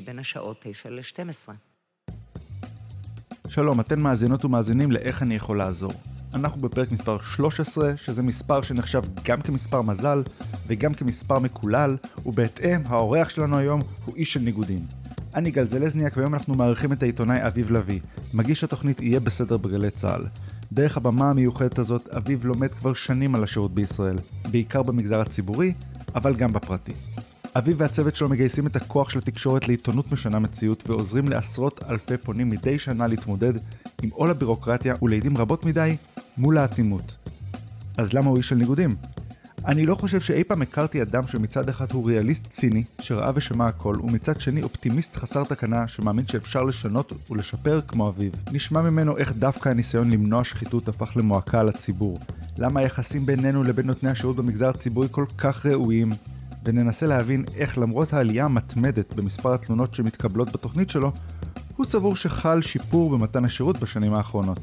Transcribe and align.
בין 0.00 0.18
השעות 0.18 0.56
9 0.62 0.90
ל-12. 0.90 1.52
שלום, 3.48 3.80
אתן 3.80 4.00
מאזינות 4.00 4.44
ומאזינים 4.44 4.92
לאיך 4.92 5.22
אני 5.22 5.34
יכול 5.34 5.58
לעזור. 5.58 5.92
אנחנו 6.34 6.60
בפרק 6.60 6.92
מספר 6.92 7.22
13, 7.22 7.96
שזה 7.96 8.22
מספר 8.22 8.62
שנחשב 8.62 9.02
גם 9.24 9.42
כמספר 9.42 9.82
מזל 9.82 10.22
וגם 10.66 10.94
כמספר 10.94 11.38
מקולל, 11.38 11.96
ובהתאם, 12.26 12.82
האורח 12.86 13.28
שלנו 13.28 13.58
היום 13.58 13.80
הוא 14.04 14.16
איש 14.16 14.32
של 14.32 14.40
ניגודים. 14.40 14.80
אני 15.34 15.50
גל 15.50 15.64
זלזניאק, 15.64 16.16
והיום 16.16 16.34
אנחנו 16.34 16.54
מארחים 16.54 16.92
את 16.92 17.02
העיתונאי 17.02 17.46
אביב 17.46 17.70
לביא, 17.70 18.00
מגיש 18.34 18.64
התוכנית 18.64 19.00
יהיה 19.00 19.20
בסדר 19.20 19.56
בגלי 19.56 19.90
צה"ל. 19.90 20.26
דרך 20.72 20.96
הבמה 20.96 21.30
המיוחדת 21.30 21.78
הזאת, 21.78 22.08
אביב 22.08 22.44
לומד 22.44 22.70
כבר 22.70 22.94
שנים 22.94 23.34
על 23.34 23.44
השירות 23.44 23.74
בישראל, 23.74 24.16
בעיקר 24.50 24.82
במגזר 24.82 25.20
הציבורי, 25.20 25.74
אבל 26.14 26.34
גם 26.34 26.52
בפרטי. 26.52 26.92
אביב 27.58 27.76
והצוות 27.80 28.16
שלו 28.16 28.28
מגייסים 28.28 28.66
את 28.66 28.76
הכוח 28.76 29.08
של 29.08 29.18
התקשורת 29.18 29.68
לעיתונות 29.68 30.12
משנה 30.12 30.38
מציאות 30.38 30.90
ועוזרים 30.90 31.28
לעשרות 31.28 31.80
אלפי 31.90 32.16
פונים 32.16 32.48
מדי 32.48 32.78
שנה 32.78 33.06
להתמודד 33.06 33.52
עם 34.02 34.10
עול 34.12 34.30
הבירוקרטיה 34.30 34.94
ולעיתים 35.02 35.36
רבות 35.36 35.64
מדי 35.64 35.96
מול 36.36 36.58
האטימות. 36.58 37.16
אז 37.98 38.12
למה 38.12 38.28
הוא 38.28 38.36
איש 38.36 38.48
של 38.48 38.54
ניגודים? 38.54 38.90
אני 39.66 39.86
לא 39.86 39.94
חושב 39.94 40.20
שאי 40.20 40.44
פעם 40.44 40.62
הכרתי 40.62 41.02
אדם 41.02 41.26
שמצד 41.26 41.68
אחד 41.68 41.92
הוא 41.92 42.06
ריאליסט 42.06 42.46
ציני 42.50 42.84
שראה 43.00 43.30
ושמע 43.34 43.66
הכל 43.66 43.96
ומצד 44.02 44.40
שני 44.40 44.62
אופטימיסט 44.62 45.16
חסר 45.16 45.44
תקנה 45.44 45.88
שמאמין 45.88 46.26
שאפשר 46.26 46.62
לשנות 46.62 47.30
ולשפר 47.30 47.80
כמו 47.80 48.08
אביב. 48.08 48.32
נשמע 48.52 48.82
ממנו 48.82 49.16
איך 49.16 49.32
דווקא 49.32 49.68
הניסיון 49.68 50.10
למנוע 50.10 50.44
שחיתות 50.44 50.88
הפך 50.88 51.16
למועקה 51.16 51.60
על 51.60 51.68
הציבור. 51.68 52.18
למה 52.58 52.80
היחסים 52.80 53.26
בינינו 53.26 53.62
לבין 53.62 53.86
נותני 53.86 54.10
השירות 54.10 54.36
במגזר 54.36 54.68
הציבורי 54.68 55.08
כל 55.10 55.24
כך 55.38 55.66
רעועים 55.66 56.10
וננסה 56.66 57.06
להבין 57.06 57.44
איך 57.56 57.78
למרות 57.78 58.12
העלייה 58.12 58.44
המתמדת 58.44 59.14
במספר 59.14 59.54
התלונות 59.54 59.94
שמתקבלות 59.94 60.52
בתוכנית 60.52 60.90
שלו, 60.90 61.12
הוא 61.76 61.86
סבור 61.86 62.16
שחל 62.16 62.62
שיפור 62.62 63.10
במתן 63.10 63.44
השירות 63.44 63.76
בשנים 63.80 64.14
האחרונות. 64.14 64.58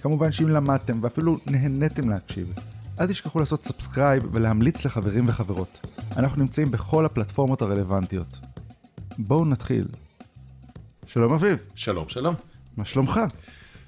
כמובן 0.00 0.32
שאם 0.32 0.48
למדתם 0.48 0.98
ואפילו 1.02 1.38
נהניתם 1.46 2.08
להקשיב, 2.08 2.54
אל 3.00 3.06
תשכחו 3.06 3.38
לעשות 3.38 3.64
subscribe 3.64 4.22
ולהמליץ 4.32 4.84
לחברים 4.84 5.28
וחברות. 5.28 5.86
אנחנו 6.16 6.42
נמצאים 6.42 6.70
בכל 6.70 7.06
הפלטפורמות 7.06 7.62
הרלוונטיות. 7.62 8.38
בואו 9.18 9.44
נתחיל. 9.44 9.84
שלום 11.06 11.32
אביב, 11.32 11.58
שלום, 11.74 12.08
שלום. 12.08 12.34
מה 12.76 12.84
שלומך? 12.84 13.20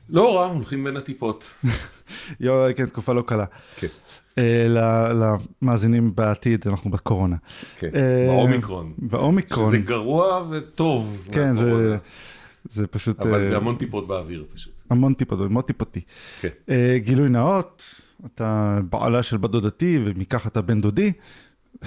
לא 0.09 0.37
רע, 0.37 0.47
הולכים 0.47 0.85
בין 0.85 0.97
הטיפות. 0.97 1.55
יואו, 2.41 2.75
כן, 2.77 2.87
תקופה 2.87 3.13
לא 3.13 3.23
קלה. 3.27 3.45
כן, 3.77 3.87
אה, 4.39 5.13
למאזינים 5.63 6.15
בעתיד, 6.15 6.65
אנחנו 6.67 6.91
בקורונה. 6.91 7.37
כן, 7.77 7.89
אה, 7.95 8.27
באומיקרון. 8.29 8.93
באומיקרון. 8.99 9.67
שזה 9.67 9.79
גרוע 9.79 10.49
וטוב. 10.51 11.27
כן, 11.33 11.57
זה. 11.57 11.97
זה 12.71 12.87
פשוט 12.87 13.21
אבל 13.21 13.41
אה, 13.41 13.47
זה 13.47 13.57
המון 13.57 13.77
טיפות 13.77 14.09
באוויר 14.09 14.45
פשוט. 14.55 14.73
המון 14.91 15.15
טיפות, 15.15 15.39
מאוד 15.51 15.65
טיפותי. 15.65 16.01
כן. 16.41 16.49
אה, 16.69 16.97
גילוי 16.99 17.29
נאות, 17.29 17.83
אתה 18.27 18.79
בעלה 18.91 19.23
של 19.23 19.37
בת 19.37 19.51
דודתי 19.51 19.99
ומכך 20.05 20.47
אתה 20.47 20.61
בן 20.63 20.81
דודי, 20.81 21.13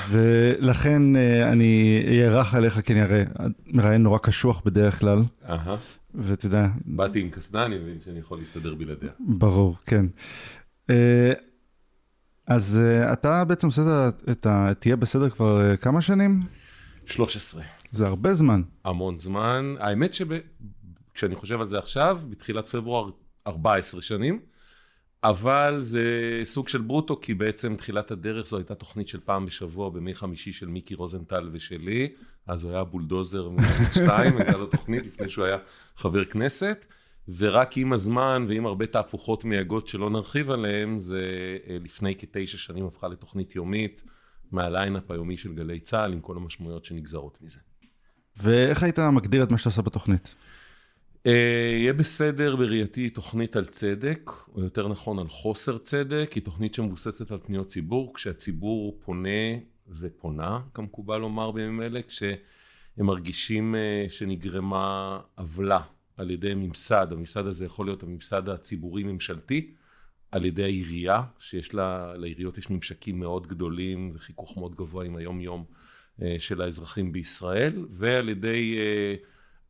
ולכן 0.09 1.15
אה, 1.15 1.49
אני 1.51 2.03
אהיה 2.07 2.29
רך 2.29 2.53
עליך, 2.53 2.79
כי 2.79 2.93
אני 2.93 3.01
הרי 3.01 3.23
מראיין 3.67 4.03
נורא 4.03 4.17
קשוח 4.17 4.61
בדרך 4.65 4.99
כלל. 4.99 5.19
ואתה 6.13 6.45
יודע, 6.45 6.67
באתי 6.85 7.19
עם 7.19 7.29
קסדה, 7.29 7.65
אני 7.65 7.77
מבין 7.77 7.99
שאני 7.99 8.19
יכול 8.19 8.39
להסתדר 8.39 8.75
בלעדיה. 8.75 9.11
ברור, 9.19 9.75
כן. 9.85 10.05
אה, 10.89 11.33
אז 12.47 12.79
אה, 12.79 13.13
אתה 13.13 13.45
בעצם 13.45 13.67
עושה 13.67 14.09
את 14.31 14.45
ה-. 14.45 14.73
תהיה 14.79 14.95
בסדר 14.95 15.29
כבר 15.29 15.61
אה, 15.61 15.77
כמה 15.77 16.01
שנים? 16.01 16.43
13. 17.05 17.63
זה 17.91 18.07
הרבה 18.07 18.33
זמן. 18.33 18.61
המון 18.85 19.17
זמן. 19.17 19.75
האמת 19.79 20.13
שכשאני 20.13 21.35
חושב 21.35 21.59
על 21.61 21.67
זה 21.67 21.77
עכשיו, 21.77 22.19
בתחילת 22.29 22.67
פברואר 22.67 23.09
14 23.47 24.01
שנים, 24.01 24.39
אבל 25.23 25.77
זה 25.81 26.03
סוג 26.43 26.67
של 26.67 26.81
ברוטו, 26.81 27.19
כי 27.21 27.33
בעצם 27.33 27.75
תחילת 27.75 28.11
הדרך 28.11 28.47
זו 28.47 28.57
הייתה 28.57 28.75
תוכנית 28.75 29.07
של 29.07 29.19
פעם 29.19 29.45
בשבוע 29.45 29.89
בימי 29.89 30.15
חמישי 30.15 30.53
של 30.53 30.67
מיקי 30.67 30.95
רוזנטל 30.95 31.49
ושלי, 31.51 32.09
אז 32.47 32.63
הוא 32.63 32.71
היה 32.71 32.83
בולדוזר 32.83 33.49
מערוץ 33.49 33.93
2, 33.93 34.37
הייתה 34.37 34.57
לו 34.57 34.65
תוכנית 34.65 35.05
לפני 35.05 35.29
שהוא 35.29 35.45
היה 35.45 35.57
חבר 35.95 36.25
כנסת, 36.25 36.85
ורק 37.37 37.77
עם 37.77 37.93
הזמן 37.93 38.45
ועם 38.49 38.65
הרבה 38.65 38.85
תהפוכות 38.85 39.45
מייגעות 39.45 39.87
שלא 39.87 40.09
נרחיב 40.09 40.51
עליהם, 40.51 40.99
זה 40.99 41.21
אה, 41.69 41.77
לפני 41.83 42.15
כתשע 42.15 42.57
שנים 42.57 42.85
הפכה 42.85 43.07
לתוכנית 43.07 43.55
יומית, 43.55 44.03
מהליינאפ 44.51 45.11
היומי 45.11 45.37
של 45.37 45.53
גלי 45.53 45.79
צה"ל, 45.79 46.13
עם 46.13 46.19
כל 46.19 46.37
המשמעויות 46.37 46.85
שנגזרות 46.85 47.37
מזה. 47.41 47.59
ואיך 48.37 48.83
היית 48.83 48.99
מגדיר 48.99 49.43
את 49.43 49.51
מה 49.51 49.57
שאתה 49.57 49.69
עושה 49.69 49.81
בתוכנית? 49.81 50.35
אה, 51.27 51.31
יהיה 51.79 51.93
בסדר 51.93 52.55
בראייתי 52.55 53.01
היא 53.01 53.11
תוכנית 53.11 53.55
על 53.55 53.65
צדק, 53.65 54.31
או 54.55 54.63
יותר 54.63 54.87
נכון 54.87 55.19
על 55.19 55.27
חוסר 55.29 55.77
צדק, 55.77 56.31
היא 56.35 56.43
תוכנית 56.43 56.73
שמבוססת 56.73 57.31
על 57.31 57.37
פניות 57.45 57.67
ציבור, 57.67 58.13
כשהציבור 58.13 58.99
פונה 59.05 59.29
ופונה, 59.89 60.59
כמקובל 60.73 61.17
לומר 61.17 61.51
בימים 61.51 61.81
אלה, 61.81 62.01
כשהם 62.01 62.37
מרגישים 62.97 63.75
אה, 63.75 64.05
שנגרמה 64.09 65.19
עוולה 65.35 65.79
על 66.17 66.31
ידי 66.31 66.53
ממסד, 66.53 67.07
הממסד 67.11 67.45
הזה 67.45 67.65
יכול 67.65 67.85
להיות 67.85 68.03
הממסד 68.03 68.49
הציבורי-ממשלתי, 68.49 69.73
על 70.31 70.45
ידי 70.45 70.63
העירייה, 70.63 71.23
שיש 71.39 71.73
לה, 71.73 72.13
לעיריות 72.17 72.57
יש 72.57 72.69
ממשקים 72.69 73.19
מאוד 73.19 73.47
גדולים 73.47 74.11
וחיכוך 74.15 74.57
מאוד 74.57 74.75
גבוה 74.75 75.05
עם 75.05 75.15
היום-יום 75.15 75.65
אה, 76.21 76.35
של 76.39 76.61
האזרחים 76.61 77.11
בישראל, 77.11 77.85
ועל 77.89 78.29
ידי 78.29 78.77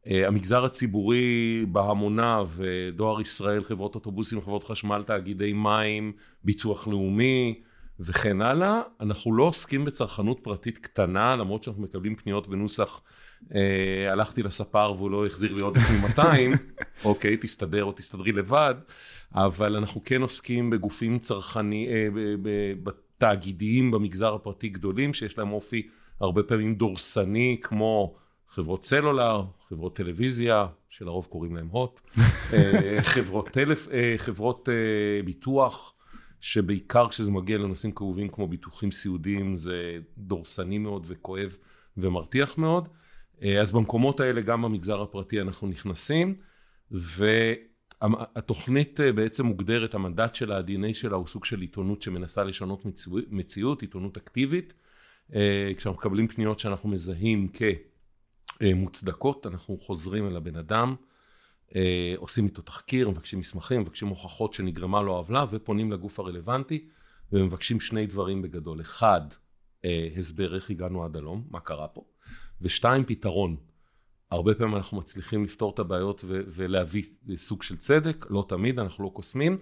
אה, 0.08 0.28
המגזר 0.28 0.66
הציבורי 0.66 1.66
בהמוניו, 1.72 2.50
דואר 2.96 3.22
ישראל, 3.22 3.64
חברות 3.64 3.96
אוטובוסים, 3.96 4.42
חברות 4.42 4.64
חשמל, 4.64 5.04
תאגידי 5.08 5.54
מים, 5.54 6.14
ביטוח 6.44 6.88
לאומי 6.88 7.62
וכן 8.00 8.42
הלאה. 8.42 8.82
אנחנו 9.02 9.36
לא 9.36 9.44
עוסקים 9.44 9.86
בצרכנות 9.86 10.40
פרטית 10.44 10.78
קטנה, 10.78 11.36
למרות 11.36 11.64
שאנחנו 11.64 11.84
מקבלים 11.84 12.16
פניות 12.16 12.48
בנוסח 12.48 13.02
אה, 13.56 14.12
הלכתי 14.12 14.44
לספר 14.44 14.94
והוא 14.98 15.12
לא 15.12 15.26
החזיר 15.26 15.54
לי 15.54 15.62
עודף 15.62 15.82
מ-200, 15.90 16.22
אוקיי, 17.06 17.38
תסתדר 17.38 17.84
או 17.84 17.92
תסתדרי 17.92 18.32
לבד, 18.32 18.76
אבל 19.36 19.76
אנחנו 19.76 20.02
כן 20.04 20.22
עוסקים 20.22 20.70
בגופים 20.70 21.20
צרכני, 21.20 21.88
אה, 21.88 22.08
בתאגידיים 22.84 23.92
במגזר 23.92 24.34
הפרטי 24.34 24.70
גדולים, 24.70 25.14
שיש 25.14 25.38
להם 25.38 25.52
אופי 25.52 25.88
הרבה 26.20 26.44
פעמים 26.44 26.76
דורסני, 26.76 27.58
כמו 27.62 28.16
חברות 28.50 28.84
סלולר, 28.84 29.44
חברות 29.70 29.96
טלוויזיה, 29.96 30.68
שלרוב 30.90 31.26
קוראים 31.26 31.56
להם 31.56 31.68
הוט, 31.68 32.00
אה, 32.54 32.98
חברות, 33.02 33.50
טלפ... 33.50 33.88
אה, 33.92 34.14
חברות 34.18 34.70
אה, 34.70 35.24
ביטוח, 35.24 35.94
שבעיקר 36.42 37.10
כשזה 37.10 37.32
מגיע 37.32 37.58
לנושאים 37.58 37.92
כאובים 37.92 38.30
כמו 38.30 38.48
ביטוחים 38.48 38.92
סיעודיים, 38.92 39.56
זה 39.56 39.98
דורסני 40.18 40.78
מאוד 40.78 41.06
וכואב 41.08 41.58
ומרתיח 41.98 42.58
מאוד. 42.58 42.90
אה, 43.44 43.62
אז 43.62 43.72
במקומות 43.72 44.20
האלה, 44.20 44.42
גם 44.42 44.62
במגזר 44.62 45.02
הפרטי 45.02 45.42
אנחנו 45.42 45.68
נכנסים, 45.68 46.36
והתוכנית 48.02 49.00
אה, 49.00 49.12
בעצם 49.12 49.46
מוגדרת, 49.46 49.96
המנדט 49.96 50.36
שלה, 50.36 50.58
ה-DNA 50.58 50.94
שלה 50.94 51.16
הוא 51.16 51.28
סוג 51.28 51.46
של 51.46 51.62
עיתונות 51.62 52.02
שמנסה 52.02 52.44
לשנות 52.44 52.86
מציאות, 52.86 53.24
מציאות 53.30 53.82
עיתונות 53.82 54.18
אקטיבית. 54.18 54.74
אה, 55.36 55.72
כשאנחנו 55.78 56.00
מקבלים 56.00 56.28
פניות 56.28 56.60
שאנחנו 56.60 56.90
מזהים 56.90 57.48
כמוצדקות, 58.60 59.48
אנחנו 59.48 59.78
חוזרים 59.78 60.28
אל 60.28 60.36
הבן 60.36 60.56
אדם, 60.56 60.96
עושים 62.18 62.46
איתו 62.46 62.62
תחקיר, 62.62 63.10
מבקשים 63.10 63.40
מסמכים, 63.40 63.82
מבקשים 63.82 64.08
הוכחות 64.08 64.54
שנגרמה 64.54 65.02
לו 65.02 65.16
עוולה, 65.16 65.46
ופונים 65.50 65.92
לגוף 65.92 66.20
הרלוונטי, 66.20 66.88
ומבקשים 67.32 67.80
שני 67.80 68.08
דברים 68.08 68.42
בגדול. 68.42 68.82
אחד, 68.82 69.22
אה, 69.86 70.08
הסבר 70.18 70.56
איך 70.56 70.70
הגענו 70.70 71.06
עד 71.06 71.16
הלום, 71.16 71.48
מה 71.50 71.60
קרה 71.60 71.88
פה, 71.88 72.06
ושתיים, 72.62 73.06
פתרון. 73.06 73.56
הרבה 74.32 74.54
פעמים 74.56 74.76
אנחנו 74.76 74.98
מצליחים 74.98 75.44
לפתור 75.44 75.74
את 75.74 75.80
הבעיות 75.80 76.22
ו- 76.26 76.42
ולהביא 76.48 77.04
סוג 77.36 77.64
של 77.64 77.78
צדק, 77.78 78.26
לא 78.30 78.46
תמיד, 78.50 78.80
אנחנו 78.80 79.04
לא 79.04 79.10
קוסמים, 79.10 79.58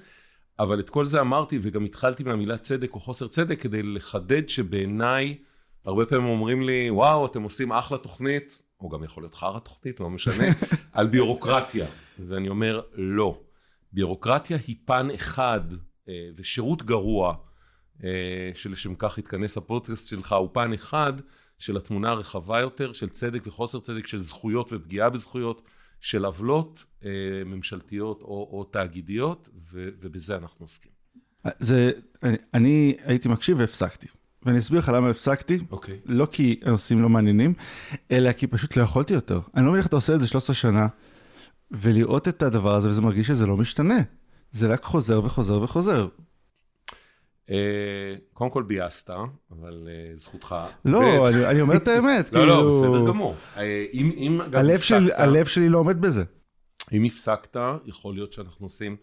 אבל 0.59 0.79
את 0.79 0.89
כל 0.89 1.05
זה 1.05 1.21
אמרתי 1.21 1.59
וגם 1.61 1.85
התחלתי 1.85 2.23
מהמילה 2.23 2.57
צדק 2.57 2.93
או 2.93 2.99
חוסר 2.99 3.27
צדק 3.27 3.61
כדי 3.61 3.83
לחדד 3.83 4.49
שבעיניי 4.49 5.37
הרבה 5.85 6.05
פעמים 6.05 6.25
אומרים 6.25 6.61
לי 6.63 6.89
וואו 6.89 7.25
אתם 7.25 7.43
עושים 7.43 7.71
אחלה 7.71 7.97
תוכנית 7.97 8.61
או 8.79 8.89
גם 8.89 9.03
יכול 9.03 9.23
להיות 9.23 9.35
חרא 9.35 9.59
תוכנית, 9.59 9.99
לא 9.99 10.09
משנה, 10.09 10.43
על 10.91 11.07
ביורוקרטיה. 11.07 11.87
ואני 12.19 12.49
אומר, 12.49 12.81
לא. 12.93 13.41
ביורוקרטיה 13.91 14.57
היא 14.67 14.75
פן 14.85 15.07
אחד, 15.15 15.61
אה, 16.09 16.29
ושירות 16.35 16.83
גרוע, 16.83 17.35
אה, 18.03 18.51
שלשם 18.55 18.95
כך 18.95 19.17
התכנס 19.17 19.57
הפודקאסט 19.57 20.09
שלך, 20.09 20.31
הוא 20.31 20.49
פן 20.53 20.73
אחד 20.73 21.13
של 21.57 21.77
התמונה 21.77 22.09
הרחבה 22.09 22.59
יותר, 22.59 22.93
של 22.93 23.09
צדק 23.09 23.47
וחוסר 23.47 23.79
צדק, 23.79 24.07
של 24.07 24.19
זכויות 24.19 24.73
ופגיעה 24.73 25.09
בזכויות, 25.09 25.61
של 26.01 26.25
עוולות 26.25 26.85
אה, 27.05 27.09
ממשלתיות 27.45 28.21
או, 28.21 28.27
או 28.27 28.63
תאגידיות, 28.63 29.49
ו, 29.55 29.89
ובזה 29.99 30.35
אנחנו 30.35 30.65
עוסקים. 30.65 30.91
זה, 31.59 31.91
אני, 32.23 32.37
אני 32.53 32.97
הייתי 33.03 33.29
מקשיב 33.29 33.59
והפסקתי. 33.59 34.07
ואני 34.45 34.59
אסביר 34.59 34.79
לך 34.79 34.89
למה 34.89 35.09
הפסקתי. 35.09 35.59
אוקיי. 35.71 35.99
לא 36.05 36.27
כי 36.31 36.59
הנושאים 36.65 37.01
לא 37.01 37.09
מעניינים, 37.09 37.53
אלא 38.11 38.31
כי 38.31 38.47
פשוט 38.47 38.77
לא 38.77 38.83
יכולתי 38.83 39.13
יותר. 39.13 39.39
אני 39.55 39.63
לא 39.65 39.69
מבין 39.71 39.79
איך 39.79 39.87
אתה 39.87 39.95
עושה 39.95 40.15
את 40.15 40.21
זה 40.21 40.27
13 40.27 40.53
שנה, 40.55 40.87
ולראות 41.71 42.27
את 42.27 42.43
הדבר 42.43 42.75
הזה, 42.75 42.89
וזה 42.89 43.01
מרגיש 43.01 43.27
שזה 43.27 43.47
לא 43.47 43.57
משתנה. 43.57 43.97
זה 44.51 44.67
רק 44.67 44.83
חוזר 44.83 45.21
וחוזר 45.23 45.61
וחוזר. 45.61 46.07
אה, 47.51 47.55
קודם 48.33 48.49
כל 48.51 48.63
ביאסת, 48.63 49.09
אבל 49.51 49.87
אה, 49.87 50.17
זכותך. 50.17 50.55
לא, 50.85 51.29
אני, 51.29 51.45
אני 51.45 51.61
אומר 51.61 51.75
את 51.75 51.87
האמת. 51.87 52.31
לא, 52.33 52.47
לא, 52.47 52.53
כאילו, 52.55 52.69
בסדר 52.69 53.07
גמור. 53.07 53.35
אה, 53.57 53.85
אם, 53.93 54.11
שלי, 54.79 54.97
הפסקת- 55.05 55.19
הלב 55.19 55.45
שלי 55.45 55.69
לא 55.69 55.77
עומד 55.77 56.01
בזה. 56.01 56.23
אם 56.93 57.03
הפסקת, 57.03 57.57
יכול 57.85 58.13
להיות 58.15 58.31
שאנחנו 58.33 58.65
עושים 58.65 58.95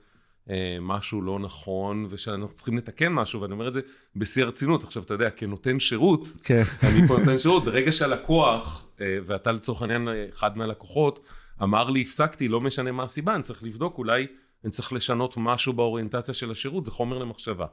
משהו 0.80 1.22
לא 1.22 1.38
נכון, 1.38 2.06
ושאנחנו 2.10 2.54
צריכים 2.54 2.78
לתקן 2.78 3.12
משהו, 3.12 3.40
ואני 3.40 3.52
אומר 3.52 3.68
את 3.68 3.72
זה 3.72 3.80
בשיא 4.16 4.44
הרצינות. 4.44 4.84
עכשיו, 4.84 5.02
אתה 5.02 5.14
יודע, 5.14 5.30
כנותן 5.30 5.80
שירות, 5.80 6.32
כן. 6.42 6.62
אני 6.82 7.08
פה 7.08 7.18
נותן 7.18 7.38
שירות, 7.38 7.64
ברגע 7.64 7.92
שהלקוח, 7.92 8.86
אה, 9.00 9.18
ואתה 9.26 9.52
לצורך 9.52 9.82
העניין 9.82 10.08
אה, 10.08 10.26
אחד 10.28 10.56
מהלקוחות, 10.56 11.26
אמר 11.62 11.90
לי 11.90 12.02
הפסקתי, 12.02 12.48
לא 12.48 12.60
משנה 12.60 12.92
מה 12.92 13.02
הסיבה, 13.02 13.34
אני 13.34 13.42
צריך 13.42 13.64
לבדוק, 13.64 13.98
אולי 13.98 14.26
אני 14.64 14.70
צריך 14.70 14.92
לשנות 14.92 15.34
משהו 15.36 15.72
באוריינטציה 15.72 16.34
של 16.34 16.50
השירות, 16.50 16.84
זה 16.84 16.90
חומר 16.90 17.18
למחשבה. 17.18 17.66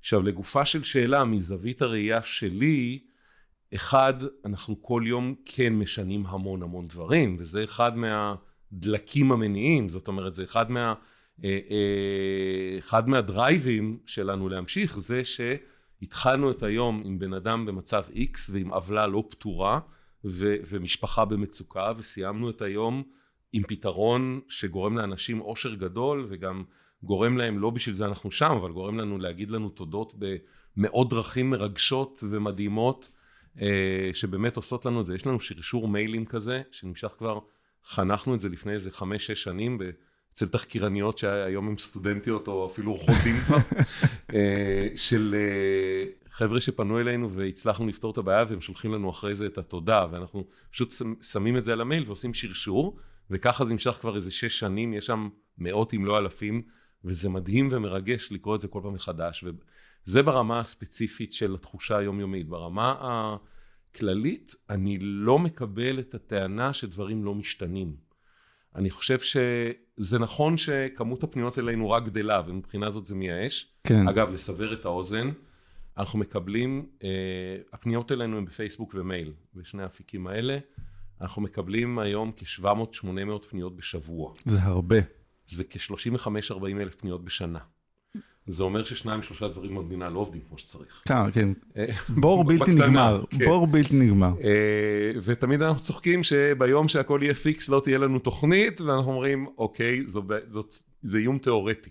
עכשיו, 0.00 0.22
לגופה 0.22 0.64
של 0.64 0.82
שאלה, 0.82 1.24
מזווית 1.24 1.82
הראייה 1.82 2.22
שלי, 2.22 2.98
אחד, 3.74 4.14
אנחנו 4.44 4.82
כל 4.82 5.02
יום 5.06 5.34
כן 5.44 5.72
משנים 5.72 6.26
המון 6.26 6.62
המון 6.62 6.88
דברים, 6.88 7.36
וזה 7.38 7.64
אחד 7.64 7.92
מהדלקים 7.96 9.32
המניעים, 9.32 9.88
זאת 9.88 10.08
אומרת, 10.08 10.34
זה 10.34 10.44
אחד 10.44 10.70
מה... 10.70 10.94
אה, 11.44 11.58
אה, 11.70 12.78
אחד 12.78 13.08
מהדרייבים 13.08 13.98
שלנו 14.06 14.48
להמשיך 14.48 14.98
זה 14.98 15.22
שהתחלנו 15.24 16.50
את 16.50 16.62
היום 16.62 17.02
עם 17.04 17.18
בן 17.18 17.32
אדם 17.32 17.66
במצב 17.66 18.02
X 18.14 18.52
ועם 18.52 18.72
עוולה 18.72 19.06
לא 19.06 19.24
פתורה 19.30 19.80
ו- 20.24 20.56
ומשפחה 20.68 21.24
במצוקה 21.24 21.92
וסיימנו 21.98 22.50
את 22.50 22.62
היום 22.62 23.02
עם 23.52 23.62
פתרון 23.68 24.40
שגורם 24.48 24.98
לאנשים 24.98 25.40
אושר 25.40 25.74
גדול 25.74 26.26
וגם 26.28 26.64
גורם 27.02 27.38
להם, 27.38 27.58
לא 27.58 27.70
בשביל 27.70 27.94
זה 27.94 28.06
אנחנו 28.06 28.30
שם, 28.30 28.50
אבל 28.50 28.72
גורם 28.72 28.98
לנו 28.98 29.18
להגיד 29.18 29.50
לנו 29.50 29.68
תודות 29.68 30.14
במאות 30.76 31.10
דרכים 31.10 31.50
מרגשות 31.50 32.24
ומדהימות 32.28 33.08
אה, 33.60 34.10
שבאמת 34.12 34.56
עושות 34.56 34.86
לנו 34.86 35.00
את 35.00 35.06
זה. 35.06 35.14
יש 35.14 35.26
לנו 35.26 35.40
שרשור 35.40 35.88
מיילים 35.88 36.26
כזה 36.26 36.62
שנמשך 36.70 37.08
כבר, 37.18 37.38
חנכנו 37.84 38.34
את 38.34 38.40
זה 38.40 38.48
לפני 38.48 38.72
איזה 38.72 38.90
חמש-שש 38.90 39.42
שנים 39.42 39.78
ב- 39.78 39.90
אצל 40.32 40.48
תחקירניות 40.48 41.18
שהיום 41.18 41.68
הן 41.68 41.76
סטודנטיות 41.76 42.48
או 42.48 42.66
אפילו 42.66 42.90
עורכות 42.92 43.14
דין 43.24 43.40
כבר, 43.40 43.56
אה, 44.34 44.88
של 44.96 45.34
אה, 45.38 46.10
חבר'ה 46.30 46.60
שפנו 46.60 47.00
אלינו 47.00 47.30
והצלחנו 47.30 47.86
לפתור 47.86 48.12
את 48.12 48.18
הבעיה 48.18 48.44
והם 48.48 48.60
שולחים 48.60 48.94
לנו 48.94 49.10
אחרי 49.10 49.34
זה 49.34 49.46
את 49.46 49.58
התודה 49.58 50.06
ואנחנו 50.10 50.44
פשוט 50.70 50.94
שמים 51.22 51.56
את 51.56 51.64
זה 51.64 51.72
על 51.72 51.80
המייל 51.80 52.04
ועושים 52.06 52.34
שרשור 52.34 52.98
וככה 53.30 53.64
זה 53.64 53.72
נמשך 53.72 53.90
כבר 53.90 54.16
איזה 54.16 54.30
שש 54.30 54.58
שנים, 54.58 54.94
יש 54.94 55.06
שם 55.06 55.28
מאות 55.58 55.94
אם 55.94 56.06
לא 56.06 56.18
אלפים 56.18 56.62
וזה 57.04 57.28
מדהים 57.28 57.68
ומרגש 57.72 58.32
לקרוא 58.32 58.56
את 58.56 58.60
זה 58.60 58.68
כל 58.68 58.80
פעם 58.82 58.94
מחדש 58.94 59.44
וזה 59.44 60.22
ברמה 60.22 60.60
הספציפית 60.60 61.32
של 61.32 61.54
התחושה 61.54 61.98
היומיומית. 61.98 62.48
ברמה 62.48 62.94
הכללית 63.90 64.54
אני 64.70 64.98
לא 65.00 65.38
מקבל 65.38 66.00
את 66.00 66.14
הטענה 66.14 66.72
שדברים 66.72 67.24
לא 67.24 67.34
משתנים. 67.34 68.09
אני 68.76 68.90
חושב 68.90 69.18
שזה 69.18 70.18
נכון 70.18 70.56
שכמות 70.56 71.22
הפניות 71.22 71.58
אלינו 71.58 71.90
רק 71.90 72.04
גדלה, 72.04 72.42
ומבחינה 72.46 72.90
זאת 72.90 73.06
זה 73.06 73.14
מייאש. 73.14 73.66
כן. 73.84 74.08
אגב, 74.08 74.30
לסבר 74.30 74.72
את 74.72 74.84
האוזן, 74.84 75.30
אנחנו 75.98 76.18
מקבלים, 76.18 76.86
אה, 77.04 77.08
הפניות 77.72 78.12
אלינו 78.12 78.38
הן 78.38 78.44
בפייסבוק 78.44 78.94
ומייל, 78.98 79.32
בשני 79.54 79.82
האפיקים 79.82 80.26
האלה. 80.26 80.58
אנחנו 81.20 81.42
מקבלים 81.42 81.98
היום 81.98 82.32
כ-700-800 82.36 83.06
פניות 83.50 83.76
בשבוע. 83.76 84.32
זה 84.44 84.62
הרבה. 84.62 84.96
זה 85.46 85.64
כ-35-40 85.64 86.80
אלף 86.80 86.94
פניות 86.94 87.24
בשנה. 87.24 87.58
זה 88.50 88.62
אומר 88.62 88.84
ששניים 88.84 89.22
שלושה 89.22 89.48
דברים 89.48 89.74
במדינה 89.74 90.08
לא 90.08 90.18
עובדים 90.18 90.40
כמו 90.48 90.58
שצריך. 90.58 91.02
כן, 91.04 91.30
כן. 91.32 91.48
אה, 91.76 91.86
בור 92.08 92.44
בלתי 92.48 92.70
נגמר. 92.74 93.24
כן. 93.30 93.44
בור 93.44 93.66
בלתי 93.66 93.94
נגמר. 93.96 94.32
ותמיד 95.22 95.62
אנחנו 95.62 95.82
צוחקים 95.82 96.22
שביום 96.22 96.88
שהכל 96.88 97.20
יהיה 97.22 97.34
פיקס 97.34 97.68
לא 97.68 97.80
תהיה 97.84 97.98
לנו 97.98 98.18
תוכנית 98.18 98.80
ואנחנו 98.80 99.12
אומרים 99.12 99.46
אוקיי 99.58 100.04
זה 101.02 101.18
איום 101.18 101.38
תיאורטי. 101.38 101.90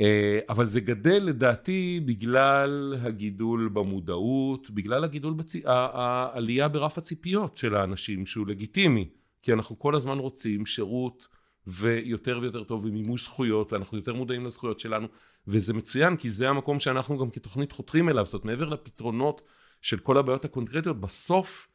אה, 0.00 0.38
אבל 0.48 0.66
זה 0.66 0.80
גדל 0.80 1.22
לדעתי 1.24 2.00
בגלל 2.04 2.94
הגידול 3.02 3.68
במודעות, 3.72 4.70
בגלל 4.70 5.04
הגידול, 5.04 5.32
בצ... 5.34 5.52
העלייה 5.64 6.68
ברף 6.68 6.98
הציפיות 6.98 7.56
של 7.56 7.74
האנשים 7.74 8.26
שהוא 8.26 8.46
לגיטימי, 8.46 9.08
כי 9.42 9.52
אנחנו 9.52 9.78
כל 9.78 9.94
הזמן 9.94 10.18
רוצים 10.18 10.66
שירות 10.66 11.28
ויותר 11.68 12.38
ויותר 12.42 12.64
טוב 12.64 12.84
ומימוש 12.84 13.24
זכויות 13.24 13.72
ואנחנו 13.72 13.98
יותר 13.98 14.14
מודעים 14.14 14.46
לזכויות 14.46 14.80
שלנו 14.80 15.08
וזה 15.46 15.74
מצוין 15.74 16.16
כי 16.16 16.30
זה 16.30 16.48
המקום 16.48 16.80
שאנחנו 16.80 17.18
גם 17.18 17.30
כתוכנית 17.30 17.72
חותרים 17.72 18.08
אליו, 18.08 18.24
זאת 18.24 18.34
אומרת 18.34 18.44
מעבר 18.44 18.68
לפתרונות 18.68 19.42
של 19.82 19.98
כל 19.98 20.18
הבעיות 20.18 20.44
הקונקרטיות, 20.44 21.00
בסוף 21.00 21.68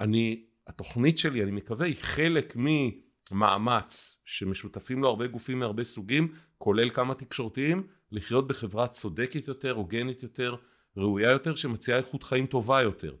אני, 0.00 0.44
התוכנית 0.66 1.18
שלי, 1.18 1.42
אני 1.42 1.50
מקווה, 1.50 1.86
היא 1.86 1.96
חלק 2.00 2.56
ממאמץ 2.56 4.22
שמשותפים 4.24 5.02
לו 5.02 5.08
הרבה 5.08 5.26
גופים 5.26 5.58
מהרבה 5.58 5.84
סוגים, 5.84 6.32
כולל 6.58 6.90
כמה 6.90 7.14
תקשורתיים, 7.14 7.86
לחיות 8.12 8.46
בחברה 8.46 8.88
צודקת 8.88 9.48
יותר, 9.48 9.72
הוגנת 9.72 10.22
יותר, 10.22 10.54
ראויה 10.96 11.30
יותר, 11.30 11.54
שמציעה 11.54 11.98
איכות 11.98 12.22
חיים 12.22 12.46
טובה 12.46 12.82
יותר. 12.82 13.14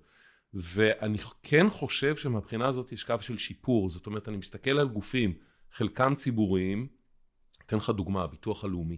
ואני 0.54 1.18
כן 1.42 1.70
חושב 1.70 2.16
שמבחינה 2.16 2.68
הזאת 2.68 2.92
יש 2.92 3.04
קו 3.04 3.14
של 3.20 3.38
שיפור, 3.38 3.90
זאת 3.90 4.06
אומרת, 4.06 4.28
אני 4.28 4.36
מסתכל 4.36 4.70
על 4.70 4.88
גופים, 4.88 5.34
חלקם 5.72 6.14
ציבוריים, 6.14 6.86
אתן 7.66 7.76
לך 7.76 7.90
דוגמה, 7.90 8.22
הביטוח 8.22 8.64
הלאומי. 8.64 8.96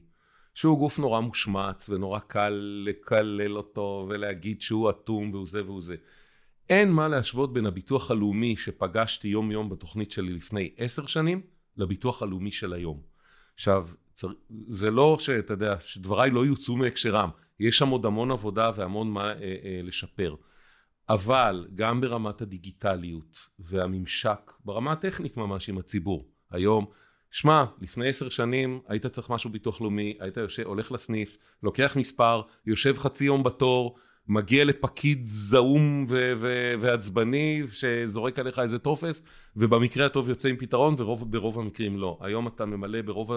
שהוא 0.54 0.78
גוף 0.78 0.98
נורא 0.98 1.20
מושמץ 1.20 1.88
ונורא 1.88 2.18
קל 2.18 2.82
לקלל 2.86 3.56
אותו 3.56 4.06
ולהגיד 4.08 4.62
שהוא 4.62 4.90
אטום 4.90 5.30
והוא 5.32 5.46
זה 5.46 5.64
והוא 5.64 5.82
זה. 5.82 5.96
אין 6.68 6.92
מה 6.92 7.08
להשוות 7.08 7.52
בין 7.52 7.66
הביטוח 7.66 8.10
הלאומי 8.10 8.56
שפגשתי 8.56 9.28
יום 9.28 9.50
יום 9.50 9.68
בתוכנית 9.68 10.10
שלי 10.10 10.32
לפני 10.32 10.74
עשר 10.76 11.06
שנים 11.06 11.42
לביטוח 11.76 12.22
הלאומי 12.22 12.52
של 12.52 12.72
היום. 12.72 13.00
עכשיו. 13.54 13.88
זה 14.68 14.90
לא 14.90 15.16
שאתה 15.18 15.52
יודע, 15.52 15.76
שדבריי 15.80 16.30
לא 16.30 16.46
יוצאו 16.46 16.76
מהקשרם, 16.76 17.30
יש 17.60 17.78
שם 17.78 17.88
עוד 17.88 18.06
המון 18.06 18.30
עבודה 18.30 18.70
והמון 18.76 19.10
מה 19.10 19.28
אה, 19.28 19.34
אה, 19.40 19.80
לשפר. 19.82 20.34
אבל 21.08 21.66
גם 21.74 22.00
ברמת 22.00 22.40
הדיגיטליות 22.42 23.38
והממשק, 23.58 24.52
ברמה 24.64 24.92
הטכנית 24.92 25.36
ממש 25.36 25.68
עם 25.68 25.78
הציבור. 25.78 26.29
היום 26.50 26.86
שמע, 27.30 27.64
לפני 27.80 28.08
עשר 28.08 28.28
שנים 28.28 28.80
היית 28.88 29.06
צריך 29.06 29.30
משהו 29.30 29.50
ביטוח 29.50 29.80
לאומי, 29.80 30.16
היית 30.20 30.36
יושב, 30.36 30.62
הולך 30.66 30.92
לסניף, 30.92 31.38
לוקח 31.62 31.96
מספר, 31.96 32.42
יושב 32.66 32.98
חצי 32.98 33.24
יום 33.24 33.42
בתור, 33.42 33.96
מגיע 34.28 34.64
לפקיד 34.64 35.26
זעום 35.26 36.04
ו- 36.08 36.32
ו- 36.40 36.74
ועצבני 36.80 37.62
שזורק 37.72 38.38
עליך 38.38 38.58
איזה 38.58 38.78
טופס, 38.78 39.22
ובמקרה 39.56 40.06
הטוב 40.06 40.28
יוצא 40.28 40.48
עם 40.48 40.56
פתרון, 40.56 40.94
וברוב 40.98 41.58
המקרים 41.58 41.98
לא. 41.98 42.18
היום 42.20 42.48
אתה 42.48 42.66
ממלא 42.66 43.02
ברוב 43.02 43.32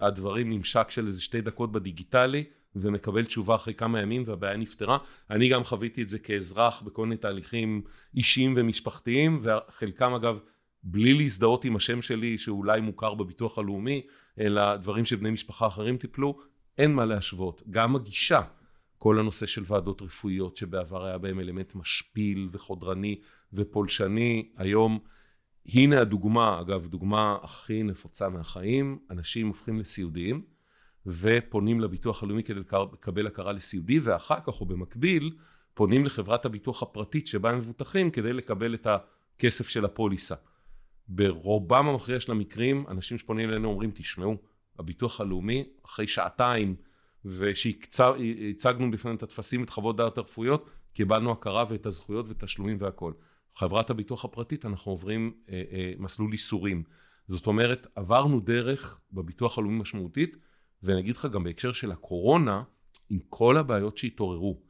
הדברים 0.00 0.50
ממשק 0.50 0.90
של 0.90 1.06
איזה 1.06 1.22
שתי 1.22 1.40
דקות 1.40 1.72
בדיגיטלי, 1.72 2.44
ומקבל 2.76 3.24
תשובה 3.24 3.54
אחרי 3.54 3.74
כמה 3.74 4.00
ימים 4.00 4.22
והבעיה 4.26 4.56
נפתרה. 4.56 4.98
אני 5.30 5.48
גם 5.48 5.64
חוויתי 5.64 6.02
את 6.02 6.08
זה 6.08 6.18
כאזרח 6.18 6.82
בכל 6.82 7.06
מיני 7.06 7.16
תהליכים 7.16 7.82
אישיים 8.14 8.54
ומשפחתיים, 8.56 9.38
וחלקם 9.40 10.14
אגב 10.14 10.40
בלי 10.82 11.14
להזדהות 11.14 11.64
עם 11.64 11.76
השם 11.76 12.02
שלי 12.02 12.38
שאולי 12.38 12.80
מוכר 12.80 13.14
בביטוח 13.14 13.58
הלאומי, 13.58 14.02
אלא 14.40 14.76
דברים 14.76 15.04
שבני 15.04 15.30
משפחה 15.30 15.66
אחרים 15.66 15.96
טיפלו, 15.96 16.38
אין 16.78 16.94
מה 16.94 17.04
להשוות. 17.04 17.62
גם 17.70 17.96
הגישה, 17.96 18.40
כל 18.98 19.18
הנושא 19.18 19.46
של 19.46 19.62
ועדות 19.66 20.02
רפואיות 20.02 20.56
שבעבר 20.56 21.04
היה 21.04 21.18
בהם 21.18 21.40
אלמנט 21.40 21.74
משפיל 21.74 22.48
וחודרני 22.52 23.20
ופולשני, 23.52 24.48
היום 24.56 24.98
הנה 25.66 26.00
הדוגמה, 26.00 26.60
אגב 26.60 26.86
דוגמה 26.86 27.36
הכי 27.42 27.82
נפוצה 27.82 28.28
מהחיים, 28.28 28.98
אנשים 29.10 29.48
הופכים 29.48 29.80
לסיעודיים 29.80 30.42
ופונים 31.06 31.80
לביטוח 31.80 32.22
הלאומי 32.22 32.42
כדי 32.42 32.60
לקבל 32.92 33.26
הכרה 33.26 33.52
לסיעודי 33.52 33.98
ואחר 33.98 34.40
כך 34.40 34.60
או 34.60 34.66
במקביל 34.66 35.36
פונים 35.74 36.04
לחברת 36.04 36.44
הביטוח 36.44 36.82
הפרטית 36.82 37.26
שבה 37.26 37.50
הם 37.50 37.58
מבוטחים 37.58 38.10
כדי 38.10 38.32
לקבל 38.32 38.74
את. 38.74 38.86
הכסף 39.42 39.68
של 39.68 39.84
הפוליסה. 39.84 40.34
ברובם 41.08 41.88
המכריע 41.88 42.20
של 42.20 42.32
המקרים, 42.32 42.84
אנשים 42.88 43.18
שפונים 43.18 43.50
אלינו 43.50 43.68
אומרים, 43.68 43.90
תשמעו, 43.94 44.36
הביטוח 44.78 45.20
הלאומי, 45.20 45.64
אחרי 45.84 46.06
שעתיים, 46.06 46.76
ושהצגנו 47.24 48.90
בפניהם 48.90 49.16
את 49.16 49.22
הטפסים, 49.22 49.62
את 49.62 49.70
חוות 49.70 49.96
דעת 49.96 50.18
הרפואיות, 50.18 50.70
קיבלנו 50.92 51.32
הכרה 51.32 51.64
ואת 51.68 51.86
הזכויות 51.86 52.28
ואת 52.28 52.42
התשלומים 52.42 52.76
והכל. 52.80 53.12
חברת 53.56 53.90
הביטוח 53.90 54.24
הפרטית, 54.24 54.66
אנחנו 54.66 54.92
עוברים 54.92 55.32
אה, 55.48 55.62
אה, 55.72 55.92
מסלול 55.98 56.32
איסורים. 56.32 56.82
זאת 57.26 57.46
אומרת, 57.46 57.86
עברנו 57.94 58.40
דרך 58.40 59.00
בביטוח 59.12 59.58
הלאומי 59.58 59.78
משמעותית, 59.78 60.36
ואני 60.82 61.00
אגיד 61.00 61.16
לך 61.16 61.26
גם 61.32 61.44
בהקשר 61.44 61.72
של 61.72 61.92
הקורונה, 61.92 62.62
עם 63.10 63.18
כל 63.28 63.56
הבעיות 63.56 63.96
שהתעוררו, 63.96 64.62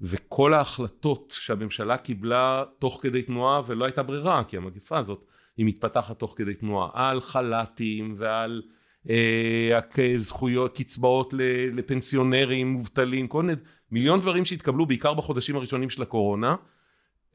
וכל 0.00 0.54
ההחלטות 0.54 1.34
שהממשלה 1.38 1.98
קיבלה 1.98 2.64
תוך 2.78 2.98
כדי 3.02 3.22
תנועה, 3.22 3.60
ולא 3.66 3.84
הייתה 3.84 4.02
ברירה, 4.02 4.44
כי 4.44 4.56
המגפה 4.56 4.98
הזאת 4.98 5.24
היא 5.56 5.66
מתפתחת 5.66 6.18
תוך 6.18 6.34
כדי 6.36 6.54
תנועה, 6.54 6.90
על 6.94 7.20
חל"תים 7.20 8.14
ועל 8.18 8.62
אה, 9.10 9.80
זכויות, 10.16 10.76
קצבאות 10.76 11.34
לפנסיונרים, 11.72 12.68
מובטלים, 12.68 13.28
כל 13.28 13.42
מיני, 13.42 13.60
מיליון 13.90 14.20
דברים 14.20 14.44
שהתקבלו 14.44 14.86
בעיקר 14.86 15.14
בחודשים 15.14 15.56
הראשונים 15.56 15.90
של 15.90 16.02
הקורונה. 16.02 16.56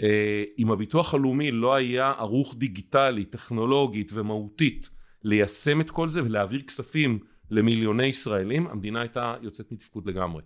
אה, 0.03 0.43
אם 0.59 0.71
הביטוח 0.71 1.13
הלאומי 1.13 1.51
לא 1.51 1.75
היה 1.75 2.13
ערוך 2.17 2.55
דיגיטלית, 2.57 3.31
טכנולוגית 3.31 4.11
ומהותית 4.13 4.89
ליישם 5.23 5.81
את 5.81 5.89
כל 5.89 6.09
זה 6.09 6.23
ולהעביר 6.23 6.61
כספים 6.61 7.19
למיליוני 7.51 8.05
ישראלים, 8.05 8.67
המדינה 8.67 9.01
הייתה 9.01 9.35
יוצאת 9.41 9.71
מתפקוד 9.71 10.07
לגמרי. 10.07 10.43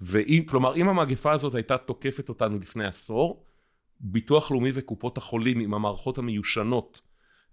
ואם, 0.00 0.42
כלומר, 0.48 0.76
אם 0.76 0.88
המגפה 0.88 1.32
הזאת 1.32 1.54
הייתה 1.54 1.78
תוקפת 1.78 2.28
אותנו 2.28 2.58
לפני 2.58 2.86
עשור, 2.86 3.46
ביטוח 4.00 4.50
לאומי 4.50 4.70
וקופות 4.74 5.18
החולים 5.18 5.60
עם 5.60 5.74
המערכות 5.74 6.18
המיושנות 6.18 7.00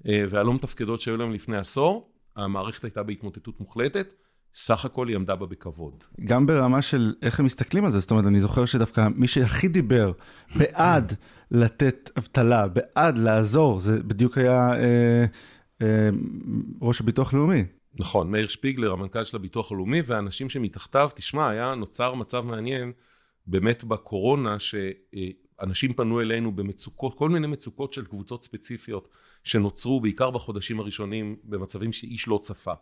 והלא 0.06 0.54
מתפקדות 0.54 1.02
שהיו 1.02 1.18
להם 1.18 1.32
לפני 1.32 1.58
עשור, 1.58 2.12
המערכת 2.36 2.84
הייתה 2.84 3.04
בהתמוטטות 3.04 3.60
מוחלטת. 3.60 4.14
סך 4.54 4.86
הכל 4.86 5.08
היא 5.08 5.16
עמדה 5.16 5.36
בה 5.36 5.46
בכבוד. 5.46 6.04
גם 6.24 6.46
ברמה 6.46 6.82
של 6.82 7.14
איך 7.22 7.40
הם 7.40 7.46
מסתכלים 7.46 7.86
על 7.86 7.92
זה, 7.92 8.00
זאת 8.00 8.12
אומרת, 8.12 8.26
אני 8.26 8.42
זוכר 8.42 8.66
שדווקא 8.66 9.08
מי 9.16 9.28
שהכי 9.28 9.68
דיבר 9.68 10.12
בעד 10.56 11.14
לתת 11.52 12.10
אבטלה, 12.18 12.68
בעד 12.68 13.18
לעזור, 13.18 13.80
זה 13.80 14.04
בדיוק 14.04 14.38
היה 14.38 14.74
אה, 14.74 15.26
אה, 15.82 16.10
ראש 16.82 17.02
הביטוח 17.02 17.34
הלאומי. 17.34 17.66
נכון, 18.00 18.32
מאיר 18.32 18.48
שפיגלר, 18.48 18.92
המנכ"ל 18.92 19.24
של 19.24 19.38
הביטוח 19.38 19.72
הלאומי, 19.72 20.02
והאנשים 20.06 20.50
שמתחתיו, 20.50 21.10
תשמע, 21.16 21.50
היה 21.50 21.76
נוצר 21.76 22.14
מצב 22.14 22.42
מעניין 22.46 22.92
באמת 23.48 23.84
בקורונה, 23.84 24.56
שאנשים 24.60 25.94
פנו 25.94 26.22
אלינו 26.22 26.52
במצוקות, 26.56 27.18
כל 27.18 27.30
מיני 27.30 27.48
מצוקות 27.48 27.94
של 27.94 28.06
קבוצות 28.06 28.44
ספציפיות 28.44 29.08
שנוצרו 29.44 30.02
בעיקר 30.02 30.32
בחודשים 30.32 30.80
הראשונים 30.80 31.36
במצבים 31.44 31.94
שאיש 31.94 32.28
לא 32.28 32.40
צפה. 32.44 32.74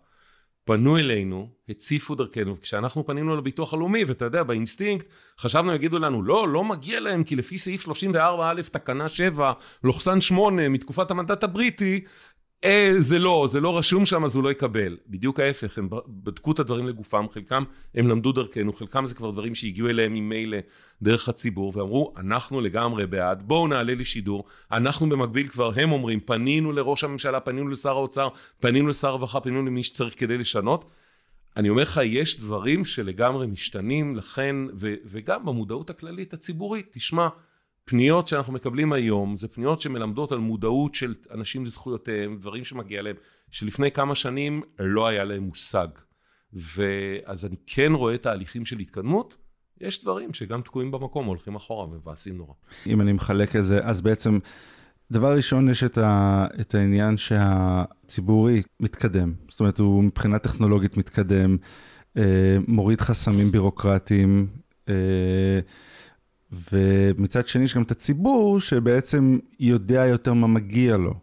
פנו 0.63 0.97
אלינו, 0.97 1.49
הציפו 1.69 2.15
דרכנו, 2.15 2.57
וכשאנחנו 2.57 3.05
פנינו 3.05 3.35
לביטוח 3.35 3.73
הלאומי, 3.73 4.03
ואתה 4.03 4.25
יודע, 4.25 4.43
באינסטינקט, 4.43 5.07
חשבנו 5.39 5.73
יגידו 5.73 5.99
לנו, 5.99 6.23
לא, 6.23 6.47
לא 6.47 6.63
מגיע 6.63 6.99
להם, 6.99 7.23
כי 7.23 7.35
לפי 7.35 7.57
סעיף 7.57 7.87
34א, 7.87 8.69
תקנה 8.71 9.09
7, 9.09 9.53
לוכסן 9.83 10.21
8, 10.21 10.69
מתקופת 10.69 11.11
המנדט 11.11 11.43
הבריטי, 11.43 12.05
אה, 12.63 12.93
זה 12.97 13.19
לא, 13.19 13.45
זה 13.49 13.59
לא 13.59 13.77
רשום 13.77 14.05
שם 14.05 14.23
אז 14.23 14.35
הוא 14.35 14.43
לא 14.43 14.51
יקבל. 14.51 14.97
בדיוק 15.07 15.39
ההפך, 15.39 15.77
הם 15.77 15.89
בדקו 16.07 16.51
את 16.51 16.59
הדברים 16.59 16.87
לגופם, 16.87 17.25
חלקם 17.31 17.63
הם 17.95 18.07
למדו 18.07 18.31
דרכנו, 18.31 18.73
חלקם 18.73 19.05
זה 19.05 19.15
כבר 19.15 19.31
דברים 19.31 19.55
שהגיעו 19.55 19.89
אליהם 19.89 20.13
ממילא 20.13 20.57
דרך 21.01 21.29
הציבור, 21.29 21.73
ואמרו, 21.75 22.13
אנחנו 22.17 22.61
לגמרי 22.61 23.07
בעד, 23.07 23.43
בואו 23.47 23.67
נעלה 23.67 23.93
לשידור. 23.93 24.45
אנחנו 24.71 25.09
במקביל 25.09 25.47
כבר, 25.47 25.71
הם 25.75 25.91
אומרים, 25.91 26.19
פנינו 26.19 26.71
לראש 26.71 27.03
הממשלה, 27.03 27.39
פנינו 27.39 27.69
לשר 27.69 27.89
האוצר, 27.89 28.27
פנינו 28.59 28.87
לשר 28.87 29.07
הרווחה, 29.07 29.39
פנינו 29.39 29.65
למי 29.65 29.83
שצריך 29.83 30.19
כדי 30.19 30.37
לשנות. 30.37 30.91
אני 31.57 31.69
אומר 31.69 31.81
לך, 31.81 31.99
יש 32.03 32.39
דברים 32.39 32.85
שלגמרי 32.85 33.47
משתנים, 33.47 34.15
לכן, 34.15 34.55
ו, 34.73 34.93
וגם 35.05 35.45
במודעות 35.45 35.89
הכללית 35.89 36.33
הציבורית, 36.33 36.87
תשמע, 36.91 37.27
פניות 37.89 38.27
שאנחנו 38.27 38.53
מקבלים 38.53 38.93
היום 38.93 39.35
זה 39.35 39.47
פניות 39.47 39.81
שמלמדות 39.81 40.31
על 40.31 40.37
מודעות 40.37 40.95
של 40.95 41.13
אנשים 41.31 41.65
לזכויותיהם, 41.65 42.37
דברים 42.37 42.63
שמגיע 42.63 43.01
להם, 43.01 43.15
שלפני 43.51 43.91
כמה 43.91 44.15
שנים 44.15 44.61
לא 44.79 45.07
היה 45.07 45.23
להם 45.23 45.43
מושג. 45.43 45.87
ואז 46.53 47.45
אני 47.45 47.55
כן 47.67 47.91
רואה 47.93 48.17
תהליכים 48.17 48.65
של 48.65 48.79
התקדמות, 48.79 49.37
יש 49.81 50.01
דברים 50.01 50.33
שגם 50.33 50.61
תקועים 50.61 50.91
במקום, 50.91 51.25
הולכים 51.25 51.55
אחורה, 51.55 51.87
מבאסים 51.87 52.37
נורא. 52.37 52.53
אם 52.87 53.01
אני 53.01 53.13
מחלק 53.13 53.55
את 53.55 53.63
זה, 53.63 53.79
אז 53.83 54.01
בעצם, 54.01 54.39
דבר 55.11 55.35
ראשון, 55.35 55.69
יש 55.69 55.83
את, 55.83 55.97
ה, 55.97 56.47
את 56.61 56.75
העניין 56.75 57.17
שהציבורי 57.17 58.61
מתקדם. 58.79 59.33
זאת 59.49 59.59
אומרת, 59.59 59.79
הוא 59.79 60.03
מבחינה 60.03 60.39
טכנולוגית 60.39 60.97
מתקדם, 60.97 61.57
אה, 62.17 62.57
מוריד 62.67 63.01
חסמים 63.01 63.51
בירוקרטיים. 63.51 64.47
אה, 64.89 65.59
ומצד 66.51 67.47
שני 67.47 67.63
יש 67.63 67.75
גם 67.75 67.83
את 67.83 67.91
הציבור 67.91 68.59
שבעצם 68.59 69.39
יודע 69.59 70.05
יותר 70.05 70.33
מה 70.33 70.47
מגיע 70.47 70.97
לו. 70.97 71.13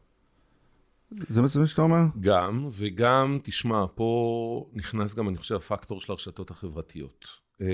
זה 1.28 1.42
מה 1.42 1.66
שאתה 1.66 1.82
אומר? 1.82 2.02
גם, 2.20 2.68
וגם, 2.72 3.38
תשמע, 3.42 3.84
פה 3.94 4.70
נכנס 4.72 5.14
גם, 5.14 5.28
אני 5.28 5.36
חושב, 5.36 5.54
הפקטור 5.54 6.00
של 6.00 6.12
הרשתות 6.12 6.50
החברתיות. 6.50 7.24
Uh, 7.60 7.64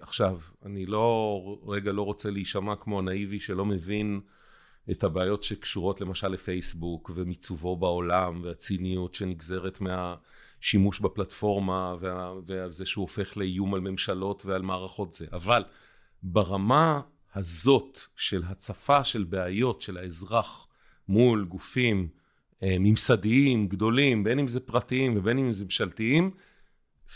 עכשיו, 0.00 0.38
אני 0.66 0.86
לא, 0.86 1.42
רגע 1.66 1.92
לא 1.92 2.02
רוצה 2.02 2.30
להישמע 2.30 2.76
כמו 2.76 2.98
הנאיבי 2.98 3.40
שלא 3.40 3.64
מבין 3.64 4.20
את 4.90 5.04
הבעיות 5.04 5.42
שקשורות 5.42 6.00
למשל 6.00 6.28
לפייסבוק 6.28 7.10
ומיצובו 7.14 7.76
בעולם 7.76 8.40
והציניות 8.44 9.14
שנגזרת 9.14 9.78
מהשימוש 9.80 11.00
בפלטפורמה 11.00 11.96
וזה 12.46 12.86
שהוא 12.86 13.02
הופך 13.02 13.36
לאיום 13.36 13.74
על 13.74 13.80
ממשלות 13.80 14.46
ועל 14.46 14.62
מערכות 14.62 15.12
זה. 15.12 15.26
אבל 15.32 15.64
ברמה 16.22 17.00
הזאת 17.34 17.98
של 18.16 18.42
הצפה 18.46 19.04
של 19.04 19.24
בעיות 19.24 19.82
של 19.82 19.96
האזרח 19.96 20.66
מול 21.08 21.44
גופים 21.44 22.08
אה, 22.62 22.76
ממסדיים 22.80 23.68
גדולים, 23.68 24.24
בין 24.24 24.38
אם 24.38 24.48
זה 24.48 24.60
פרטיים 24.60 25.16
ובין 25.16 25.38
אם 25.38 25.52
זה 25.52 25.64
ממשלתיים, 25.64 26.30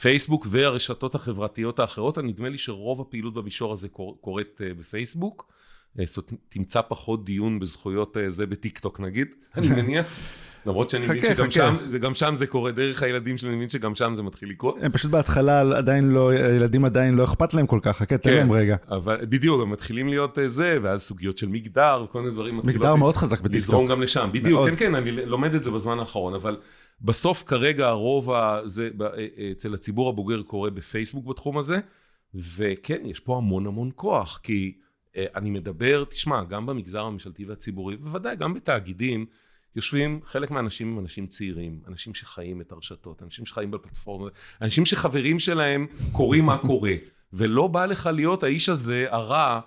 פייסבוק 0.01 0.47
והרשתות 0.51 1.15
החברתיות 1.15 1.79
האחרות, 1.79 2.19
נדמה 2.19 2.49
לי 2.49 2.59
שרוב 2.59 3.01
הפעילות 3.01 3.35
במישור 3.35 3.73
הזה 3.73 3.89
קורית 4.21 4.61
אה, 4.61 4.75
בפייסבוק. 4.75 5.53
אה, 5.99 6.05
זאת 6.07 6.31
אומרת, 6.31 6.45
תמצא 6.49 6.81
פחות 6.83 7.25
דיון 7.25 7.59
בזכויות 7.59 8.17
זה 8.29 8.47
בטיקטוק 8.47 9.01
נגיד, 9.01 9.29
אני 9.57 9.69
מניח. 9.69 10.19
למרות 10.67 10.91
שאני 10.91 11.07
מבין 11.07 11.21
שגם 11.35 11.51
שם, 11.51 11.77
וגם 11.91 12.15
שם 12.15 12.37
זה 12.37 12.47
קורה, 12.47 12.73
דרך 12.73 13.03
הילדים 13.03 13.37
שלי, 13.37 13.49
אני 13.49 13.57
מבין 13.57 13.69
שגם 13.69 13.95
שם 13.95 14.15
זה 14.15 14.23
מתחיל 14.23 14.51
לקרות. 14.51 14.77
הם 14.81 14.93
פשוט 14.93 15.11
בהתחלה 15.11 15.61
עדיין 15.61 16.11
לא, 16.11 16.31
הילדים 16.31 16.85
עדיין 16.85 17.15
לא 17.15 17.25
אכפת 17.25 17.55
להם 17.55 17.67
כל 17.67 17.79
כך, 17.83 17.97
חכה, 17.97 18.19
תן 18.19 18.31
כן, 18.31 18.37
להם 18.37 18.53
רגע. 18.53 18.77
אבל 18.89 19.17
בדיוק, 19.23 19.63
הם 19.63 19.71
מתחילים 19.71 20.09
להיות 20.09 20.39
אה, 20.39 20.49
זה, 20.49 20.79
ואז 20.83 21.03
סוגיות 21.03 21.39
של 21.39 21.49
מגדר, 21.49 22.05
וכל 22.05 22.21
מיני 22.21 22.31
דברים 22.31 22.57
מתחילות... 22.57 22.77
מגדר 22.81 22.95
מאוד 22.95 23.17
חזק 23.17 23.41
בטיקטוק. 23.41 23.57
לזרום 23.57 23.87
גם 23.87 24.03
לשם, 24.03 24.31
בדיוק, 24.33 24.69
כן, 24.69 24.77
כן, 24.77 24.95
אני 24.95 25.11
לומד 25.11 25.55
את 25.55 25.63
זה 25.63 25.71
בזמן 25.71 25.99
האחרון, 25.99 26.35
אבל 26.35 26.57
בסוף 27.01 27.43
כרגע 27.47 27.89
הרוב 27.89 28.33
הזה, 28.33 28.91
אה, 29.01 29.07
אה, 29.07 29.51
אצל 29.53 29.75
הציבור 29.75 30.09
הבוגר 30.09 30.43
קורה 30.43 30.71
בפייסבוק 30.71 31.27
בתחום 31.27 31.59
הזה, 31.59 31.79
וכן, 32.35 33.07
יש 33.07 33.21
פה 33.21 33.37
המון 33.37 33.67
המון 33.67 33.91
כוח, 33.95 34.41
כי 34.43 34.73
אני 35.17 35.51
מדבר, 35.51 36.05
תשמע, 36.11 36.45
גם 36.45 36.67
במגזר 36.67 37.01
הממשלתי 37.01 37.45
והציבורי, 37.45 37.97
בוודאי 37.97 38.37
גם 38.37 38.55
בתאגידים, 38.55 39.27
יושבים 39.77 40.21
חלק 40.25 40.51
מהאנשים 40.51 40.93
הם 40.93 40.99
אנשים 40.99 41.27
צעירים, 41.27 41.81
אנשים 41.89 42.15
שחיים 42.15 42.61
את 42.61 42.73
הרשתות, 42.73 43.23
אנשים 43.23 43.47
שחיים 43.47 43.71
בפלטפורמה, 43.71 44.29
אנשים 44.63 44.85
שחברים 44.85 45.39
שלהם 45.39 45.87
קוראים 46.13 46.45
מה 46.45 46.59
קורה, 46.59 46.95
ולא 47.33 47.67
בא 47.67 47.87
לך 47.87 48.11
להיות 48.13 48.43
האיש 48.43 48.69
הזה 48.69 49.07
הרע, 49.11 49.61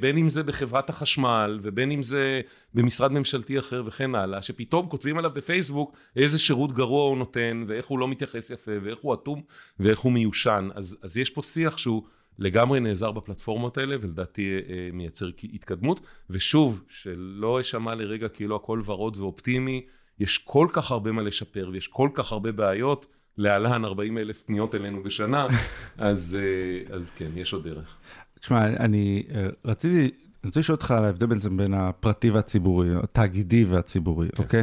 בין 0.00 0.18
אם 0.18 0.28
זה 0.28 0.42
בחברת 0.42 0.90
החשמל 0.90 1.60
ובין 1.62 1.90
אם 1.90 2.02
זה 2.02 2.40
במשרד 2.74 3.12
ממשלתי 3.12 3.58
אחר 3.58 3.82
וכן 3.86 4.14
הלאה, 4.14 4.42
שפתאום 4.42 4.88
כותבים 4.88 5.18
עליו 5.18 5.30
בפייסבוק 5.34 5.96
איזה 6.16 6.38
שירות 6.38 6.72
גרוע 6.72 7.08
הוא 7.08 7.16
נותן 7.16 7.64
ואיך 7.66 7.86
הוא 7.86 7.98
לא 7.98 8.08
מתייחס 8.08 8.50
יפה 8.50 8.72
ואיך 8.82 8.98
הוא 9.02 9.14
אטום 9.14 9.42
ואיך 9.80 9.98
הוא 9.98 10.12
מיושן, 10.12 10.68
אז, 10.74 10.98
אז 11.02 11.16
יש 11.16 11.30
פה 11.30 11.42
שיח 11.42 11.78
שהוא 11.78 12.02
לגמרי 12.38 12.80
נעזר 12.80 13.10
בפלטפורמות 13.10 13.78
האלה, 13.78 13.96
ולדעתי 14.00 14.58
אה, 14.68 14.88
מייצר 14.92 15.30
התקדמות. 15.54 16.00
ושוב, 16.30 16.82
שלא 16.88 17.60
אשמע 17.60 17.94
לרגע 17.94 18.28
כאילו 18.28 18.56
הכל 18.56 18.80
ורוד 18.84 19.16
ואופטימי, 19.16 19.86
יש 20.18 20.38
כל 20.38 20.66
כך 20.72 20.90
הרבה 20.90 21.12
מה 21.12 21.22
לשפר, 21.22 21.70
ויש 21.72 21.88
כל 21.88 22.08
כך 22.14 22.32
הרבה 22.32 22.52
בעיות. 22.52 23.06
להלן 23.38 23.84
40 23.84 24.18
אלף 24.18 24.42
פניות 24.42 24.74
אלינו 24.74 25.02
בשנה, 25.02 25.46
אז, 25.98 26.38
אה, 26.40 26.96
אז 26.96 27.10
כן, 27.10 27.30
יש 27.34 27.52
עוד 27.52 27.64
דרך. 27.68 27.96
תשמע, 28.40 28.66
אני 28.66 29.22
אה, 29.34 29.46
רציתי, 29.64 30.00
אני 30.00 30.10
רוצה 30.44 30.60
לשאול 30.60 30.74
אותך 30.74 30.90
על 30.90 31.04
ההבדל 31.04 31.26
בין 31.56 31.74
הפרטי 31.74 32.30
והציבורי, 32.30 32.88
התאגידי 33.02 33.64
והציבורי, 33.64 34.28
כן. 34.28 34.42
אוקיי? 34.42 34.62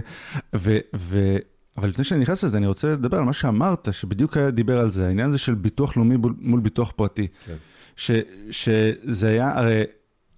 ו, 0.55 0.77
ו, 0.95 1.37
אבל 1.77 1.89
לפני 1.89 2.03
שאני 2.03 2.21
נכנס 2.21 2.43
לזה, 2.43 2.57
אני 2.57 2.67
רוצה 2.67 2.91
לדבר 2.91 3.17
על 3.17 3.23
מה 3.23 3.33
שאמרת, 3.33 3.87
שבדיוק 3.91 4.37
היה 4.37 4.51
דיבר 4.51 4.79
על 4.79 4.91
זה, 4.91 5.07
העניין 5.07 5.29
הזה 5.29 5.37
של 5.37 5.55
ביטוח 5.55 5.97
לאומי 5.97 6.15
מול 6.39 6.59
ביטוח 6.59 6.91
פרטי. 6.95 7.27
כן. 7.45 7.55
ש, 7.95 8.11
שזה 8.51 9.27
היה, 9.27 9.57
הרי 9.59 9.83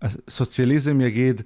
הסוציאליזם 0.01 1.01
יגיד, 1.01 1.41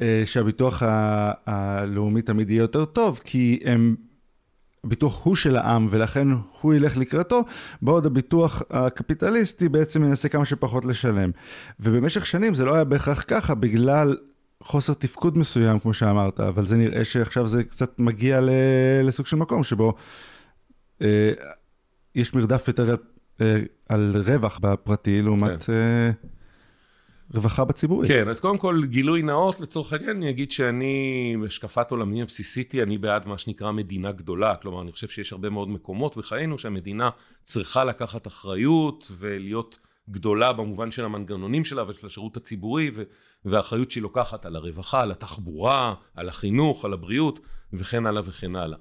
אה, 0.00 0.22
שהביטוח 0.24 0.82
ה- 0.82 1.32
הלאומי 1.46 2.22
תמיד 2.22 2.50
יהיה 2.50 2.60
יותר 2.60 2.84
טוב, 2.84 3.20
כי 3.24 3.60
הם, 3.64 3.96
הביטוח 4.84 5.24
הוא 5.24 5.36
של 5.36 5.56
העם 5.56 5.86
ולכן 5.90 6.28
הוא 6.60 6.74
ילך 6.74 6.96
לקראתו, 6.96 7.44
בעוד 7.82 8.06
הביטוח 8.06 8.62
הקפיטליסטי 8.70 9.68
בעצם 9.68 10.04
ינסה 10.04 10.28
כמה 10.28 10.44
שפחות 10.44 10.84
לשלם. 10.84 11.30
ובמשך 11.80 12.26
שנים 12.26 12.54
זה 12.54 12.64
לא 12.64 12.74
היה 12.74 12.84
בהכרח 12.84 13.24
ככה 13.28 13.54
בגלל 13.54 14.16
חוסר 14.62 14.94
תפקוד 14.94 15.38
מסוים, 15.38 15.78
כמו 15.78 15.94
שאמרת, 15.94 16.40
אבל 16.40 16.66
זה 16.66 16.76
נראה 16.76 17.04
שעכשיו 17.04 17.48
זה 17.48 17.64
קצת 17.64 17.98
מגיע 17.98 18.40
ל- 18.40 18.50
לסוג 19.04 19.26
של 19.26 19.36
מקום 19.36 19.64
שבו 19.64 19.94
אה, 21.02 21.32
יש 22.14 22.34
מרדף 22.34 22.68
יותר 22.68 22.94
אה, 23.40 23.60
על 23.88 24.22
רווח 24.26 24.58
בפרטי 24.58 25.22
לעומת 25.22 25.64
כן. 25.64 25.72
אה, 25.72 26.10
רווחה 27.34 27.64
בציבורי. 27.64 28.08
כן, 28.08 28.28
אז 28.28 28.40
קודם 28.40 28.58
כל 28.58 28.82
גילוי 28.84 29.22
נאות 29.22 29.60
לצורך 29.60 29.92
העניין, 29.92 30.16
אני 30.16 30.30
אגיד 30.30 30.52
שאני, 30.52 31.36
השקפת 31.46 31.90
עולמי 31.90 32.22
הבסיסית 32.22 32.72
היא, 32.72 32.82
אני 32.82 32.98
בעד 32.98 33.28
מה 33.28 33.38
שנקרא 33.38 33.72
מדינה 33.72 34.12
גדולה, 34.12 34.56
כלומר 34.56 34.82
אני 34.82 34.92
חושב 34.92 35.08
שיש 35.08 35.32
הרבה 35.32 35.50
מאוד 35.50 35.68
מקומות 35.68 36.16
בחיינו 36.16 36.58
שהמדינה 36.58 37.10
צריכה 37.42 37.84
לקחת 37.84 38.26
אחריות 38.26 39.12
ולהיות 39.18 39.78
גדולה 40.10 40.52
במובן 40.52 40.90
של 40.90 41.04
המנגנונים 41.04 41.64
שלה 41.64 41.88
ושל 41.88 42.06
השירות 42.06 42.36
הציבורי 42.36 42.90
והאחריות 43.44 43.90
שהיא 43.90 44.02
לוקחת 44.02 44.46
על 44.46 44.56
הרווחה, 44.56 45.02
על 45.02 45.10
התחבורה, 45.10 45.94
על 46.14 46.28
החינוך, 46.28 46.84
על 46.84 46.92
הבריאות 46.92 47.40
וכן 47.72 48.06
הלאה 48.06 48.22
וכן 48.26 48.56
הלאה. 48.56 48.78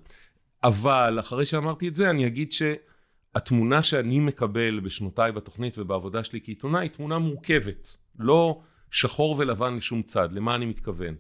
אבל 0.64 1.20
אחרי 1.20 1.46
שאמרתי 1.46 1.88
את 1.88 1.96
זה 1.96 2.10
אני 2.10 2.28
אגיד 2.28 2.52
שהתמונה 2.52 3.84
שאני 3.84 4.20
מקבל 4.20 4.80
בשנותיי 4.80 5.32
בתוכנית 5.32 5.78
ובעבודה 5.78 6.24
שלי 6.24 6.40
כעיתונאי 6.44 6.82
היא 6.82 6.90
תמונה 6.90 7.20
מורכבת, 7.20 7.98
לא 8.20 8.62
שחור 8.92 9.36
ולבן 9.40 9.76
לשום 9.76 10.02
צד, 10.02 10.30
למה 10.32 10.56
אני 10.56 10.66
מתכוון? 10.66 11.16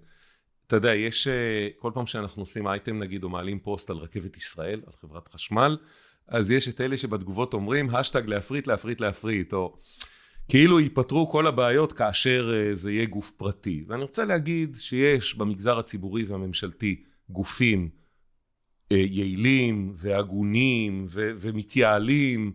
אתה 0.68 0.76
יודע, 0.76 0.96
יש, 0.96 1.28
אה, 1.28 1.68
כל 1.78 1.92
פעם 1.94 2.08
שאנחנו 2.08 2.44
עושים 2.44 2.68
אייטם 2.68 3.00
נגיד 3.00 3.24
או 3.24 3.30
מעלים 3.30 3.60
פוסט 3.60 3.90
על 3.90 3.98
רכבת 3.98 4.38
ישראל, 4.38 4.82
על 4.88 4.94
חברת 5.02 5.28
חשמל, 5.28 5.78
אז 6.28 6.52
יש 6.52 6.68
את 6.68 6.82
אלה 6.82 6.98
שבתגובות 6.98 7.54
אומרים 7.54 7.96
השטג 7.96 8.28
להפריט, 8.28 8.68
להפריט, 8.68 9.02
להפריט, 9.02 9.54
או 9.54 9.78
כאילו 10.50 10.80
ייפתרו 10.80 11.30
כל 11.30 11.48
הבעיות 11.48 11.94
כאשר 11.94 12.54
אה, 12.54 12.74
זה 12.74 12.92
יהיה 12.92 13.06
גוף 13.06 13.32
פרטי. 13.32 13.84
ואני 13.88 14.02
רוצה 14.02 14.26
להגיד 14.26 14.78
שיש 14.80 15.36
במגזר 15.36 15.80
הציבורי 15.80 16.24
והממשלתי 16.24 17.04
גופים 17.30 17.90
אה, 18.92 18.98
יעילים 18.98 19.94
והגונים 19.98 21.06
ו- 21.10 21.32
ומתייעלים 21.40 22.52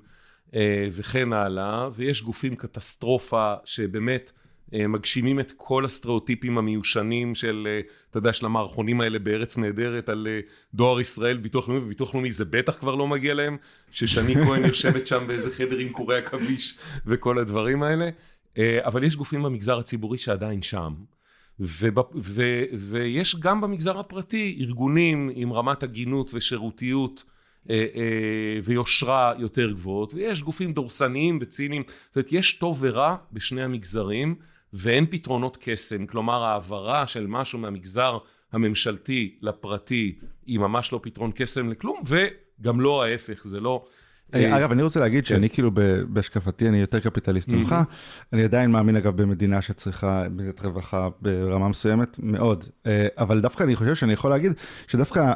אה, 0.55 0.89
וכן 0.93 1.33
הלאה, 1.33 1.89
ויש 1.95 2.23
גופים 2.23 2.57
קטסטרופה 2.57 3.55
שבאמת 3.65 4.33
מגשימים 4.73 5.41
את 5.41 5.53
כל 5.57 5.85
הסטריאוטיפים 5.85 6.59
המיושנים 6.59 7.35
של, 7.35 7.69
אה, 7.71 7.81
אתה 8.11 8.19
יודע, 8.19 8.33
של 8.33 8.47
המערכונים 8.47 9.01
האלה 9.01 9.19
בארץ 9.19 9.59
נהדרת 9.59 10.09
על 10.09 10.29
אה, 10.31 10.41
דואר 10.75 11.01
ישראל, 11.01 11.37
ביטוח 11.37 11.69
לאומי, 11.69 11.85
וביטוח 11.85 12.15
לאומי 12.15 12.33
זה 12.33 12.45
בטח 12.45 12.79
כבר 12.79 12.95
לא 12.95 13.09
מגיע 13.09 13.35
להם, 13.35 13.57
ששני 13.91 14.35
כהן 14.45 14.65
יושבת 14.65 15.07
שם 15.07 15.25
באיזה 15.27 15.51
חדר 15.51 15.77
עם 15.77 15.89
קורי 15.89 16.19
עכביש 16.19 16.79
וכל 17.07 17.39
הדברים 17.39 17.83
האלה, 17.83 18.09
אה, 18.59 18.79
אבל 18.85 19.05
יש 19.05 19.17
גופים 19.17 19.43
במגזר 19.43 19.79
הציבורי 19.79 20.19
שעדיין 20.19 20.63
שם. 20.63 20.95
ובפ... 21.61 22.11
ו... 22.15 22.43
ויש 22.73 23.37
גם 23.37 23.61
במגזר 23.61 23.99
הפרטי 23.99 24.59
ארגונים 24.61 25.31
עם 25.35 25.53
רמת 25.53 25.83
הגינות 25.83 26.31
ושירותיות 26.35 27.25
אה, 27.71 27.87
אה, 27.95 28.59
ויושרה 28.63 29.33
יותר 29.39 29.71
גבוהות, 29.71 30.15
ויש 30.15 30.43
גופים 30.43 30.73
דורסניים 30.73 31.39
וציניים, 31.43 31.83
זאת 32.07 32.17
אומרת 32.17 32.33
יש 32.33 32.53
טוב 32.53 32.79
ורע 32.81 33.17
בשני 33.33 33.63
המגזרים, 33.63 34.35
ואין 34.73 35.07
פתרונות 35.11 35.59
קסם, 35.61 36.07
כלומר 36.07 36.45
העברה 36.45 37.07
של 37.07 37.27
משהו 37.27 37.59
מהמגזר 37.59 38.19
הממשלתי 38.53 39.39
לפרטי 39.43 40.19
היא 40.47 40.59
ממש 40.59 40.93
לא 40.93 41.01
פתרון 41.03 41.31
קסם 41.35 41.71
לכלום, 41.71 42.03
וגם 42.07 42.81
לא 42.81 43.05
ההפך, 43.05 43.47
זה 43.47 43.61
לא... 43.61 43.85
אה, 44.35 44.45
אה, 44.45 44.59
אגב, 44.59 44.73
אני 44.73 44.83
רוצה 44.83 45.01
להגיד 45.01 45.27
שאני 45.27 45.49
כאילו 45.49 45.71
בהשקפתי, 46.09 46.69
אני 46.69 46.81
יותר 46.81 47.01
קפיטליסט 47.01 47.49
ממך. 47.49 47.77
אני 48.33 48.45
עדיין 48.45 48.71
מאמין, 48.71 48.97
אגב, 48.97 49.23
במדינה 49.23 49.63
שצריכה 49.63 50.27
מדינת 50.31 50.65
רווחה 50.65 51.09
ברמה 51.21 51.69
מסוימת, 51.69 52.17
מאוד. 52.19 52.65
אה, 52.87 53.07
אבל 53.19 53.41
דווקא 53.41 53.65
אני 53.65 53.77
חושב 53.77 53.95
שאני 53.95 54.13
יכול 54.13 54.31
להגיד 54.31 54.53
שדווקא, 54.87 55.33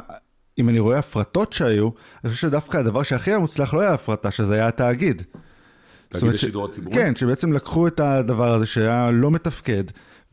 אם 0.57 0.69
אני 0.69 0.79
רואה 0.79 0.99
הפרטות 0.99 1.53
שהיו, 1.53 1.89
אני 2.23 2.31
חושב 2.31 2.47
שדווקא 2.47 2.77
הדבר 2.77 3.03
שהכי 3.03 3.31
היה 3.31 3.39
מוצלח 3.39 3.73
לא 3.73 3.81
היה 3.81 3.93
הפרטה, 3.93 4.31
שזה 4.31 4.53
היה 4.53 4.67
התאגיד. 4.67 5.23
ש- 6.19 6.23
השידור 6.23 6.65
הציבורי? 6.65 6.95
כן, 6.95 7.15
שבעצם 7.15 7.53
לקחו 7.53 7.87
את 7.87 7.99
הדבר 7.99 8.53
הזה 8.53 8.65
שהיה 8.65 9.11
לא 9.11 9.31
מתפקד, 9.31 9.83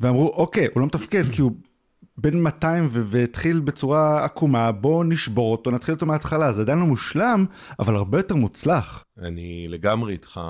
ואמרו, 0.01 0.29
אוקיי, 0.29 0.69
הוא 0.75 0.81
לא 0.81 0.87
מתפקד 0.87 1.25
כי 1.33 1.43
הוא 1.43 1.53
בן 2.19 2.41
200 2.41 2.87
ו- 2.91 3.03
והתחיל 3.07 3.61
בצורה 3.61 4.25
עקומה, 4.25 4.73
בואו 4.73 5.03
נשבור 5.05 5.53
אותו, 5.53 5.71
נתחיל 5.71 5.95
אותו 5.95 6.07
מההתחלה. 6.07 6.53
זה 6.53 6.63
עדיין 6.63 6.79
לא 6.79 6.85
מושלם, 6.87 7.47
אבל 7.79 7.97
הרבה 7.97 8.19
יותר 8.19 8.35
מוצלח. 8.35 9.05
אני 9.19 9.67
לגמרי 9.69 10.13
איתך. 10.13 10.41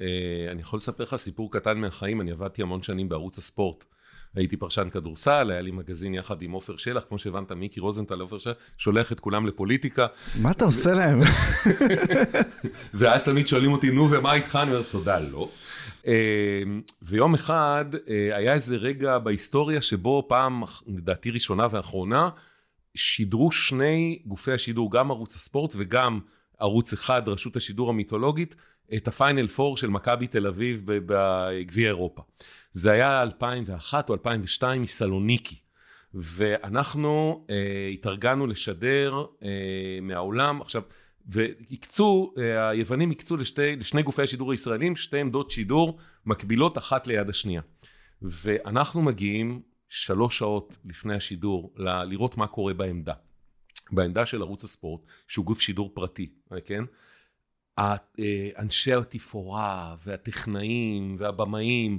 אה, 0.00 0.06
אני 0.52 0.60
יכול 0.60 0.76
לספר 0.76 1.04
לך 1.04 1.16
סיפור 1.16 1.52
קטן 1.52 1.78
מהחיים, 1.78 2.20
אני 2.20 2.30
עבדתי 2.30 2.62
המון 2.62 2.82
שנים 2.82 3.08
בערוץ 3.08 3.38
הספורט. 3.38 3.84
הייתי 4.34 4.56
פרשן 4.56 4.88
כדורסל, 4.90 5.50
היה 5.50 5.60
לי 5.60 5.70
מגזין 5.70 6.14
יחד 6.14 6.42
עם 6.42 6.52
עופר 6.52 6.76
שלח, 6.76 7.04
כמו 7.08 7.18
שהבנת, 7.18 7.52
מיקי 7.52 7.80
רוזנטל, 7.80 8.20
עופר 8.20 8.38
שלח, 8.38 8.56
שולח 8.78 9.12
את 9.12 9.20
כולם 9.20 9.46
לפוליטיקה. 9.46 10.06
מה 10.42 10.50
אתה 10.50 10.64
עושה 10.64 10.92
להם? 10.92 11.20
ואז 12.94 13.24
תמיד 13.24 13.48
שואלים 13.48 13.72
אותי, 13.72 13.90
נו, 13.90 14.10
ומה 14.10 14.34
איתך? 14.34 14.58
אני 14.62 14.70
אומר, 14.70 14.82
תודה, 14.82 15.18
לא. 15.18 15.50
אה, 16.06 16.12
ויום 17.02 17.34
אחד 17.34 17.84
אה, 18.08 18.36
היה 18.36 18.54
איזה 18.54 18.76
רגע 18.76 19.18
בהיסטוריה 19.18 19.80
שבו 19.80 20.26
פעם, 20.28 20.62
לדעתי 20.86 21.30
ראשונה 21.30 21.66
ואחרונה, 21.70 22.28
שידרו 22.94 23.52
שני 23.52 24.22
גופי 24.26 24.52
השידור, 24.52 24.92
גם 24.92 25.10
ערוץ 25.10 25.34
הספורט 25.34 25.74
וגם 25.76 26.20
ערוץ 26.58 26.92
אחד, 26.92 27.22
רשות 27.26 27.56
השידור 27.56 27.90
המיתולוגית, 27.90 28.56
את 28.96 29.08
הפיינל 29.08 29.46
פור 29.46 29.76
של 29.76 29.88
מכבי 29.88 30.26
תל 30.26 30.46
אביב 30.46 30.82
בגביע 30.86 31.88
אירופה. 31.88 32.22
זה 32.72 32.90
היה 32.90 33.22
2001 33.22 34.08
או 34.08 34.14
2002 34.14 34.82
מסלוניקי. 34.82 35.56
ואנחנו 36.14 37.44
אה, 37.50 37.88
התארגנו 37.92 38.46
לשדר 38.46 39.24
אה, 39.42 39.48
מהעולם, 40.02 40.60
עכשיו, 40.60 40.82
והקצו, 41.26 42.34
אה, 42.38 42.68
היוונים 42.68 43.10
הקצו 43.10 43.36
לשתי, 43.36 43.76
לשני 43.76 44.02
גופי 44.02 44.22
השידור 44.22 44.52
הישראלים 44.52 44.96
שתי 44.96 45.18
עמדות 45.18 45.50
שידור 45.50 45.98
מקבילות 46.26 46.78
אחת 46.78 47.06
ליד 47.06 47.28
השנייה. 47.28 47.62
ואנחנו 48.22 49.02
מגיעים 49.02 49.62
שלוש 49.88 50.38
שעות 50.38 50.76
לפני 50.84 51.14
השידור 51.14 51.72
ל- 51.76 52.02
לראות 52.02 52.36
מה 52.36 52.46
קורה 52.46 52.74
בעמדה. 52.74 53.14
בעמדה 53.92 54.26
של 54.26 54.42
ערוץ 54.42 54.64
הספורט, 54.64 55.00
שהוא 55.28 55.46
גוף 55.46 55.60
שידור 55.60 55.90
פרטי, 55.94 56.30
כן? 56.64 56.84
אנשי 58.58 58.94
התפאורה 58.94 59.94
והטכנאים 60.04 61.16
והבמאים 61.18 61.98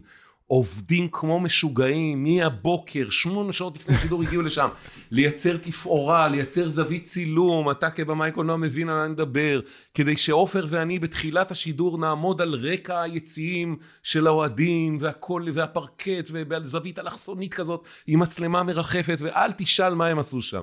עובדים 0.52 1.08
כמו 1.12 1.40
משוגעים 1.40 2.24
מהבוקר, 2.24 3.10
שמונה 3.10 3.54
שעות 3.54 3.76
לפני 3.76 3.96
השידור 3.96 4.22
הגיעו 4.22 4.42
לשם, 4.42 4.68
לייצר 5.12 5.58
תפאורה, 5.58 6.28
לייצר 6.28 6.70
זווית 6.70 7.04
צילום, 7.04 7.72
אתה 7.72 7.90
כבמאי 7.90 8.32
קולנוע 8.32 8.58
מבין 8.58 8.90
על 8.90 8.96
מה 8.96 9.06
אני 9.06 9.14
מדבר, 9.14 9.60
כדי 9.94 10.18
שעופר 10.18 10.66
ואני 10.70 11.00
בתחילת 11.00 11.52
השידור 11.52 11.98
נעמוד 11.98 12.42
על 12.42 12.56
רקע 12.56 13.02
היציעים 13.02 13.78
של 14.04 14.28
האוהדים 14.28 14.98
והכל, 15.02 15.46
והפרקט, 15.54 16.30
ועל 16.50 16.66
זווית 16.66 17.00
אלכסונית 17.00 17.54
כזאת, 17.54 17.88
עם 18.08 18.20
מצלמה 18.20 18.64
מרחפת, 18.64 19.18
ואל 19.20 19.52
תשאל 19.52 19.94
מה 19.94 20.08
הם 20.08 20.20
עשו 20.20 20.42
שם. 20.42 20.62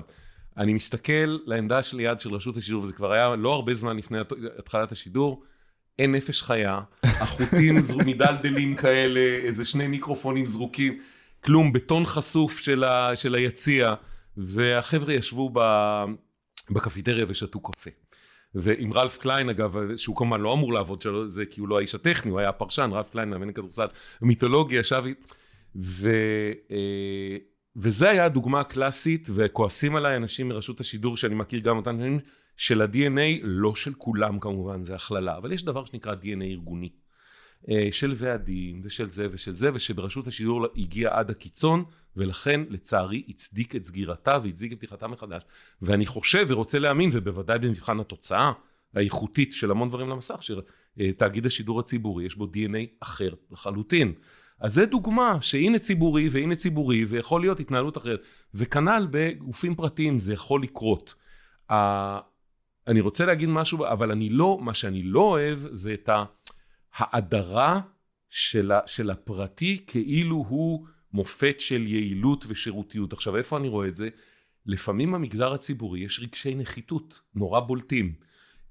אני 0.59 0.73
מסתכל 0.73 1.37
לעמדה 1.45 1.83
שליד 1.83 2.19
של 2.19 2.33
רשות 2.33 2.57
השידור, 2.57 2.83
וזה 2.83 2.93
כבר 2.93 3.11
היה 3.11 3.35
לא 3.35 3.53
הרבה 3.53 3.73
זמן 3.73 3.97
לפני 3.97 4.17
התחלת 4.59 4.91
השידור, 4.91 5.43
אין 5.99 6.11
נפש 6.11 6.43
חיה, 6.43 6.79
החוטים 7.03 7.81
זרו- 7.81 7.99
מדלדלים 8.05 8.75
כאלה, 8.75 9.19
איזה 9.19 9.65
שני 9.65 9.87
מיקרופונים 9.87 10.45
זרוקים, 10.45 10.99
כלום, 11.43 11.73
בטון 11.73 12.05
חשוף 12.05 12.59
של, 12.59 12.83
ה, 12.83 13.15
של 13.15 13.35
היציע, 13.35 13.93
והחבר'ה 14.37 15.13
ישבו 15.13 15.49
ב, 15.53 15.59
בקפיטריה 16.69 17.25
ושתו 17.27 17.59
קפה. 17.59 17.89
ועם 18.55 18.93
רלף 18.93 19.17
קליין 19.17 19.49
אגב, 19.49 19.75
שהוא 19.97 20.15
כמובן 20.15 20.41
לא 20.41 20.53
אמור 20.53 20.73
לעבוד 20.73 21.01
שלו, 21.01 21.29
זה 21.29 21.45
כי 21.45 21.61
הוא 21.61 21.67
לא 21.67 21.77
האיש 21.77 21.95
הטכני, 21.95 22.31
הוא 22.31 22.39
היה 22.39 22.51
פרשן, 22.51 22.89
רלף 22.93 23.09
קליין, 23.09 23.29
מאמן 23.29 23.51
כדורסל, 23.53 23.87
מיתולוגיה, 24.21 24.79
ישב, 24.79 25.03
ו... 25.75 26.11
אה, 27.77 27.81
וזה 27.81 28.09
היה 28.09 28.25
הדוגמה 28.25 28.59
הקלאסית, 28.59 29.29
וכועסים 29.33 29.95
עליי 29.95 30.17
אנשים 30.17 30.49
מרשות 30.49 30.79
השידור 30.79 31.17
שאני 31.17 31.35
מכיר 31.35 31.59
גם 31.59 31.77
אותם, 31.77 32.17
של 32.57 32.81
ה-DNA, 32.81 33.39
לא 33.43 33.75
של 33.75 33.93
כולם 33.93 34.39
כמובן, 34.39 34.83
זה 34.83 34.95
הכללה, 34.95 35.37
אבל 35.37 35.51
יש 35.51 35.63
דבר 35.63 35.85
שנקרא 35.85 36.13
DNA 36.13 36.43
ארגוני. 36.43 36.89
אה, 37.69 37.87
של 37.91 38.13
ועדים 38.15 38.81
ושל 38.83 39.11
זה 39.11 39.27
ושל 39.31 39.53
זה, 39.53 39.69
ושברשות 39.73 40.27
השידור 40.27 40.65
הגיע 40.75 41.09
עד 41.13 41.29
הקיצון, 41.29 41.83
ולכן 42.17 42.61
לצערי 42.69 43.23
הצדיק 43.29 43.75
את 43.75 43.83
סגירתה 43.83 44.37
והצדיק 44.43 44.73
את 44.73 44.77
פתיחתה 44.77 45.07
מחדש. 45.07 45.43
ואני 45.81 46.05
חושב 46.05 46.45
ורוצה 46.49 46.79
להאמין, 46.79 47.09
ובוודאי 47.13 47.59
במבחן 47.59 47.99
התוצאה 47.99 48.51
האיכותית 48.95 49.53
של 49.53 49.71
המון 49.71 49.89
דברים 49.89 50.09
למסך, 50.09 50.39
שתאגיד 50.41 51.45
השידור 51.45 51.79
הציבורי 51.79 52.25
יש 52.25 52.35
בו 52.35 52.45
DNA 52.45 52.87
אחר 52.99 53.33
לחלוטין. 53.51 54.13
אז 54.59 54.73
זה 54.73 54.85
דוגמה 54.85 55.37
שהנה 55.41 55.79
ציבורי 55.79 56.29
והנה 56.31 56.55
ציבורי 56.55 57.05
ויכול 57.05 57.41
להיות 57.41 57.59
התנהלות 57.59 57.97
אחרת. 57.97 58.21
וכנ"ל 58.53 59.07
בגופים 59.11 59.75
פרטיים 59.75 60.19
זה 60.19 60.33
יכול 60.33 60.63
לקרות. 60.63 61.13
אני 62.87 62.99
רוצה 62.99 63.25
להגיד 63.25 63.49
משהו, 63.49 63.85
אבל 63.85 64.11
אני 64.11 64.29
לא, 64.29 64.59
מה 64.61 64.73
שאני 64.73 65.03
לא 65.03 65.21
אוהב 65.21 65.59
זה 65.71 65.93
את 65.93 66.09
ההאדרה 66.93 67.81
של, 68.29 68.71
של 68.85 69.09
הפרטי 69.09 69.83
כאילו 69.87 70.45
הוא 70.49 70.85
מופת 71.13 71.59
של 71.59 71.87
יעילות 71.87 72.45
ושירותיות. 72.47 73.13
עכשיו 73.13 73.37
איפה 73.37 73.57
אני 73.57 73.67
רואה 73.67 73.87
את 73.87 73.95
זה? 73.95 74.09
לפעמים 74.65 75.11
במגזר 75.11 75.53
הציבורי 75.53 75.99
יש 75.99 76.19
רגשי 76.19 76.55
נחיתות 76.55 77.21
נורא 77.35 77.59
בולטים. 77.59 78.13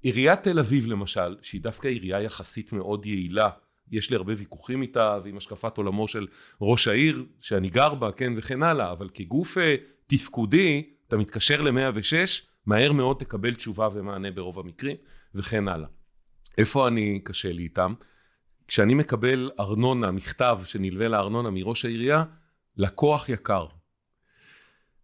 עיריית 0.01 0.43
תל 0.43 0.59
אביב 0.59 0.85
למשל, 0.85 1.37
שהיא 1.41 1.61
דווקא 1.61 1.87
עירייה 1.87 2.21
יחסית 2.21 2.73
מאוד 2.73 3.05
יעילה, 3.05 3.49
יש 3.91 4.09
לי 4.09 4.15
הרבה 4.15 4.33
ויכוחים 4.37 4.81
איתה 4.81 5.17
ועם 5.23 5.37
השקפת 5.37 5.77
עולמו 5.77 6.07
של 6.07 6.27
ראש 6.61 6.87
העיר 6.87 7.25
שאני 7.41 7.69
גר 7.69 7.93
בה, 7.93 8.11
כן 8.11 8.33
וכן 8.37 8.63
הלאה, 8.63 8.91
אבל 8.91 9.09
כגוף 9.13 9.57
אה, 9.57 9.75
תפקודי, 10.07 10.89
אתה 11.07 11.17
מתקשר 11.17 11.61
ל-106, 11.61 12.13
מהר 12.65 12.91
מאוד 12.91 13.17
תקבל 13.19 13.53
תשובה 13.53 13.89
ומענה 13.93 14.31
ברוב 14.31 14.59
המקרים, 14.59 14.95
וכן 15.35 15.67
הלאה. 15.67 15.87
איפה 16.57 16.87
אני 16.87 17.19
קשה 17.23 17.51
לי 17.51 17.63
איתם? 17.63 17.93
כשאני 18.67 18.93
מקבל 18.93 19.51
ארנונה, 19.59 20.11
מכתב 20.11 20.59
שנלווה 20.65 21.07
לארנונה 21.07 21.49
מראש 21.49 21.85
העירייה, 21.85 22.23
לקוח 22.77 23.29
יקר. 23.29 23.65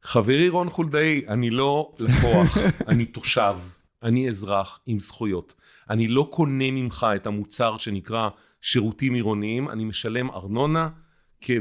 חברי 0.04 0.50
רון 0.50 0.70
חולדאי, 0.70 1.26
אני 1.28 1.50
לא 1.50 1.94
לקוח, 2.00 2.58
אני 2.92 3.06
תושב, 3.06 3.56
אני 4.04 4.28
אזרח 4.28 4.80
עם 4.86 5.00
זכויות. 5.00 5.56
אני 5.90 6.08
לא 6.08 6.30
קונה 6.32 6.72
ממך 6.72 7.08
את 7.16 7.28
המוצר 7.28 7.78
שנקרא 7.78 8.30
שירותים 8.66 9.14
עירוניים, 9.14 9.70
אני 9.70 9.84
משלם 9.84 10.32
ארנונה, 10.32 10.90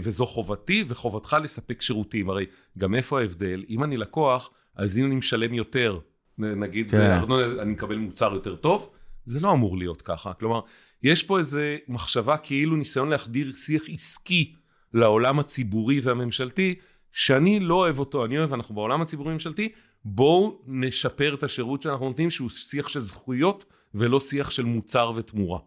וזו 0.02 0.26
חובתי, 0.26 0.84
וחובתך 0.88 1.36
לספק 1.42 1.82
שירותים. 1.82 2.30
הרי 2.30 2.46
גם 2.78 2.94
איפה 2.94 3.20
ההבדל? 3.20 3.64
אם 3.68 3.84
אני 3.84 3.96
לקוח, 3.96 4.50
אז 4.76 4.98
אם 4.98 5.06
אני 5.06 5.14
משלם 5.14 5.54
יותר, 5.54 5.98
נגיד, 6.38 6.90
כן. 6.90 7.10
ארנונה, 7.10 7.62
אני 7.62 7.72
מקבל 7.72 7.96
מוצר 7.96 8.34
יותר 8.34 8.56
טוב, 8.56 8.90
זה 9.24 9.40
לא 9.40 9.52
אמור 9.52 9.78
להיות 9.78 10.02
ככה. 10.02 10.32
כלומר, 10.32 10.60
יש 11.02 11.22
פה 11.22 11.38
איזה 11.38 11.76
מחשבה 11.88 12.36
כאילו 12.36 12.76
ניסיון 12.76 13.08
להחדיר 13.08 13.52
שיח 13.56 13.82
עסקי 13.88 14.54
לעולם 14.94 15.38
הציבורי 15.38 16.00
והממשלתי, 16.00 16.74
שאני 17.12 17.60
לא 17.60 17.74
אוהב 17.74 17.98
אותו, 17.98 18.24
אני 18.24 18.38
אוהב, 18.38 18.52
אנחנו 18.52 18.74
בעולם 18.74 19.02
הציבורי 19.02 19.30
הממשלתי, 19.30 19.72
בואו 20.04 20.62
נשפר 20.66 21.34
את 21.34 21.42
השירות 21.42 21.82
שאנחנו 21.82 22.08
נותנים, 22.08 22.30
שהוא 22.30 22.50
שיח 22.50 22.88
של 22.88 23.00
זכויות 23.00 23.64
ולא 23.94 24.20
שיח 24.20 24.50
של 24.50 24.64
מוצר 24.64 25.12
ותמורה. 25.16 25.58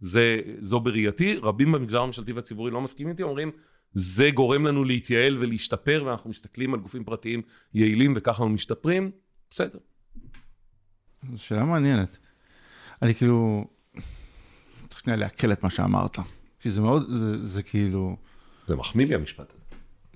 זה, 0.00 0.40
זו 0.60 0.80
בראייתי, 0.80 1.36
רבים 1.42 1.72
במגזר 1.72 2.00
הממשלתי 2.00 2.32
והציבורי 2.32 2.70
לא 2.70 2.80
מסכימים 2.80 3.12
איתי, 3.12 3.22
אומרים, 3.22 3.50
זה 3.94 4.30
גורם 4.34 4.66
לנו 4.66 4.84
להתייעל 4.84 5.38
ולהשתפר, 5.40 6.02
ואנחנו 6.06 6.30
מסתכלים 6.30 6.74
על 6.74 6.80
גופים 6.80 7.04
פרטיים 7.04 7.42
יעילים 7.74 8.12
וככה 8.16 8.42
אנחנו 8.42 8.54
משתפרים, 8.54 9.10
בסדר. 9.50 9.78
זו 11.32 11.44
שאלה 11.44 11.64
מעניינת. 11.64 12.18
אני 13.02 13.14
כאילו, 13.14 13.64
צריך 14.88 15.00
שנייה 15.00 15.16
לעכל 15.16 15.52
את 15.52 15.62
מה 15.62 15.70
שאמרת. 15.70 16.18
כי 16.60 16.70
זה 16.70 16.80
מאוד, 16.80 17.06
זה, 17.08 17.46
זה 17.46 17.62
כאילו... 17.62 18.16
זה 18.66 18.76
מחמיא 18.76 19.06
לי 19.06 19.14
המשפט 19.14 19.50
הזה. 19.50 19.60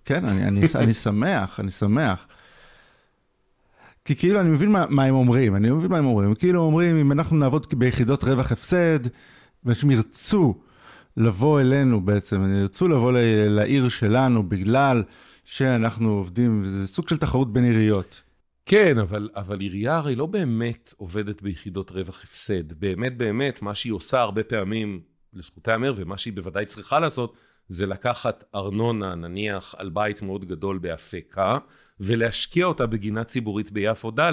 כן, 0.05 0.25
אני, 0.25 0.45
אני, 0.45 0.61
אני 0.75 0.95
שמח, 0.95 1.61
אני 1.61 1.71
שמח. 1.71 2.27
כי 4.05 4.17
כאילו 4.17 4.41
אני 4.41 4.49
מבין 4.49 4.73
מה, 4.73 4.85
מה 4.89 5.05
הם 5.05 5.15
אומרים, 5.15 5.57
אני 5.57 5.71
מבין 5.71 5.91
מה 5.91 5.99
הם 5.99 6.07
אומרים. 6.07 6.35
כאילו 6.35 6.63
אומרים, 6.63 6.97
אם 6.97 7.13
אנחנו 7.13 7.37
נעבוד 7.37 7.67
ביחידות 7.79 8.25
רווח 8.25 8.53
הפסד, 8.53 8.99
ואנשים 9.65 9.91
ירצו 9.91 10.55
לבוא 11.17 11.61
אלינו 11.61 12.01
בעצם, 12.05 12.55
ירצו 12.61 12.89
לבוא 12.89 13.13
לעיר 13.49 13.89
שלנו 13.89 14.49
בגלל 14.49 15.03
שאנחנו 15.45 16.11
עובדים, 16.11 16.61
וזה 16.63 16.87
סוג 16.87 17.09
של 17.09 17.17
תחרות 17.17 17.53
בין 17.53 17.65
עיריות. 17.65 18.23
כן, 18.67 18.99
אבל, 18.99 19.29
אבל 19.35 19.61
עירייה 19.61 19.97
הרי 19.97 20.15
לא 20.15 20.27
באמת 20.27 20.95
עובדת 20.97 21.43
ביחידות 21.43 21.91
רווח 21.91 22.23
הפסד. 22.23 22.73
באמת 22.73 23.17
באמת, 23.17 23.63
מה 23.63 23.75
שהיא 23.75 23.93
עושה 23.93 24.21
הרבה 24.21 24.43
פעמים, 24.45 25.01
לזכותה 25.33 25.71
ייאמר, 25.71 25.95
ומה 25.97 26.19
שהיא 26.19 26.33
בוודאי 26.33 26.65
צריכה 26.65 27.01
לעשות, 27.01 27.37
זה 27.69 27.87
לקחת 27.87 28.45
ארנונה, 28.55 29.15
נניח, 29.15 29.75
על 29.79 29.91
בית 29.91 30.23
מאוד 30.23 30.45
גדול 30.45 30.79
באפקה, 30.79 31.59
ולהשקיע 32.01 32.67
אותה 32.67 32.87
בגינה 32.87 33.25
ציבורית 33.25 33.73
ביפו 33.73 34.11
ד'. 34.11 34.33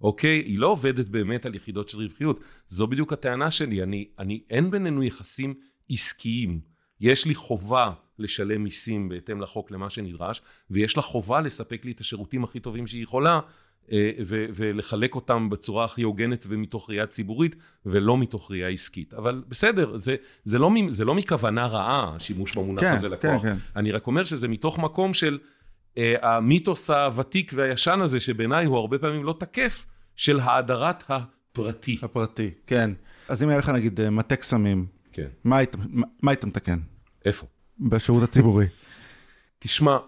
אוקיי? 0.00 0.38
היא 0.38 0.58
לא 0.58 0.68
עובדת 0.68 1.08
באמת 1.08 1.46
על 1.46 1.54
יחידות 1.54 1.88
של 1.88 1.98
רווחיות. 1.98 2.40
זו 2.68 2.86
בדיוק 2.86 3.12
הטענה 3.12 3.50
שלי. 3.50 3.82
אני, 3.82 4.08
אני, 4.18 4.40
אין 4.50 4.70
בינינו 4.70 5.02
יחסים 5.02 5.54
עסקיים. 5.90 6.60
יש 7.00 7.26
לי 7.26 7.34
חובה 7.34 7.92
לשלם 8.18 8.64
מיסים 8.64 9.08
בהתאם 9.08 9.40
לחוק 9.40 9.70
למה 9.70 9.90
שנדרש, 9.90 10.42
ויש 10.70 10.96
לה 10.96 11.02
חובה 11.02 11.40
לספק 11.40 11.84
לי 11.84 11.92
את 11.92 12.00
השירותים 12.00 12.44
הכי 12.44 12.60
טובים 12.60 12.86
שהיא 12.86 13.02
יכולה, 13.02 13.40
אה, 13.92 14.10
ו- 14.26 14.46
ולחלק 14.54 15.14
אותם 15.14 15.50
בצורה 15.50 15.84
הכי 15.84 16.02
הוגנת 16.02 16.44
ומתוך 16.48 16.90
ראייה 16.90 17.06
ציבורית, 17.06 17.56
ולא 17.86 18.18
מתוך 18.18 18.50
ראייה 18.50 18.68
עסקית. 18.68 19.14
אבל 19.14 19.42
בסדר, 19.48 19.96
זה, 19.96 20.16
זה, 20.44 20.58
לא, 20.58 20.70
זה 20.88 21.04
לא 21.04 21.14
מכוונה 21.14 21.66
רעה, 21.66 22.12
השימוש 22.16 22.56
במונח 22.56 22.80
כן, 22.80 22.92
הזה 22.92 23.08
לקוח. 23.08 23.42
כן, 23.42 23.54
כן. 23.54 23.60
אני 23.76 23.92
רק 23.92 24.06
אומר 24.06 24.24
שזה 24.24 24.48
מתוך 24.48 24.78
מקום 24.78 25.14
של 25.14 25.38
uh, 25.94 25.98
המיתוס 26.22 26.90
הוותיק 26.90 27.52
והישן 27.54 28.00
הזה, 28.00 28.20
שבעיניי 28.20 28.64
הוא 28.66 28.76
הרבה 28.76 28.98
פעמים 28.98 29.24
לא 29.24 29.36
תקף, 29.38 29.86
של 30.20 30.40
האדרת 30.40 31.04
הפרטי. 31.08 31.98
הפרטי, 32.02 32.50
כן. 32.66 32.90
אז 33.28 33.42
אם 33.42 33.48
היה 33.48 33.58
לך 33.58 33.68
נגיד 33.68 34.00
אה, 34.00 34.10
מטה 34.10 34.36
קסמים, 34.36 34.86
כן. 35.12 35.26
מה 35.44 35.56
היית, 35.56 35.76
מה 36.22 36.30
היית 36.30 36.44
מתקן? 36.44 36.78
איפה? 37.24 37.46
בשירות 37.78 38.22
הציבורי. 38.22 38.66
תשמע, 39.58 39.98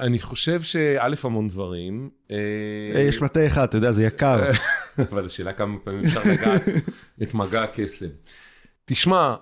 אני 0.00 0.18
חושב 0.18 0.62
שא' 0.62 1.14
המון 1.24 1.48
דברים. 1.48 2.10
אה, 2.30 3.00
יש 3.00 3.22
מטה 3.22 3.46
אחד, 3.46 3.62
אתה 3.62 3.76
יודע, 3.76 3.92
זה 3.92 4.04
יקר. 4.04 4.50
אבל 5.10 5.24
השאלה 5.24 5.52
כמה 5.52 5.78
פעמים 5.78 6.04
אפשר 6.04 6.22
לגעת 6.24 6.62
את 7.22 7.34
מגע 7.34 7.62
הקסם. 7.62 8.08
תשמע, 8.84 9.34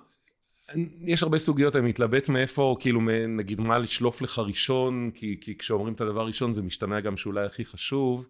יש 1.00 1.22
הרבה 1.22 1.38
סוגיות, 1.38 1.76
אני 1.76 1.88
מתלבט 1.88 2.28
מאיפה, 2.28 2.76
כאילו, 2.80 3.00
נגיד, 3.28 3.60
מה 3.60 3.78
לשלוף 3.78 4.22
לך 4.22 4.38
ראשון, 4.38 5.10
כי, 5.14 5.36
כי 5.40 5.58
כשאומרים 5.58 5.94
את 5.94 6.00
הדבר 6.00 6.26
ראשון 6.26 6.52
זה 6.52 6.62
משתמע 6.62 7.00
גם 7.00 7.16
שאולי 7.16 7.46
הכי 7.46 7.64
חשוב. 7.64 8.26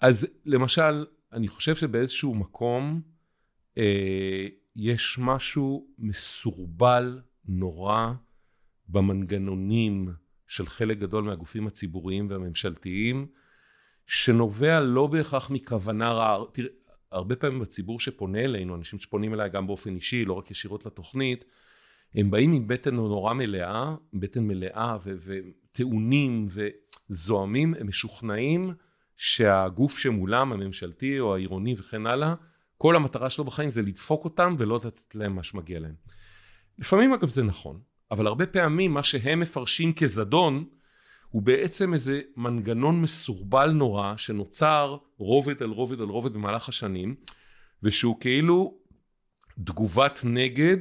אז 0.00 0.26
למשל, 0.44 1.06
אני 1.32 1.48
חושב 1.48 1.74
שבאיזשהו 1.74 2.34
מקום 2.34 3.00
אה, 3.78 4.46
יש 4.76 5.18
משהו 5.20 5.86
מסורבל 5.98 7.20
נורא 7.44 8.12
במנגנונים 8.88 10.08
של 10.46 10.66
חלק 10.66 10.98
גדול 10.98 11.24
מהגופים 11.24 11.66
הציבוריים 11.66 12.30
והממשלתיים, 12.30 13.26
שנובע 14.06 14.80
לא 14.80 15.06
בהכרח 15.06 15.50
מכוונה 15.50 16.12
רעה. 16.12 16.38
תראה, 16.52 16.68
הרבה 17.12 17.36
פעמים 17.36 17.60
בציבור 17.60 18.00
שפונה 18.00 18.40
אלינו, 18.40 18.74
אנשים 18.74 18.98
שפונים 18.98 19.34
אליי 19.34 19.50
גם 19.50 19.66
באופן 19.66 19.94
אישי, 19.94 20.24
לא 20.24 20.32
רק 20.32 20.50
ישירות 20.50 20.86
לתוכנית, 20.86 21.44
הם 22.14 22.30
באים 22.30 22.52
עם 22.52 22.68
בטן 22.68 22.94
נורא 22.94 23.34
מלאה, 23.34 23.94
בטן 24.14 24.42
מלאה 24.42 24.96
וטעונים 25.02 26.48
וזועמים, 27.10 27.74
הם 27.74 27.86
משוכנעים 27.86 28.72
שהגוף 29.22 29.98
שמולם, 29.98 30.52
הממשלתי 30.52 31.20
או 31.20 31.34
העירוני 31.34 31.74
וכן 31.78 32.06
הלאה, 32.06 32.34
כל 32.78 32.96
המטרה 32.96 33.30
שלו 33.30 33.44
בחיים 33.44 33.70
זה 33.70 33.82
לדפוק 33.82 34.24
אותם 34.24 34.54
ולא 34.58 34.76
לתת 34.76 35.14
להם 35.14 35.36
מה 35.36 35.42
שמגיע 35.42 35.80
להם. 35.80 35.94
לפעמים 36.78 37.12
אגב 37.12 37.28
זה 37.28 37.42
נכון, 37.42 37.80
אבל 38.10 38.26
הרבה 38.26 38.46
פעמים 38.46 38.94
מה 38.94 39.02
שהם 39.02 39.40
מפרשים 39.40 39.92
כזדון 39.92 40.64
הוא 41.28 41.42
בעצם 41.42 41.94
איזה 41.94 42.20
מנגנון 42.36 43.02
מסורבל 43.02 43.70
נורא 43.70 44.16
שנוצר 44.16 44.96
רובד 45.16 45.62
על 45.62 45.70
רובד 45.70 46.00
על 46.00 46.08
רובד 46.08 46.32
במהלך 46.32 46.68
השנים 46.68 47.14
ושהוא 47.82 48.20
כאילו 48.20 48.78
תגובת 49.64 50.20
נגד 50.24 50.78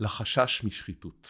לחשש 0.00 0.64
משחיתות. 0.64 1.28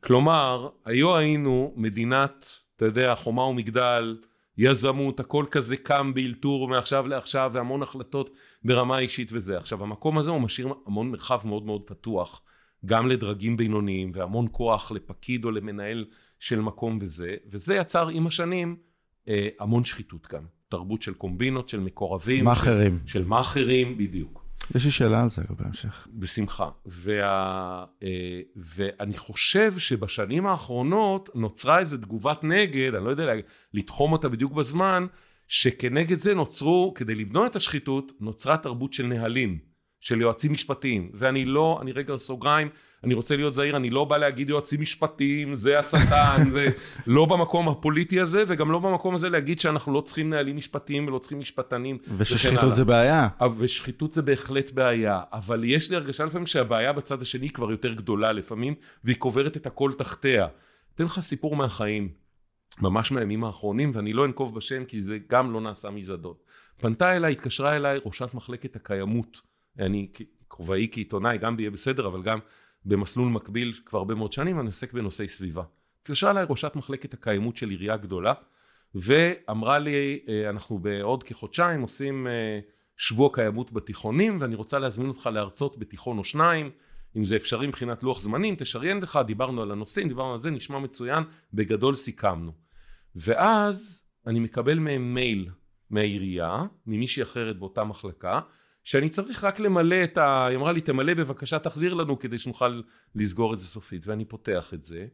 כלומר, 0.00 0.68
היו 0.84 1.16
היינו 1.16 1.72
מדינת, 1.76 2.46
אתה 2.76 2.84
יודע, 2.84 3.14
חומה 3.14 3.42
ומגדל, 3.42 4.16
יזמות, 4.58 5.20
הכל 5.20 5.44
כזה 5.50 5.76
קם 5.76 6.14
באלתור 6.14 6.68
מעכשיו 6.68 7.08
לעכשיו 7.08 7.50
והמון 7.54 7.82
החלטות 7.82 8.30
ברמה 8.64 8.98
אישית 8.98 9.30
וזה. 9.32 9.58
עכשיו 9.58 9.82
המקום 9.82 10.18
הזה 10.18 10.30
הוא 10.30 10.40
משאיר 10.40 10.74
המון 10.86 11.10
מרחב 11.10 11.40
מאוד 11.44 11.66
מאוד 11.66 11.82
פתוח 11.86 12.42
גם 12.86 13.08
לדרגים 13.08 13.56
בינוניים 13.56 14.10
והמון 14.14 14.48
כוח 14.52 14.92
לפקיד 14.92 15.44
או 15.44 15.50
למנהל 15.50 16.04
של 16.40 16.60
מקום 16.60 16.98
וזה, 17.00 17.34
וזה 17.50 17.74
יצר 17.74 18.08
עם 18.08 18.26
השנים 18.26 18.76
אה, 19.28 19.48
המון 19.60 19.84
שחיתות 19.84 20.26
גם. 20.32 20.42
תרבות 20.68 21.02
של 21.02 21.14
קומבינות, 21.14 21.68
של 21.68 21.80
מקורבים. 21.80 22.44
מאכערים. 22.44 22.98
של 23.06 23.24
מאכערים, 23.24 23.98
בדיוק. 23.98 24.47
יש 24.74 24.84
לי 24.84 24.90
שאלה 24.90 25.22
על 25.22 25.30
זה 25.30 25.42
בהמשך. 25.50 26.08
בשמחה. 26.14 26.68
וה, 26.86 27.84
אה, 28.02 28.40
ואני 28.56 29.18
חושב 29.18 29.78
שבשנים 29.78 30.46
האחרונות 30.46 31.28
נוצרה 31.34 31.78
איזו 31.78 31.96
תגובת 31.96 32.44
נגד, 32.44 32.94
אני 32.94 33.04
לא 33.04 33.10
יודע 33.10 33.32
לתחום 33.74 34.12
אותה 34.12 34.28
בדיוק 34.28 34.52
בזמן, 34.52 35.06
שכנגד 35.48 36.18
זה 36.18 36.34
נוצרו, 36.34 36.92
כדי 36.94 37.14
למנוע 37.14 37.46
את 37.46 37.56
השחיתות, 37.56 38.12
נוצרה 38.20 38.56
תרבות 38.56 38.92
של 38.92 39.06
נהלים. 39.06 39.67
של 40.00 40.20
יועצים 40.20 40.52
משפטיים, 40.52 41.10
ואני 41.14 41.44
לא, 41.44 41.78
אני 41.82 41.92
רגע 41.92 42.16
סוגריים, 42.16 42.68
אני 43.04 43.14
רוצה 43.14 43.36
להיות 43.36 43.54
זהיר, 43.54 43.76
אני 43.76 43.90
לא 43.90 44.04
בא 44.04 44.16
להגיד 44.16 44.48
יועצים 44.50 44.80
משפטיים, 44.80 45.54
זה 45.54 45.78
השטן, 45.78 46.50
ולא 47.06 47.24
במקום 47.24 47.68
הפוליטי 47.68 48.20
הזה, 48.20 48.44
וגם 48.48 48.72
לא 48.72 48.78
במקום 48.78 49.14
הזה 49.14 49.28
להגיד 49.28 49.60
שאנחנו 49.60 49.92
לא 49.92 50.00
צריכים 50.00 50.30
נהלים 50.30 50.56
משפטיים 50.56 51.06
ולא 51.06 51.18
צריכים 51.18 51.38
משפטנים. 51.38 51.98
וששחיתות 52.18 52.74
זה 52.74 52.84
בעיה. 52.84 53.28
ושחיתות 53.58 54.12
זה 54.12 54.22
בהחלט 54.22 54.70
בעיה, 54.70 55.20
אבל 55.32 55.64
יש 55.64 55.90
לי 55.90 55.96
הרגשה 55.96 56.24
לפעמים 56.24 56.46
שהבעיה 56.46 56.92
בצד 56.92 57.22
השני 57.22 57.50
כבר 57.50 57.70
יותר 57.70 57.92
גדולה 57.92 58.32
לפעמים, 58.32 58.74
והיא 59.04 59.16
קוברת 59.16 59.56
את 59.56 59.66
הכל 59.66 59.92
תחתיה. 59.98 60.46
אתן 60.94 61.04
לך 61.04 61.20
סיפור 61.20 61.56
מהחיים, 61.56 62.08
ממש 62.80 63.12
מהימים 63.12 63.44
האחרונים, 63.44 63.90
ואני 63.94 64.12
לא 64.12 64.24
אנקוב 64.24 64.54
בשם 64.54 64.84
כי 64.84 65.00
זה 65.00 65.18
גם 65.30 65.52
לא 65.52 65.60
נעשה 65.60 65.90
מזדות. 65.90 66.42
פנתה 66.80 67.16
אליי, 67.16 67.32
התקשרה 67.32 67.76
אליי 67.76 67.98
ראשת 68.04 68.34
מחלקת 68.34 68.76
הקיימות. 68.76 69.47
אני 69.78 70.08
כובעי 70.48 70.88
כעיתונאי, 70.92 71.38
גם 71.38 71.56
ביהיה 71.56 71.70
בסדר, 71.70 72.06
אבל 72.06 72.22
גם 72.22 72.38
במסלול 72.84 73.28
מקביל 73.28 73.72
כבר 73.84 73.98
הרבה 73.98 74.14
מאוד 74.14 74.32
שנים, 74.32 74.60
אני 74.60 74.66
עוסק 74.66 74.92
בנושאי 74.92 75.28
סביבה. 75.28 75.62
התקשרה 76.02 76.30
אליי 76.30 76.46
ראשת 76.48 76.72
מחלקת 76.76 77.14
הקיימות 77.14 77.56
של 77.56 77.70
עירייה 77.70 77.96
גדולה, 77.96 78.32
ואמרה 78.94 79.78
לי, 79.78 80.20
אה, 80.28 80.50
אנחנו 80.50 80.78
בעוד 80.78 81.22
כחודשיים 81.22 81.82
עושים 81.82 82.26
אה, 82.26 82.60
שבוע 82.96 83.30
קיימות 83.32 83.72
בתיכונים, 83.72 84.36
ואני 84.40 84.54
רוצה 84.54 84.78
להזמין 84.78 85.08
אותך 85.08 85.28
להרצות 85.32 85.78
בתיכון 85.78 86.18
או 86.18 86.24
שניים, 86.24 86.70
אם 87.16 87.24
זה 87.24 87.36
אפשרי 87.36 87.66
מבחינת 87.66 88.02
לוח 88.02 88.20
זמנים, 88.20 88.54
תשריין 88.58 88.98
לך, 88.98 89.18
דיברנו 89.26 89.62
על 89.62 89.70
הנושאים, 89.70 90.08
דיברנו 90.08 90.32
על 90.32 90.40
זה, 90.40 90.50
נשמע 90.50 90.78
מצוין, 90.78 91.24
בגדול 91.54 91.94
סיכמנו. 91.94 92.52
ואז 93.16 94.02
אני 94.26 94.40
מקבל 94.40 94.78
מהם 94.78 95.14
מייל 95.14 95.48
מהעירייה, 95.90 96.58
ממישהי 96.86 97.22
אחרת 97.22 97.58
באותה 97.58 97.84
מחלקה, 97.84 98.40
שאני 98.88 99.08
צריך 99.08 99.44
רק 99.44 99.60
למלא 99.60 100.04
את 100.04 100.18
ה... 100.18 100.46
היא 100.46 100.56
אמרה 100.56 100.72
לי, 100.72 100.80
תמלא 100.80 101.14
בבקשה, 101.14 101.58
תחזיר 101.58 101.94
לנו 101.94 102.18
כדי 102.18 102.38
שנוכל 102.38 102.80
לסגור 103.14 103.54
את 103.54 103.58
זה 103.58 103.66
סופית. 103.66 104.06
ואני 104.06 104.24
פותח 104.24 104.74
את 104.74 104.82
זה, 104.82 105.06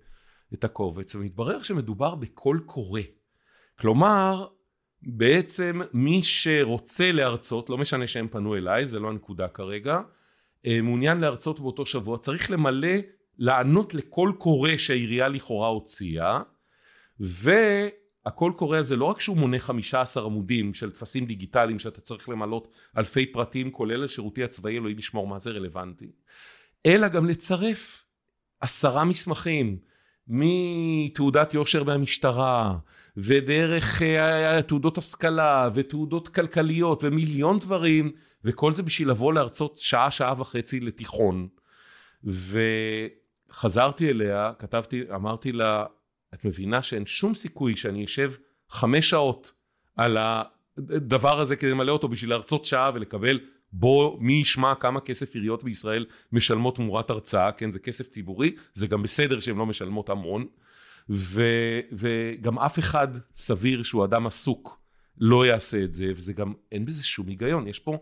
את 0.55 0.65
הקובץ, 0.65 1.15
ומתברר 1.15 1.63
שמדובר 1.63 2.15
בקול 2.15 2.63
קורא. 2.67 3.01
כלומר, 3.79 4.47
בעצם 5.03 5.81
מי 5.93 6.23
שרוצה 6.23 7.13
להרצות, 7.13 7.71
לא 7.71 7.79
משנה 7.79 8.07
שהם 8.07 8.29
פנו 8.29 8.57
אליי, 8.57 8.87
זה 8.87 9.01
לא 9.01 9.09
הנקודה 9.09 9.49
כרגע, 9.49 10.01
אה, 10.67 10.81
מעוניין 10.83 11.19
להרצות 11.19 11.61
באותו 11.61 11.87
שבוע, 11.87 12.19
צריך 12.19 12.51
למלא, 12.51 12.95
לענות 13.39 13.95
לקול 13.95 14.33
קורא 14.39 14.77
שהעירייה 14.77 15.29
לכאורה 15.29 15.69
הוציאה, 15.69 16.43
והקול 18.27 18.53
קורא 18.53 18.79
הזה 18.79 18.97
לא 18.97 19.05
רק 19.05 19.21
שהוא 19.21 19.37
מונה 19.37 19.59
15 19.59 20.25
עמודים 20.25 20.75
של 20.75 20.91
טפסים 20.91 21.27
דיגיטליים 21.27 21.79
שאתה 21.79 22.01
צריך 22.01 22.29
למלות 22.29 22.69
אלפי 22.97 23.27
פרטים 23.27 23.71
כולל 23.71 24.05
השירותי 24.05 24.45
הצבאי 24.45 24.79
אלוהים 24.79 24.99
ישמור 24.99 25.27
מה 25.27 25.39
זה 25.39 25.51
רלוונטי, 25.51 26.11
אלא 26.87 27.09
גם 27.09 27.27
לצרף 27.27 28.05
עשרה 28.61 29.05
מסמכים 29.05 29.79
מתעודת 30.29 31.55
יושר 31.55 31.85
מהמשטרה 31.85 32.77
ודרך 33.17 34.03
uh, 34.03 34.63
תעודות 34.63 34.99
השכלה 34.99 35.69
ותעודות 35.75 36.29
כלכליות 36.29 37.05
ומיליון 37.05 37.59
דברים 37.59 38.13
וכל 38.45 38.73
זה 38.73 38.83
בשביל 38.83 39.11
לבוא 39.11 39.33
להרצות 39.33 39.79
שעה 39.79 40.11
שעה 40.11 40.35
וחצי 40.39 40.81
לתיכון. 40.81 41.49
וחזרתי 42.25 44.11
אליה 44.11 44.53
כתבתי 44.59 45.03
אמרתי 45.15 45.53
לה 45.53 45.85
את 46.35 46.45
מבינה 46.45 46.83
שאין 46.83 47.07
שום 47.07 47.35
סיכוי 47.35 47.77
שאני 47.77 48.05
אשב 48.05 48.33
חמש 48.71 49.11
שעות 49.11 49.53
על 49.97 50.19
הדבר 50.77 51.41
הזה 51.41 51.57
כדי 51.57 51.71
למלא 51.71 51.93
אותו 51.93 52.09
בשביל 52.09 52.31
להרצות 52.31 52.65
שעה 52.65 52.91
ולקבל 52.95 53.41
בו 53.73 54.19
מי 54.21 54.33
ישמע 54.33 54.75
כמה 54.75 55.01
כסף 55.01 55.35
עיריות 55.35 55.65
בישראל 55.65 56.07
משלמות 56.33 56.77
תמורת 56.77 57.11
הרצאה, 57.11 57.53
כן, 57.53 57.71
זה 57.71 57.79
כסף 57.79 58.09
ציבורי, 58.09 58.55
זה 58.75 58.87
גם 58.87 59.03
בסדר 59.03 59.41
שהן 59.41 59.57
לא 59.57 59.67
משלמות 59.67 60.09
המון, 60.09 60.47
ו, 61.11 61.43
וגם 61.93 62.59
אף 62.59 62.79
אחד 62.79 63.09
סביר 63.35 63.83
שהוא 63.83 64.05
אדם 64.05 64.27
עסוק 64.27 64.81
לא 65.19 65.47
יעשה 65.47 65.85
את 65.85 65.93
זה, 65.93 66.13
וזה 66.17 66.33
גם, 66.33 66.53
אין 66.73 66.85
בזה 66.85 67.05
שום 67.05 67.29
היגיון, 67.29 67.69
יש 67.69 67.79
פה 67.79 67.99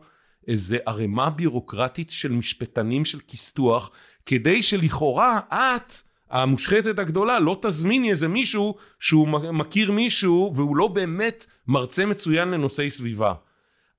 איזה 0.49 0.79
ערימה 0.87 1.31
בירוקרטית 1.31 2.11
של 2.11 2.33
משפטנים 2.33 3.05
של 3.05 3.19
כסתוח, 3.29 3.91
כדי 4.27 4.63
שלכאורה 4.63 5.41
את, 5.49 5.93
המושחתת 6.33 6.99
הגדולה, 6.99 7.41
לא 7.41 7.59
תזמיני 7.63 8.11
איזה 8.11 8.29
מישהו 8.29 8.75
שהוא 9.01 9.29
מכיר 9.29 9.93
מישהו 9.93 10.53
והוא 10.55 10.77
לא 10.77 10.89
באמת 10.89 11.47
מרצה 11.67 12.07
מצוין 12.07 12.49
לנושאי 12.49 12.91
סביבה. 12.91 13.35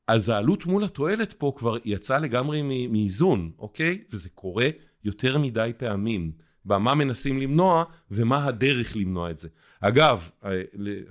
אז 0.08 0.30
העלות 0.30 0.65
מול 0.65 0.84
התועלת 0.84 1.34
פה 1.34 1.54
כבר 1.56 1.78
יצאה 1.86 2.19
לגמרי 2.19 2.88
מאיזון, 2.88 3.52
אוקיי? 3.60 4.04
וזה 4.12 4.30
קורה 4.30 4.67
יותר 5.04 5.38
מדי 5.38 5.72
פעמים. 5.78 6.32
במה 6.65 6.96
מנסים 6.96 7.39
למנוע 7.39 7.84
ומה 8.12 8.46
הדרך 8.46 8.98
למנוע 8.98 9.32
את 9.32 9.39
זה. 9.39 9.50
אגב, 9.82 10.30
אה, 10.46 10.62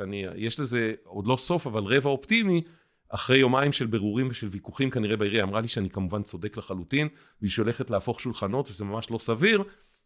אני, 0.00 0.24
יש 0.36 0.60
לזה 0.60 0.92
עוד 1.04 1.26
לא 1.26 1.36
סוף, 1.36 1.66
אבל 1.66 1.82
רבע 1.82 2.10
אופטימי, 2.10 2.62
אחרי 3.08 3.38
יומיים 3.38 3.72
של 3.72 3.86
ברורים 3.86 4.28
ושל 4.30 4.48
ויכוחים 4.50 4.90
כנראה 4.90 5.16
בעירייה, 5.16 5.44
אמרה 5.44 5.60
לי 5.60 5.68
שאני 5.68 5.90
כמובן 5.90 6.22
צודק 6.22 6.56
לחלוטין, 6.56 7.08
והיא 7.40 7.50
שהולכת 7.50 7.90
להפוך 7.90 8.20
שולחנות 8.20 8.70
וזה 8.70 8.84
ממש 8.84 9.10
לא 9.10 9.18
סביר, 9.18 9.62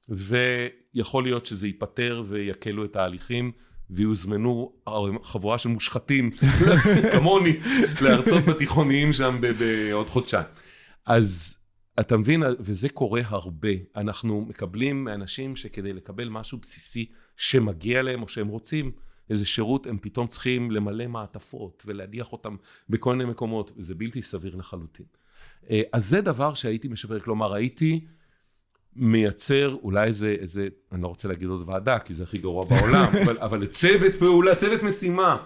ויכול 0.08 1.24
להיות 1.24 1.46
שזה 1.46 1.66
ייפתר 1.66 2.22
ויקלו 2.26 2.84
את 2.84 2.96
ההליכים. 2.96 3.52
ויוזמנו 3.90 4.72
חבורה 5.22 5.58
של 5.58 5.68
מושחתים 5.68 6.30
כמוני 7.12 7.56
להרצות 8.00 8.44
בתיכוניים 8.44 9.12
שם 9.12 9.40
בעוד 9.58 10.06
חודשיים. 10.06 10.46
אז 11.06 11.58
אתה 12.00 12.16
מבין, 12.16 12.42
וזה 12.60 12.88
קורה 12.88 13.20
הרבה. 13.24 13.68
אנחנו 13.96 14.40
מקבלים 14.48 15.04
מאנשים 15.04 15.56
שכדי 15.56 15.92
לקבל 15.92 16.28
משהו 16.28 16.58
בסיסי 16.58 17.06
שמגיע 17.36 18.02
להם 18.02 18.22
או 18.22 18.28
שהם 18.28 18.48
רוצים 18.48 18.92
איזה 19.30 19.46
שירות, 19.46 19.86
הם 19.86 19.98
פתאום 19.98 20.26
צריכים 20.26 20.70
למלא 20.70 21.06
מעטפות 21.06 21.82
ולהדיח 21.86 22.32
אותם 22.32 22.56
בכל 22.88 23.16
מיני 23.16 23.30
מקומות, 23.30 23.72
וזה 23.76 23.94
בלתי 23.94 24.22
סביר 24.22 24.56
לחלוטין. 24.56 25.06
אה, 25.70 25.82
אז 25.92 26.08
זה 26.08 26.20
דבר 26.20 26.54
שהייתי 26.54 26.88
משפר, 26.88 27.20
כלומר 27.20 27.54
הייתי 27.54 28.06
מייצר 28.96 29.76
אולי 29.82 30.06
איזה, 30.06 30.36
איזה, 30.40 30.68
אני 30.92 31.02
לא 31.02 31.08
רוצה 31.08 31.28
להגיד 31.28 31.48
עוד 31.48 31.68
ועדה, 31.68 31.98
כי 31.98 32.14
זה 32.14 32.22
הכי 32.22 32.38
גרוע 32.38 32.64
בעולם, 32.64 33.04
אבל, 33.24 33.38
אבל 33.38 33.66
צוות 33.66 34.14
פעולה, 34.14 34.54
צוות 34.54 34.82
משימה, 34.82 35.36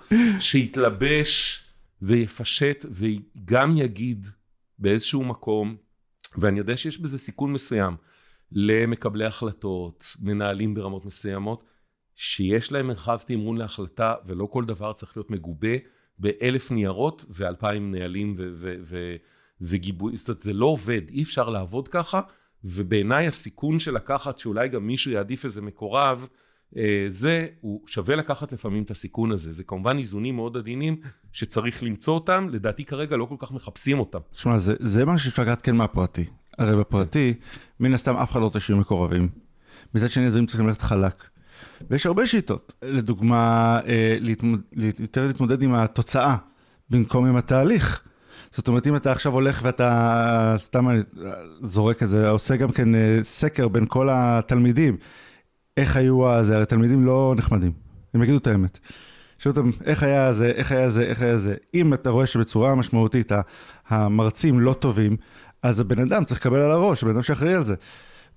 שיתלבש 0.41 1.61
ויפשט 2.03 2.87
וגם 2.91 3.77
יגיד 3.77 4.27
באיזשהו 4.79 5.25
מקום, 5.25 5.77
ואני 6.39 6.59
יודע 6.59 6.77
שיש 6.77 6.99
בזה 6.99 7.19
סיכון 7.19 7.53
מסוים, 7.53 7.97
למקבלי 8.53 9.25
החלטות, 9.25 10.17
מנהלים 10.21 10.75
ברמות 10.75 11.05
מסוימות, 11.05 11.65
שיש 12.17 12.73
להם 12.73 12.87
מרחב 12.87 13.19
תמרון 13.27 13.57
להחלטה, 13.57 14.15
ולא 14.27 14.47
כל 14.47 14.65
דבר 14.65 14.93
צריך 14.93 15.17
להיות 15.17 15.31
מגובה 15.31 15.77
באלף 16.19 16.71
ניירות 16.71 17.25
ואלפיים 17.29 17.91
נהלים 17.91 18.35
וגיבוי, 19.61 20.17
זאת 20.17 20.29
אומרת, 20.29 20.41
זה 20.41 20.53
לא 20.53 20.67
עובד, 20.67 21.03
אי 21.09 21.23
אפשר 21.23 21.49
לעבוד 21.49 21.89
ככה. 21.89 22.21
ובעיניי 22.65 23.27
הסיכון 23.27 23.79
של 23.79 23.95
לקחת 23.95 24.39
שאולי 24.39 24.69
גם 24.69 24.87
מישהו 24.87 25.11
יעדיף 25.11 25.45
איזה 25.45 25.63
מקורב, 25.63 26.29
אה, 26.77 27.05
זה, 27.09 27.47
הוא 27.61 27.81
שווה 27.87 28.17
לקחת 28.17 28.53
לפעמים 28.53 28.83
את 28.83 28.91
הסיכון 28.91 29.33
הזה. 29.33 29.53
זה 29.53 29.65
כמובן 29.65 29.99
איזונים 29.99 30.37
מאוד 30.37 30.57
עדינים 30.57 31.01
שצריך 31.33 31.83
למצוא 31.83 32.15
אותם, 32.15 32.49
לדעתי 32.53 32.85
כרגע 32.85 33.17
לא 33.17 33.25
כל 33.25 33.37
כך 33.39 33.53
מחפשים 33.53 33.99
אותם. 33.99 34.19
תשמע, 34.31 34.59
זה, 34.59 34.75
זה 34.79 35.05
מה 35.05 35.19
שאפשר 35.19 35.43
לקחת 35.43 35.63
כן 35.63 35.77
מהפרטי. 35.77 36.25
הרי 36.59 36.77
בפרטי, 36.77 37.35
מן 37.81 37.95
הסתם 37.95 38.17
אף 38.17 38.33
אחד 38.33 38.41
לא 38.41 38.51
תשאיר 38.53 38.77
מקורבים. 38.79 39.29
מצד 39.95 40.11
שני, 40.11 40.27
הדברים 40.27 40.47
צריכים 40.47 40.67
ללכת 40.67 40.81
חלק. 40.81 41.25
ויש 41.91 42.07
הרבה 42.07 42.27
שיטות. 42.27 42.75
לדוגמה, 42.83 43.79
אה, 43.87 44.17
להתמוד, 44.21 44.61
יותר 44.99 45.27
להתמודד 45.27 45.63
עם 45.63 45.75
התוצאה 45.75 46.37
במקום 46.91 47.27
עם 47.27 47.37
התהליך. 47.37 48.03
זאת 48.51 48.69
אומרת, 48.69 48.87
אם 48.87 48.97
אתה 48.97 49.13
עכשיו 49.13 49.33
הולך 49.33 49.61
ואתה 49.65 50.55
סתם 50.57 50.87
זורק 51.63 52.03
את 52.03 52.09
זה, 52.09 52.31
עושה 52.31 52.57
גם 52.57 52.73
כן 52.73 52.95
אה, 52.95 53.19
סקר 53.23 53.69
בין 53.69 53.85
כל 53.89 54.09
התלמידים, 54.13 54.97
איך 55.77 55.97
היו 55.97 56.29
הזה, 56.29 56.57
הרי 56.57 56.67
תלמידים 56.67 57.07
לא 57.07 57.35
נחמדים, 57.37 57.73
הם 58.15 58.23
יגידו 58.23 58.39
את 58.39 58.47
האמת. 58.47 58.79
שואל 59.39 59.55
אותם, 59.57 59.71
איך 59.85 60.03
היה 60.03 60.33
זה, 60.33 60.47
איך 60.47 60.73
היה 60.73 60.91
זה, 60.91 61.03
איך 61.03 61.23
היה 61.23 61.39
זה. 61.39 61.55
אם 61.75 61.95
אתה 61.95 62.11
רואה 62.11 62.27
שבצורה 62.27 62.75
משמעותית 62.75 63.33
המרצים 63.89 64.61
לא 64.61 64.73
טובים, 64.73 65.17
אז 65.63 65.81
הבן 65.81 65.99
אדם 65.99 66.25
צריך 66.25 66.41
לקבל 66.41 66.59
על 66.59 66.71
הראש, 66.71 67.03
הבן 67.03 67.13
אדם 67.13 67.23
שאחראי 67.23 67.55
על 67.55 67.65
זה. 67.65 67.75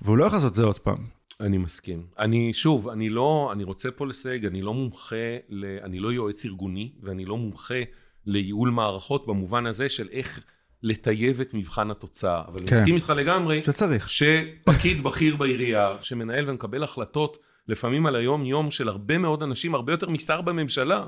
והוא 0.01 0.17
לא 0.17 0.25
יכול 0.25 0.37
לעשות 0.37 0.55
זה 0.55 0.63
עוד 0.63 0.79
פעם. 0.79 0.97
אני 1.39 1.57
מסכים. 1.57 2.05
אני, 2.19 2.53
שוב, 2.53 2.89
אני 2.89 3.09
לא, 3.09 3.49
אני 3.53 3.63
רוצה 3.63 3.91
פה 3.91 4.07
לסייג, 4.07 4.45
אני 4.45 4.61
לא 4.61 4.73
מומחה, 4.73 5.15
ל, 5.49 5.77
אני 5.83 5.99
לא 5.99 6.13
יועץ 6.13 6.45
ארגוני, 6.45 6.91
ואני 7.03 7.25
לא 7.25 7.37
מומחה 7.37 7.81
לייעול 8.25 8.69
מערכות 8.69 9.27
במובן 9.27 9.65
הזה 9.65 9.89
של 9.89 10.07
איך 10.11 10.43
לטייב 10.83 11.41
את 11.41 11.53
מבחן 11.53 11.91
התוצאה. 11.91 12.41
אבל 12.47 12.59
כן. 12.59 12.65
אני 12.67 12.75
מסכים 12.75 12.95
איתך 12.95 13.09
לגמרי, 13.09 13.63
שצריך. 13.63 14.09
שפקיד 14.09 15.03
בכיר 15.03 15.35
בעירייה, 15.35 15.95
שמנהל 16.01 16.49
ומקבל 16.49 16.83
החלטות, 16.83 17.37
לפעמים 17.67 18.05
על 18.05 18.15
היום 18.15 18.45
יום 18.45 18.71
של 18.71 18.87
הרבה 18.87 19.17
מאוד 19.17 19.43
אנשים, 19.43 19.75
הרבה 19.75 19.93
יותר 19.93 20.09
משר 20.09 20.41
בממשלה, 20.41 21.05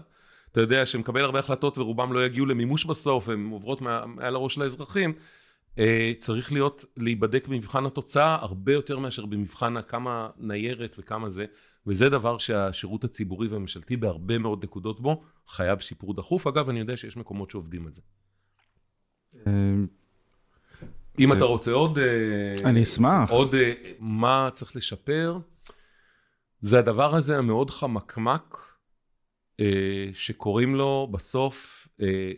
אתה 0.52 0.62
יודע, 0.62 0.86
שמקבל 0.86 1.22
הרבה 1.22 1.40
החלטות 1.40 1.78
ורובם 1.78 2.14
לא 2.14 2.26
יגיעו 2.26 2.46
למימוש 2.46 2.86
בסוף, 2.86 3.30
הן 3.30 3.50
עוברות 3.52 3.82
מעל 3.82 4.36
הראש 4.36 4.58
לאזרחים, 4.58 5.14
אה, 5.80 6.12
צריך 6.20 6.52
להיות, 6.52 6.86
להיבדק 6.98 7.48
במבחן 7.48 7.86
התוצאה 7.86 8.38
הרבה 8.42 8.74
יותר 8.74 9.00
מאשר 9.00 9.26
במבחן 9.26 9.82
כמה 9.82 10.30
ניירת 10.38 10.96
וכמה 11.00 11.30
זה, 11.30 11.46
וזה 11.88 12.10
דבר 12.10 12.38
שהשירות 12.38 13.04
הציבורי 13.04 13.48
והממשלתי 13.48 13.98
בהרבה 13.98 14.38
מאוד 14.38 14.64
נקודות 14.64 15.00
בו 15.00 15.24
חייב 15.48 15.80
שיפור 15.80 16.14
דחוף. 16.14 16.48
אגב, 16.48 16.70
אני 16.70 16.80
יודע 16.80 16.98
שיש 16.98 17.18
מקומות 17.18 17.52
שעובדים 17.52 17.86
על 17.86 17.94
זה. 17.94 18.02
אה, 19.48 19.52
אם 21.20 21.32
אה, 21.32 21.38
אתה 21.38 21.46
רוצה 21.46 21.72
עוד... 21.72 21.98
אה, 21.98 22.56
אני 22.66 22.84
אשמח. 22.84 23.30
עוד 23.30 23.56
מה 24.00 24.50
צריך 24.54 24.76
לשפר, 24.76 25.40
זה 26.62 26.80
הדבר 26.80 27.16
הזה 27.16 27.38
המאוד 27.38 27.70
חמקמק, 27.70 28.58
שקוראים 30.14 30.76
לו 30.76 31.10
בסוף, 31.12 31.88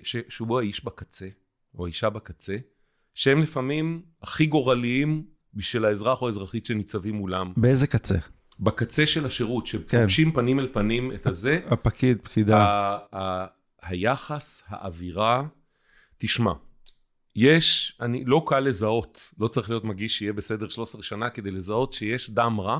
שהוא 0.03 0.59
האיש 0.59 0.85
בקצה, 0.85 1.27
או 1.75 1.85
האישה 1.85 2.09
בקצה, 2.09 2.57
שהם 3.13 3.41
לפעמים 3.41 4.01
הכי 4.21 4.45
גורליים 4.45 5.25
בשביל 5.53 5.85
האזרח 5.85 6.21
או 6.21 6.27
האזרחית 6.27 6.65
שניצבים 6.65 7.15
מולם. 7.15 7.53
באיזה 7.57 7.87
קצה? 7.87 8.17
בקצה 8.59 9.05
של 9.05 9.25
השירות, 9.25 9.63
כן. 9.69 9.77
שפוגשים 9.79 10.31
פנים 10.31 10.59
אל 10.59 10.67
פנים 10.73 11.11
את 11.11 11.27
הזה, 11.27 11.59
הפקיד, 11.67 12.17
פקידה. 12.23 12.57
ה- 12.57 12.97
ה- 13.15 13.45
היחס, 13.81 14.63
האווירה, 14.67 15.43
תשמע, 16.17 16.51
יש, 17.35 17.97
אני, 18.01 18.23
לא 18.25 18.43
קל 18.47 18.59
לזהות, 18.59 19.31
לא 19.39 19.47
צריך 19.47 19.69
להיות 19.69 19.83
מגיש 19.83 20.17
שיהיה 20.17 20.33
בסדר 20.33 20.67
13 20.67 21.03
שנה 21.03 21.29
כדי 21.29 21.51
לזהות 21.51 21.93
שיש 21.93 22.29
דם 22.29 22.59
רע, 22.59 22.79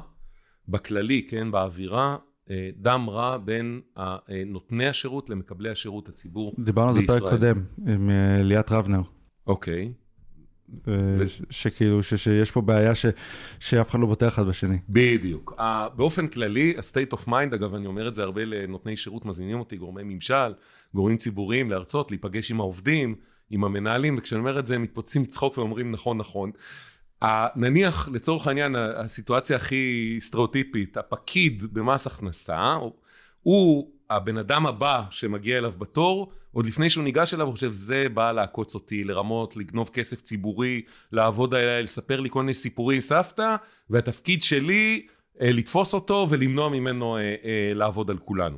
בכללי, 0.68 1.28
כן, 1.30 1.52
באווירה, 1.52 2.18
אה, 2.50 2.70
דם 2.78 3.10
רע 3.10 3.38
בין 3.38 3.82
אה, 3.98 4.18
נותני 4.46 4.88
השירות 4.88 5.30
למקבלי 5.30 5.70
השירות 5.70 6.10
הציבור 6.10 6.56
דיברנו 6.60 6.88
על 6.88 6.94
זה 6.94 7.00
בישראל. 7.02 7.20
פרק 7.20 7.32
קודם, 7.32 7.64
עם 7.88 8.10
אה, 8.10 8.44
ליאת 8.44 8.72
רבנר. 8.72 9.02
אוקיי, 9.48 9.86
ו- 9.86 10.07
ש- 11.28 11.42
שכאילו, 11.50 12.04
ש- 12.04 12.14
שיש 12.14 12.52
פה 12.52 12.62
בעיה 12.62 12.96
ש- 12.96 13.06
שאף 13.60 13.90
אחד 13.90 14.00
לא 14.00 14.06
בוטח 14.06 14.28
אחד 14.34 14.48
בשני. 14.48 14.78
בדיוק. 14.90 15.54
ה- 15.58 15.90
באופן 15.96 16.28
כללי, 16.28 16.74
ה-state 16.78 17.18
of 17.18 17.28
mind, 17.28 17.56
אגב, 17.56 17.76
אני 17.76 17.88
אומר 17.88 18.08
את 18.08 18.16
זה 18.16 18.24
הרבה 18.24 18.46
לנותני 18.46 18.98
שירות, 18.98 19.26
מזמינים 19.26 19.60
אותי, 19.60 19.78
גורמי 19.78 20.04
ממשל, 20.04 20.54
גורמים 20.94 21.18
ציבוריים, 21.18 21.70
להרצות, 21.72 22.12
להיפגש 22.12 22.52
עם 22.52 22.60
העובדים, 22.60 23.16
עם 23.50 23.64
המנהלים, 23.64 24.16
וכשאני 24.18 24.40
אומר 24.40 24.60
את 24.60 24.68
זה, 24.68 24.76
הם 24.76 24.82
מתפוצצים 24.82 25.22
מצחוק 25.22 25.58
ואומרים, 25.58 25.92
נכון, 25.92 26.18
נכון. 26.18 26.52
ה- 27.22 27.60
נניח, 27.60 28.10
לצורך 28.14 28.48
העניין, 28.48 28.76
הסיטואציה 28.76 29.56
הכי 29.56 30.18
סטריאוטיפית, 30.20 30.98
הפקיד 30.98 31.64
במס 31.74 32.08
הכנסה, 32.08 32.76
הוא 33.42 33.92
הבן 34.10 34.38
אדם 34.38 34.66
הבא 34.66 35.04
שמגיע 35.10 35.58
אליו 35.58 35.74
בתור, 35.78 36.32
עוד 36.52 36.66
לפני 36.66 36.90
שהוא 36.90 37.04
ניגש 37.04 37.34
אליו, 37.34 37.46
הוא 37.46 37.54
חושב, 37.54 37.72
זה 37.72 38.08
בא 38.14 38.32
לעקוץ 38.32 38.76
אותי, 38.76 39.04
לרמות, 39.04 39.58
לגנוב 39.58 39.90
כסף 39.94 40.22
ציבורי, 40.22 40.82
לעבוד 41.12 41.54
עליי, 41.54 41.84
לספר 41.84 42.20
לי 42.20 42.30
כל 42.30 42.40
מיני 42.40 42.54
סיפורים 42.54 43.02
סבתא, 43.02 43.56
והתפקיד 43.90 44.44
שלי, 44.44 45.08
אה, 45.42 45.52
לתפוס 45.52 45.94
אותו 45.94 46.28
ולמנוע 46.30 46.70
ממנו 46.70 47.18
אה, 47.18 47.22
אה, 47.22 47.74
לעבוד 47.74 48.10
על 48.10 48.18
כולנו. 48.18 48.58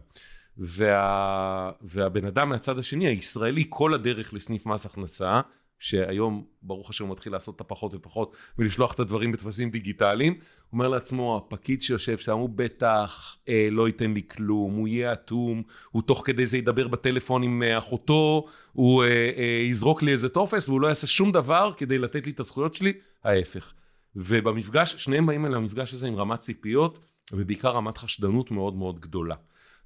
וה, 0.57 1.71
והבן 1.81 2.25
אדם 2.25 2.49
מהצד 2.49 2.79
השני, 2.79 3.07
הישראלי, 3.07 3.63
כל 3.69 3.93
הדרך 3.93 4.33
לסניף 4.33 4.65
מס 4.65 4.85
הכנסה, 4.85 5.41
שהיום, 5.79 6.45
ברוך 6.61 6.89
השם, 6.89 7.11
מתחיל 7.11 7.33
לעשות 7.33 7.55
את 7.55 7.61
הפחות 7.61 7.93
ופחות, 7.93 8.35
ולשלוח 8.57 8.93
את 8.93 8.99
הדברים 8.99 9.31
בטפסים 9.31 9.69
דיגיטליים, 9.69 10.37
אומר 10.73 10.87
לעצמו, 10.87 11.37
הפקיד 11.37 11.81
שיושב 11.81 12.17
שם, 12.17 12.37
הוא 12.37 12.49
בטח 12.55 13.37
אה, 13.49 13.67
לא 13.71 13.87
ייתן 13.87 14.13
לי 14.13 14.21
כלום, 14.27 14.75
הוא 14.75 14.87
יהיה 14.87 15.13
אטום, 15.13 15.63
הוא 15.91 16.01
תוך 16.01 16.21
כדי 16.25 16.45
זה 16.45 16.57
ידבר 16.57 16.87
בטלפון 16.87 17.43
עם 17.43 17.63
אה, 17.63 17.77
אחותו, 17.77 18.45
הוא 18.73 19.03
אה, 19.03 19.07
אה, 19.37 19.63
יזרוק 19.69 20.03
לי 20.03 20.11
איזה 20.11 20.29
טופס, 20.29 20.69
והוא 20.69 20.81
לא 20.81 20.87
יעשה 20.87 21.07
שום 21.07 21.31
דבר 21.31 21.71
כדי 21.77 21.97
לתת 21.97 22.25
לי 22.25 22.31
את 22.31 22.39
הזכויות 22.39 22.75
שלי, 22.75 22.93
ההפך. 23.23 23.73
ובמפגש, 24.15 24.95
שניהם 24.95 25.25
באים 25.25 25.45
אל 25.45 25.53
המפגש 25.53 25.93
הזה 25.93 26.07
עם 26.07 26.15
רמת 26.15 26.39
ציפיות, 26.39 26.99
ובעיקר 27.33 27.69
רמת 27.69 27.97
חשדנות 27.97 28.51
מאוד 28.51 28.75
מאוד 28.75 28.99
גדולה. 28.99 29.35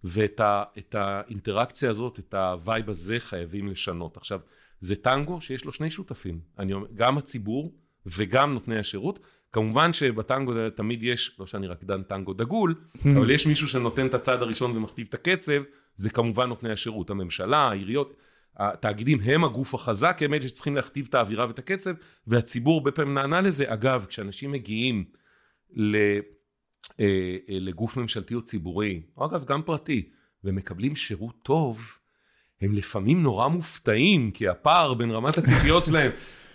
ואת 0.03 0.39
ה, 0.39 0.63
האינטראקציה 0.93 1.89
הזאת, 1.89 2.19
את 2.19 2.33
ה 2.33 2.45
vibe 2.45 2.89
הזה 2.89 3.19
חייבים 3.19 3.67
לשנות. 3.67 4.17
עכשיו, 4.17 4.39
זה 4.83 4.95
טנגו 4.95 5.41
שיש 5.41 5.65
לו 5.65 5.71
שני 5.71 5.91
שותפים, 5.91 6.39
אני 6.59 6.73
אומר, 6.73 6.87
גם 6.95 7.17
הציבור 7.17 7.73
וגם 8.05 8.53
נותני 8.53 8.79
השירות. 8.79 9.19
כמובן 9.51 9.93
שבטנגו 9.93 10.53
תמיד 10.75 11.03
יש, 11.03 11.35
לא 11.39 11.45
שאני 11.45 11.67
רקדן 11.67 12.03
טנגו 12.03 12.33
דגול, 12.33 12.75
אבל 13.17 13.31
יש 13.31 13.47
מישהו 13.47 13.67
שנותן 13.67 14.07
את 14.07 14.13
הצעד 14.13 14.41
הראשון 14.41 14.77
ומכתיב 14.77 15.07
את 15.09 15.13
הקצב, 15.13 15.63
זה 15.95 16.09
כמובן 16.09 16.49
נותני 16.49 16.71
השירות, 16.71 17.09
הממשלה, 17.09 17.57
העיריות, 17.57 18.13
התאגידים 18.57 19.19
הם 19.23 19.43
הגוף 19.43 19.73
החזק, 19.73 20.17
הם 20.21 20.33
אלה 20.33 20.47
שצריכים 20.47 20.75
להכתיב 20.75 21.05
את 21.09 21.15
האווירה 21.15 21.47
ואת 21.47 21.59
הקצב, 21.59 21.91
והציבור 22.27 22.77
הרבה 22.77 22.91
פעמים 22.91 23.13
נענה 23.13 23.41
לזה. 23.41 23.73
אגב, 23.73 24.05
כשאנשים 24.09 24.51
מגיעים 24.51 25.05
ל... 25.71 25.95
אה, 25.95 26.17
אה, 27.49 27.59
לגוף 27.59 27.97
ממשלתי 27.97 28.35
או 28.35 28.41
ציבורי, 28.41 29.01
או 29.17 29.25
אגב 29.25 29.45
גם 29.45 29.61
פרטי, 29.63 30.09
ומקבלים 30.43 30.95
שירות 30.95 31.35
טוב, 31.43 31.81
הם 32.63 32.73
לפעמים 32.73 33.23
נורא 33.23 33.47
מופתעים, 33.47 34.31
כי 34.31 34.47
הפער 34.47 34.93
בין 34.93 35.11
רמת 35.11 35.37
הציפיות 35.37 35.85
שלהם, 35.85 36.11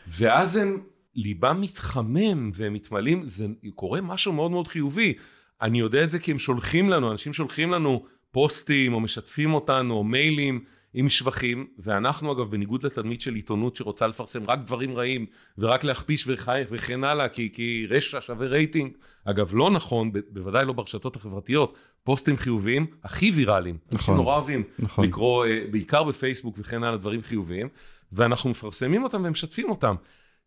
ואז 0.07 0.57
הם, 0.57 0.81
ליבם 1.15 1.61
מתחמם 1.61 2.51
והם 2.55 2.73
מתמלאים, 2.73 3.27
זה 3.27 3.47
קורה 3.75 4.01
משהו 4.01 4.33
מאוד 4.33 4.51
מאוד 4.51 4.69
חיובי. 4.69 5.15
אני 5.63 5.81
יודע 5.81 6.05
את 6.05 6.09
זה 6.09 6.19
כי 6.19 6.31
הם 6.31 6.39
שולחים 6.39 6.91
לנו, 6.91 7.13
אנשים 7.13 7.33
שולחים 7.33 7.71
לנו 7.71 8.05
פוסטים, 8.31 8.95
או 8.95 9.01
משתפים 9.01 9.55
אותנו, 9.55 9.95
או 9.95 10.05
מיילים 10.05 10.65
עם 10.95 11.09
שבחים, 11.09 11.67
ואנחנו 11.79 12.33
אגב, 12.33 12.51
בניגוד 12.51 12.87
לתדמית 12.87 13.21
של 13.21 13.35
עיתונות 13.35 13.77
שרוצה 13.77 14.07
לפרסם 14.07 14.51
רק 14.51 14.59
דברים 14.59 14.97
רעים, 14.97 15.27
ורק 15.59 15.85
להכפיש 15.85 16.25
וכן, 16.29 16.63
וכן 16.71 17.05
הלאה, 17.05 17.29
כי, 17.29 17.51
כי 17.53 17.87
רשע 17.91 18.21
שווה 18.21 18.47
רייטינג, 18.47 18.93
אגב, 19.25 19.51
לא 19.55 19.71
נכון, 19.71 20.13
ב- 20.13 20.19
בוודאי 20.29 20.65
לא 20.67 20.73
ברשתות 20.73 21.17
החברתיות, 21.17 21.77
פוסטים 22.05 22.37
חיוביים 22.37 22.87
הכי 23.05 23.31
ויראליים. 23.31 23.79
נכון. 23.87 23.97
אנשים 23.99 24.15
נורא 24.15 24.35
אוהבים 24.35 24.63
נכון. 24.79 25.05
לקרוא, 25.05 25.47
אה, 25.47 25.65
בעיקר 25.71 26.05
בפייסבוק 26.05 26.57
וכן 26.59 26.83
הלאה, 26.85 26.97
דברים 26.97 27.23
חיוביים, 27.23 27.69
ואנחנו 28.13 28.51
מפרסמים 28.51 29.03
אותם 29.03 29.23
ומשתפים 29.25 29.71
אותם. 29.71 29.95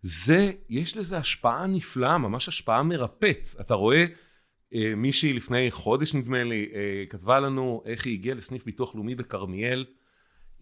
זה, 0.01 0.51
יש 0.69 0.97
לזה 0.97 1.17
השפעה 1.17 1.67
נפלאה, 1.67 2.17
ממש 2.17 2.47
השפעה 2.47 2.83
מרפאת. 2.83 3.47
אתה 3.61 3.73
רואה, 3.73 4.05
אה, 4.75 4.93
מישהי 4.97 5.33
לפני 5.33 5.71
חודש 5.71 6.13
נדמה 6.13 6.43
לי, 6.43 6.69
אה, 6.73 7.03
כתבה 7.09 7.39
לנו 7.39 7.83
איך 7.85 8.05
היא 8.05 8.13
הגיעה 8.13 8.35
לסניף 8.35 8.65
ביטוח 8.65 8.95
לאומי 8.95 9.15
בכרמיאל, 9.15 9.85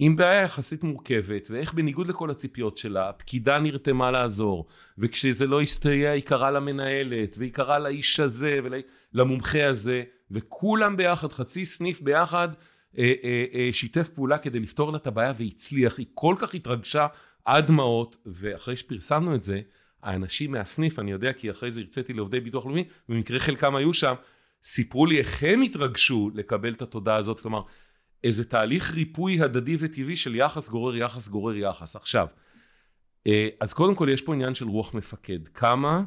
עם 0.02 0.16
בעיה 0.16 0.42
יחסית 0.42 0.84
מורכבת, 0.84 1.48
ואיך 1.52 1.74
בניגוד 1.74 2.08
לכל 2.08 2.32
הציפיות 2.32 2.78
שלה, 2.78 3.10
הפקידה 3.10 3.60
נרתמה 3.60 4.12
לעזור, 4.12 4.68
וכשזה 4.98 5.48
לא 5.48 5.62
הסתייע 5.62 6.12
היא 6.12 6.24
קראה 6.24 6.52
למנהלת, 6.52 7.36
והיא 7.38 7.54
קראה 7.54 7.80
לאיש 7.80 8.20
הזה 8.20 8.60
ולמומחה 9.14 9.68
הזה, 9.68 10.04
וכולם 10.32 10.98
ביחד, 10.98 11.32
חצי 11.32 11.66
סניף 11.66 12.02
ביחד, 12.02 12.50
אה, 12.98 13.14
אה, 13.24 13.46
אה, 13.54 13.70
שיתף 13.72 14.10
פעולה 14.10 14.38
כדי 14.38 14.60
לפתור 14.60 14.92
לה 14.92 14.98
את 14.98 15.08
הבעיה 15.08 15.34
והצליח, 15.38 15.98
היא 15.98 16.06
כל 16.14 16.36
כך 16.40 16.54
התרגשה 16.54 17.08
עד 17.46 17.68
דמעות, 17.68 18.18
ואחרי 18.26 18.76
שפרסמנו 18.76 19.36
את 19.36 19.44
זה, 19.44 19.62
האנשים 20.04 20.52
מהסניף, 20.52 21.00
אני 21.00 21.12
יודע 21.12 21.34
כי 21.34 21.52
אחרי 21.52 21.72
זה 21.72 21.82
הרציתי 21.82 22.14
לעובדי 22.14 22.40
ביטוח 22.40 22.66
לאומי, 22.66 22.84
במקרה 23.10 23.40
חלקם 23.40 23.76
היו 23.76 23.94
שם, 23.94 24.14
סיפרו 24.64 25.06
לי 25.06 25.18
איך 25.18 25.44
הם 25.44 25.62
התרגשו 25.62 26.32
לקבל 26.36 26.74
את 26.74 26.82
התודעה 26.82 27.16
הזאת, 27.16 27.40
כלומר, 27.40 27.62
איזה 28.24 28.50
תהליך 28.50 28.94
ריפוי 28.94 29.42
הדדי 29.42 29.76
וטבעי 29.80 30.16
של 30.16 30.36
יחס 30.36 30.70
גורר 30.70 30.96
יחס 30.96 31.28
גורר 31.28 31.56
יחס. 31.56 31.96
עכשיו, 31.96 32.28
אה, 33.28 33.50
אז 33.60 33.74
קודם 33.74 33.96
כל 33.96 34.10
יש 34.14 34.22
פה 34.22 34.34
עניין 34.34 34.56
של 34.56 34.68
רוח 34.68 34.94
מפקד. 34.94 35.48
כמה, 35.48 36.04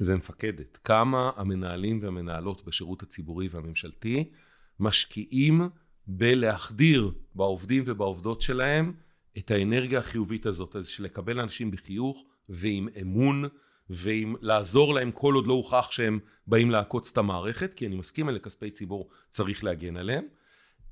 ומפקדת, 0.00 0.78
כמה 0.84 1.30
המנהלים 1.36 1.98
והמנהלות 2.02 2.64
בשירות 2.64 3.02
הציבורי 3.02 3.48
והממשלתי 3.48 4.30
משקיעים 4.80 5.68
בלהחדיר 6.06 7.12
בעובדים 7.34 7.82
ובעובדות 7.86 8.42
שלהם 8.42 8.92
את 9.38 9.50
האנרגיה 9.50 9.98
החיובית 9.98 10.46
הזאת, 10.46 10.76
אז 10.76 10.86
של 10.86 11.04
לקבל 11.04 11.40
אנשים 11.40 11.70
בחיוך 11.70 12.24
ועם 12.48 12.88
אמון 13.02 13.44
ועם 13.90 14.36
לעזור 14.40 14.94
להם 14.94 15.10
כל 15.12 15.34
עוד 15.34 15.46
לא 15.46 15.52
הוכח 15.52 15.90
שהם 15.90 16.18
באים 16.46 16.70
לעקוץ 16.70 17.12
את 17.12 17.18
המערכת, 17.18 17.74
כי 17.74 17.86
אני 17.86 17.96
מסכים 17.96 18.28
אלה 18.28 18.38
כספי 18.38 18.70
ציבור 18.70 19.10
צריך 19.30 19.64
להגן 19.64 19.96
עליהם. 19.96 20.24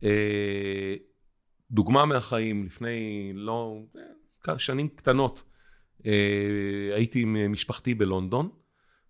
אה, 0.05 0.95
דוגמה 1.71 2.05
מהחיים, 2.05 2.65
לפני 2.65 3.31
לא, 3.35 3.79
אה, 4.49 4.59
שנים 4.59 4.89
קטנות, 4.89 5.43
אה, 6.07 6.13
הייתי 6.95 7.21
עם 7.23 7.53
משפחתי 7.53 7.95
בלונדון, 7.95 8.49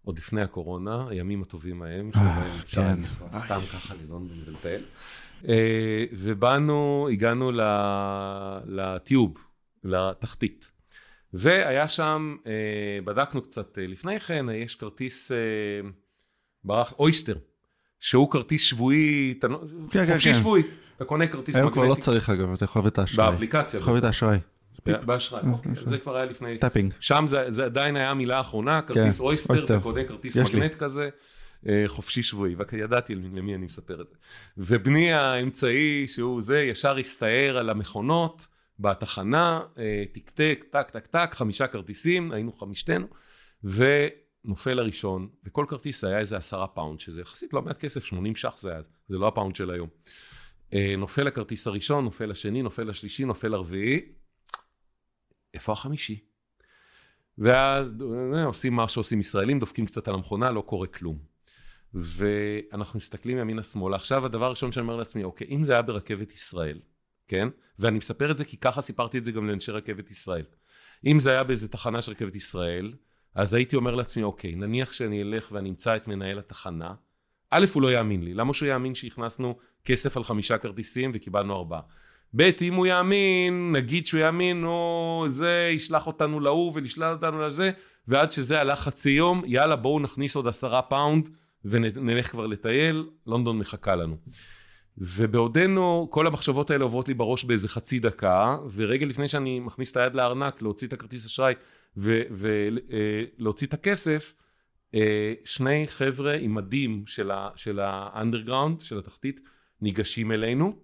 עוד 0.02 0.18
לפני 0.18 0.42
הקורונה, 0.42 1.08
הימים 1.08 1.42
הטובים 1.42 1.82
ההם, 1.82 2.10
שבהם 2.12 2.58
אפשר 2.60 2.82
כן. 2.82 3.02
סתם 3.38 3.58
ככה 3.72 3.94
ללונדון 3.94 4.38
ולטייל. 4.46 4.84
ובאנו, 6.12 7.08
הגענו 7.12 7.52
ל- 7.52 8.58
לטיוב, 8.66 9.34
לתחתית. 9.84 10.70
והיה 11.32 11.88
שם, 11.88 12.36
בדקנו 13.04 13.42
קצת 13.42 13.78
לפני 13.80 14.20
כן, 14.20 14.46
יש 14.54 14.74
כרטיס 14.74 15.32
ברח, 16.64 16.94
Oyster, 16.98 17.36
שהוא 18.00 18.30
כרטיס 18.30 18.62
שבועי, 18.62 19.34
לא- 19.42 19.64
כן, 19.90 20.06
כן, 20.06 20.12
חופשי 20.12 20.32
כן. 20.32 20.38
שבועי, 20.38 20.62
אתה 20.96 21.04
קונה 21.04 21.26
כרטיס 21.26 21.56
היום 21.56 21.70
כבר 21.70 21.82
לא 21.82 21.88
מגנטי 21.88 22.02
צריך 22.02 22.30
אגב, 22.30 22.52
אתה 22.52 22.64
יכול 22.64 22.86
את 22.86 22.98
האשראי. 22.98 23.30
באפליקציה. 23.30 23.80
אתה 23.80 23.84
יכול 23.84 23.98
את 23.98 24.04
האשראי. 24.04 24.38
באשראי, 24.86 25.42
אוקיי, 25.52 25.72
זה 25.82 25.98
כבר 25.98 26.16
היה 26.16 26.24
לפני... 26.24 26.58
Tapping. 26.58 26.94
שם 27.00 27.24
זה, 27.28 27.44
זה 27.48 27.64
עדיין 27.64 27.96
היה 27.96 28.10
המילה 28.10 28.36
האחרונה, 28.36 28.82
כרטיס 28.82 29.20
Oyster. 29.20 29.64
אתה 29.64 29.80
קונה 29.80 30.04
כרטיס. 30.04 30.36
מגנט 30.36 30.74
כזה, 30.74 31.08
אה, 31.68 31.84
חופשי 31.86 32.22
שבועי, 32.22 32.54
וידעתי 32.72 33.14
למי 33.14 33.54
אני 33.54 33.64
מספר 33.64 34.00
את 34.00 34.06
זה. 34.10 34.16
ובני 34.58 35.12
האמצעי, 35.12 36.08
שהוא 36.08 36.42
זה, 36.42 36.60
ישר 36.60 36.96
הסתער 36.96 37.56
על 37.58 37.70
המכונות 37.70 38.46
בתחנה, 38.78 39.60
אה, 39.78 40.04
תקתק, 40.12 40.64
טק, 40.70 40.90
טק, 40.90 41.06
טק, 41.06 41.30
חמישה 41.34 41.66
כרטיסים, 41.66 42.32
היינו 42.32 42.52
חמישתנו, 42.52 43.06
ונופל 43.64 44.78
הראשון, 44.78 45.28
וכל 45.44 45.64
כרטיס 45.68 46.04
היה 46.04 46.18
איזה 46.18 46.36
עשרה 46.36 46.66
פאונד, 46.66 47.00
שזה 47.00 47.20
יחסית 47.20 47.52
לא 47.52 47.62
מעט 47.62 47.78
כסף, 47.78 48.04
80 48.04 48.36
ש"ח 48.36 48.58
זה 48.58 48.70
היה, 48.70 48.80
זה 49.08 49.16
לא 49.18 49.28
הפאונד 49.28 49.56
של 49.56 49.70
היום. 49.70 49.88
אה, 50.72 50.94
נופל 50.98 51.26
הכרטיס 51.26 51.66
הראשון, 51.66 52.04
נופל 52.04 52.30
השני, 52.30 52.62
נופל 52.62 52.90
השלישי, 52.90 53.24
נופל 53.24 53.54
הרביעי, 53.54 54.00
איפה 55.54 55.72
החמישי? 55.72 56.24
ואז 57.38 57.94
אה, 58.34 58.44
עושים 58.44 58.72
מה 58.72 58.88
שעושים 58.88 59.20
ישראלים, 59.20 59.58
דופקים 59.58 59.86
קצת 59.86 60.08
על 60.08 60.14
המכונה, 60.14 60.50
לא 60.50 60.60
קורה 60.60 60.86
כלום. 60.86 61.34
ואנחנו 61.94 62.98
מסתכלים 62.98 63.38
ימינה 63.38 63.62
שמאלה. 63.62 63.96
עכשיו 63.96 64.26
הדבר 64.26 64.46
הראשון 64.46 64.72
שאני 64.72 64.82
אומר 64.82 64.96
לעצמי, 64.96 65.24
אוקיי, 65.24 65.46
אם 65.50 65.64
זה 65.64 65.72
היה 65.72 65.82
ברכבת 65.82 66.32
ישראל, 66.32 66.78
כן? 67.28 67.48
ואני 67.78 67.98
מספר 67.98 68.30
את 68.30 68.36
זה 68.36 68.44
כי 68.44 68.56
ככה 68.56 68.80
סיפרתי 68.80 69.18
את 69.18 69.24
זה 69.24 69.32
גם 69.32 69.48
לאנשי 69.48 69.72
רכבת 69.72 70.10
ישראל. 70.10 70.44
אם 71.06 71.18
זה 71.18 71.30
היה 71.30 71.44
באיזה 71.44 71.68
תחנה 71.68 72.02
של 72.02 72.12
רכבת 72.12 72.34
ישראל, 72.34 72.94
אז 73.34 73.54
הייתי 73.54 73.76
אומר 73.76 73.94
לעצמי, 73.94 74.22
אוקיי, 74.22 74.54
נניח 74.54 74.92
שאני 74.92 75.22
אלך 75.22 75.52
ואני 75.52 75.68
אמצא 75.68 75.96
את 75.96 76.08
מנהל 76.08 76.38
התחנה, 76.38 76.94
א', 77.56 77.66
הוא 77.72 77.82
לא 77.82 77.92
יאמין 77.92 78.24
לי. 78.24 78.34
למה 78.34 78.54
שהוא 78.54 78.68
יאמין 78.68 78.94
שהכנסנו 78.94 79.56
כסף 79.84 80.16
על 80.16 80.24
חמישה 80.24 80.58
כרטיסים 80.58 81.10
וקיבלנו 81.14 81.54
ארבעה? 81.56 81.80
ב', 82.36 82.50
אם 82.62 82.74
הוא 82.74 82.86
יאמין, 82.86 83.72
נגיד 83.72 84.06
שהוא 84.06 84.20
יאמין, 84.20 84.64
או 84.64 85.24
זה 85.28 85.70
ישלח 85.74 86.06
אותנו 86.06 86.40
להוא 86.40 86.72
וישלח 86.74 87.12
אותנו 87.12 87.42
לזה, 87.42 87.70
ועד 88.08 88.32
שזה 88.32 88.60
הלך 88.60 88.80
חצי 88.80 89.10
יום, 89.10 89.42
יאללה 89.46 89.76
בואו 89.76 90.00
נכניס 90.00 90.36
עוד 90.36 90.48
עשרה 90.48 90.82
פאונד 90.82 91.28
ונלך 91.64 92.30
כבר 92.30 92.46
לטייל, 92.46 93.06
לונדון 93.26 93.58
מחכה 93.58 93.94
לנו. 93.94 94.16
ובעודנו, 94.98 96.08
כל 96.10 96.26
המחשבות 96.26 96.70
האלה 96.70 96.84
עוברות 96.84 97.08
לי 97.08 97.14
בראש 97.14 97.44
באיזה 97.44 97.68
חצי 97.68 97.98
דקה, 97.98 98.56
ורגע 98.74 99.06
לפני 99.06 99.28
שאני 99.28 99.60
מכניס 99.60 99.92
את 99.92 99.96
היד 99.96 100.14
לארנק 100.14 100.62
להוציא 100.62 100.88
את 100.88 100.92
הכרטיס 100.92 101.26
אשראי 101.26 101.54
ולהוציא 101.96 103.66
את 103.66 103.74
הכסף, 103.74 104.32
אה, 104.36 104.43
שני 105.44 105.86
חבר'ה 105.88 106.36
עם 106.36 106.54
מדים 106.54 107.04
של 107.56 107.80
האנדרגראונד, 107.80 108.80
של 108.80 108.98
התחתית, 108.98 109.40
ניגשים 109.80 110.32
אלינו 110.32 110.76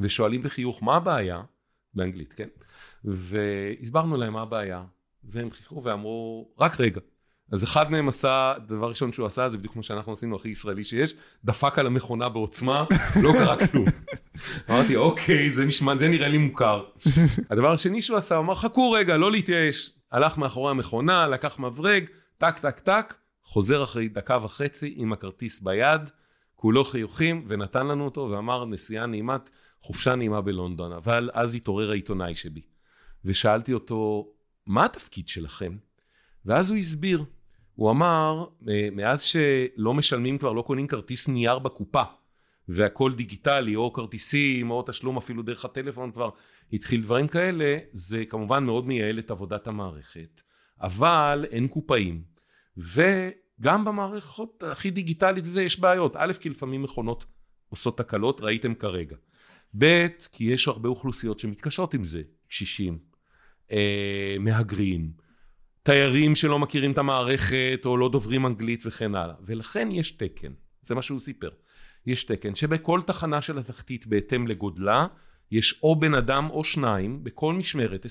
ושואלים 0.00 0.42
בחיוך 0.42 0.82
מה 0.82 0.96
הבעיה, 0.96 1.42
באנגלית, 1.94 2.32
כן? 2.32 2.48
והסברנו 3.04 4.16
להם 4.16 4.32
מה 4.32 4.42
הבעיה, 4.42 4.84
והם 5.24 5.50
חיכו 5.50 5.82
ואמרו, 5.84 6.48
רק 6.58 6.80
רגע. 6.80 7.00
אז 7.52 7.64
אחד 7.64 7.90
מהם 7.90 8.08
עשה, 8.08 8.54
דבר 8.66 8.88
ראשון 8.88 9.12
שהוא 9.12 9.26
עשה, 9.26 9.48
זה 9.48 9.58
בדיוק 9.58 9.72
כמו 9.72 9.82
שאנחנו 9.82 10.12
עשינו, 10.12 10.36
הכי 10.36 10.48
ישראלי 10.48 10.84
שיש, 10.84 11.14
דפק 11.44 11.78
על 11.78 11.86
המכונה 11.86 12.28
בעוצמה, 12.28 12.84
לא 13.22 13.32
קרה 13.32 13.66
כלום. 13.66 13.84
אמרתי, 14.70 14.96
אוקיי, 14.96 15.50
זה 15.50 15.64
נשמע, 15.64 15.96
זה 15.96 16.08
נראה 16.08 16.28
לי 16.28 16.38
מוכר. 16.38 16.84
הדבר 17.50 17.72
השני 17.72 18.02
שהוא 18.02 18.16
עשה, 18.16 18.36
הוא 18.36 18.44
אמר, 18.44 18.54
חכו 18.54 18.90
רגע, 18.90 19.16
לא 19.16 19.30
להתייאש. 19.30 19.90
הלך 20.12 20.38
מאחורי 20.38 20.70
המכונה, 20.70 21.26
לקח 21.26 21.58
מברג, 21.58 22.04
טק, 22.38 22.58
טק, 22.58 22.78
טק, 22.78 23.14
חוזר 23.50 23.84
אחרי 23.84 24.08
דקה 24.08 24.38
וחצי 24.42 24.94
עם 24.96 25.12
הכרטיס 25.12 25.60
ביד, 25.60 26.00
כולו 26.54 26.84
חיוכים, 26.84 27.44
ונתן 27.48 27.86
לנו 27.86 28.04
אותו, 28.04 28.28
ואמר, 28.30 28.64
נסיעה 28.64 29.06
נעימת, 29.06 29.50
חופשה 29.82 30.14
נעימה 30.14 30.40
בלונדון. 30.40 30.92
אבל 30.92 31.30
אז 31.32 31.54
התעורר 31.54 31.90
העיתונאי 31.90 32.34
שבי, 32.34 32.60
ושאלתי 33.24 33.72
אותו, 33.72 34.28
מה 34.66 34.84
התפקיד 34.84 35.28
שלכם? 35.28 35.76
ואז 36.46 36.70
הוא 36.70 36.78
הסביר. 36.78 37.24
הוא 37.74 37.90
אמר, 37.90 38.46
"אה, 38.68 38.88
מאז 38.92 39.22
שלא 39.22 39.94
משלמים 39.94 40.38
כבר, 40.38 40.52
לא 40.52 40.62
קונים 40.62 40.86
כרטיס 40.86 41.28
נייר 41.28 41.58
בקופה, 41.58 42.02
והכל 42.68 43.14
דיגיטלי, 43.14 43.76
או 43.76 43.92
כרטיסים, 43.92 44.70
או 44.70 44.84
תשלום 44.86 45.16
אפילו 45.16 45.42
דרך 45.42 45.64
הטלפון 45.64 46.12
כבר, 46.12 46.30
התחיל 46.72 47.02
דברים 47.02 47.28
כאלה, 47.28 47.78
זה 47.92 48.24
כמובן 48.24 48.64
מאוד 48.64 48.86
מייעל 48.86 49.18
את 49.18 49.30
עבודת 49.30 49.66
המערכת. 49.66 50.42
אבל 50.80 51.46
אין 51.50 51.68
קופאים. 51.68 52.22
וגם 53.60 53.84
במערכות 53.84 54.62
הכי 54.62 54.90
דיגיטלית 54.90 55.44
וזה 55.44 55.62
יש 55.62 55.80
בעיות. 55.80 56.12
א', 56.16 56.32
כי 56.40 56.48
לפעמים 56.48 56.82
מכונות 56.82 57.24
עושות 57.68 57.98
תקלות, 57.98 58.40
ראיתם 58.40 58.74
כרגע. 58.74 59.16
ב', 59.78 60.06
כי 60.32 60.44
יש 60.44 60.68
הרבה 60.68 60.88
אוכלוסיות 60.88 61.38
שמתקשות 61.38 61.94
עם 61.94 62.04
זה. 62.04 62.22
קשישים, 62.48 62.98
אה, 63.72 64.36
מהגרים, 64.40 65.12
תיירים 65.82 66.34
שלא 66.34 66.58
מכירים 66.58 66.92
את 66.92 66.98
המערכת 66.98 67.80
או 67.84 67.96
לא 67.96 68.08
דוברים 68.08 68.46
אנגלית 68.46 68.82
וכן 68.86 69.14
הלאה. 69.14 69.34
ולכן 69.46 69.88
יש 69.92 70.10
תקן, 70.10 70.52
זה 70.82 70.94
מה 70.94 71.02
שהוא 71.02 71.20
סיפר. 71.20 71.50
יש 72.06 72.24
תקן 72.24 72.54
שבכל 72.54 73.00
תחנה 73.02 73.42
של 73.42 73.58
התחתית 73.58 74.06
בהתאם 74.06 74.46
לגודלה, 74.46 75.06
יש 75.50 75.80
או 75.82 76.00
בן 76.00 76.14
אדם 76.14 76.50
או 76.50 76.64
שניים 76.64 77.24
בכל 77.24 77.54
משמרת, 77.54 78.06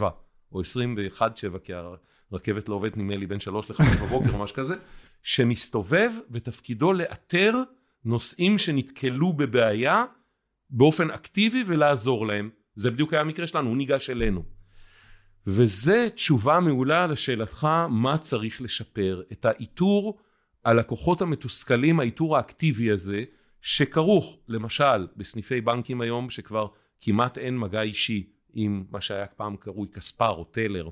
24-7 0.00 0.04
או 0.52 0.60
21-7 0.60 1.58
כי 2.30 2.36
הרכבת 2.36 2.68
לא 2.68 2.74
עובדת 2.74 2.96
נדמה 2.96 3.16
לי 3.16 3.26
בין 3.26 3.40
3 3.40 3.70
ל-5 3.70 3.82
בבוקר 4.02 4.32
או 4.32 4.38
משהו 4.38 4.56
כזה, 4.56 4.74
שמסתובב 5.22 6.10
ותפקידו 6.30 6.92
לאתר 6.92 7.54
נוסעים 8.04 8.58
שנתקלו 8.58 9.32
בבעיה 9.32 10.04
באופן 10.70 11.10
אקטיבי 11.10 11.62
ולעזור 11.66 12.26
להם. 12.26 12.50
זה 12.74 12.90
בדיוק 12.90 13.12
היה 13.12 13.22
המקרה 13.22 13.46
שלנו, 13.46 13.68
הוא 13.68 13.76
ניגש 13.76 14.10
אלינו. 14.10 14.44
וזה 15.46 16.08
תשובה 16.14 16.60
מעולה 16.60 17.06
לשאלתך 17.06 17.68
מה 17.90 18.18
צריך 18.18 18.62
לשפר. 18.62 19.22
את 19.32 19.44
האיתור 19.44 20.18
הלקוחות 20.64 21.22
המתוסכלים, 21.22 22.00
האיתור 22.00 22.36
האקטיבי 22.36 22.90
הזה, 22.90 23.24
שכרוך 23.62 24.38
למשל 24.48 25.06
בסניפי 25.16 25.60
בנקים 25.60 26.00
היום, 26.00 26.30
שכבר 26.30 26.66
כמעט 27.00 27.38
אין 27.38 27.58
מגע 27.58 27.82
אישי 27.82 28.30
עם 28.52 28.84
מה 28.90 29.00
שהיה 29.00 29.26
פעם 29.26 29.56
קרוי 29.56 29.88
כספר 29.94 30.30
או 30.30 30.44
טלר, 30.44 30.88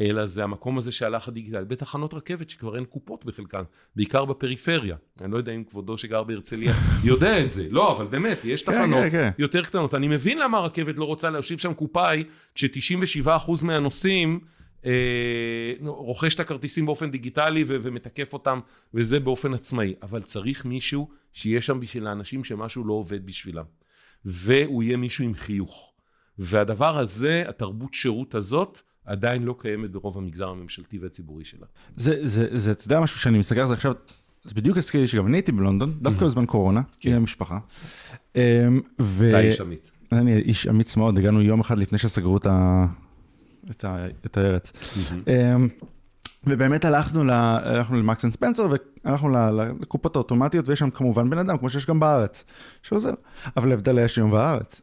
אלא 0.00 0.26
זה 0.26 0.44
המקום 0.44 0.78
הזה 0.78 0.92
שהלך 0.92 1.28
הדיגיטל, 1.28 1.64
בתחנות 1.64 2.14
רכבת 2.14 2.50
שכבר 2.50 2.76
אין 2.76 2.84
קופות 2.84 3.24
בחלקן, 3.24 3.62
בעיקר 3.96 4.24
בפריפריה. 4.24 4.96
אני 5.20 5.32
לא 5.32 5.36
יודע 5.36 5.52
אם 5.52 5.64
כבודו 5.64 5.98
שגר 5.98 6.22
בהרצליה 6.22 6.74
יודע 7.04 7.44
את 7.44 7.50
זה, 7.50 7.66
לא, 7.70 7.92
אבל 7.92 8.06
באמת, 8.06 8.44
יש 8.44 8.62
כן, 8.62 8.72
תחנות 8.72 9.02
כן, 9.02 9.10
כן. 9.10 9.30
יותר 9.38 9.62
קטנות. 9.62 9.94
אני 9.94 10.08
מבין 10.08 10.38
למה 10.38 10.58
הרכבת 10.58 10.98
לא 10.98 11.04
רוצה 11.04 11.30
להושיב 11.30 11.58
שם 11.58 11.74
קופאי, 11.74 12.24
כש-97% 12.54 13.64
מהנוסעים 13.64 14.40
אה, 14.86 14.90
רוכש 15.80 16.34
את 16.34 16.40
הכרטיסים 16.40 16.86
באופן 16.86 17.10
דיגיטלי 17.10 17.64
ו- 17.66 17.76
ומתקף 17.82 18.32
אותם, 18.32 18.60
וזה 18.94 19.20
באופן 19.20 19.54
עצמאי. 19.54 19.94
אבל 20.02 20.22
צריך 20.22 20.64
מישהו 20.64 21.08
שיהיה 21.32 21.60
שם 21.60 21.80
בשביל 21.80 22.06
האנשים 22.06 22.44
שמשהו 22.44 22.84
לא 22.84 22.92
עובד 22.92 23.26
בשבילם. 23.26 23.64
והוא 24.24 24.82
יהיה 24.82 24.96
מישהו 24.96 25.24
עם 25.24 25.34
חיוך. 25.34 25.92
והדבר 26.38 26.98
הזה, 26.98 27.44
התרבות 27.48 27.94
שירות 27.94 28.34
הזאת, 28.34 28.80
עדיין 29.06 29.42
לא 29.42 29.56
קיימת 29.58 29.90
ברוב 29.90 30.18
המגזר 30.18 30.48
הממשלתי 30.48 30.98
והציבורי 30.98 31.44
שלה. 31.44 31.66
זה, 31.96 32.28
זה, 32.28 32.58
זה, 32.58 32.72
אתה 32.72 32.84
יודע 32.86 33.00
משהו 33.00 33.20
שאני 33.20 33.38
מסתכל 33.38 33.60
על 33.60 33.68
זה 33.68 33.74
עכשיו, 33.74 33.92
זה 34.44 34.54
בדיוק 34.54 34.76
הזכיר 34.76 35.00
לי 35.00 35.08
שגם 35.08 35.26
אני 35.26 35.36
הייתי 35.36 35.52
בלונדון, 35.52 35.98
דווקא 36.02 36.26
בזמן 36.26 36.46
קורונה, 36.46 36.80
כן. 37.00 37.10
עם 37.10 37.16
המשפחה. 37.16 37.58
אמ, 38.36 38.40
ו... 39.00 39.28
אתה 39.28 39.40
איש 39.40 39.60
אמיץ. 39.60 39.90
אני 40.12 40.36
איש 40.36 40.68
אמיץ 40.68 40.96
מאוד, 40.96 41.18
הגענו 41.18 41.42
יום 41.42 41.60
אחד 41.60 41.78
לפני 41.78 41.98
שסגרו 41.98 42.36
את, 42.36 42.46
ה... 42.46 42.86
את, 43.70 43.84
ה... 43.84 44.06
את 44.26 44.36
הארץ. 44.36 44.72
אמ, 45.26 45.68
ובאמת 46.46 46.84
הלכנו, 46.84 47.24
ל... 47.24 47.30
הלכנו 47.30 47.96
ל 47.98 48.02
Marks 48.02 48.24
and 48.24 48.32
Spencer 48.32 48.68
והלכנו 49.04 49.28
לקופות 49.80 50.16
האוטומטיות 50.16 50.68
ויש 50.68 50.78
שם 50.78 50.90
כמובן 50.90 51.30
בן 51.30 51.38
אדם 51.38 51.58
כמו 51.58 51.70
שיש 51.70 51.86
גם 51.86 52.00
בארץ 52.00 52.44
שעוזר 52.82 53.14
אבל 53.56 53.70
ההבדל 53.70 53.98
היה 53.98 54.08
שיום 54.08 54.30
בארץ. 54.30 54.80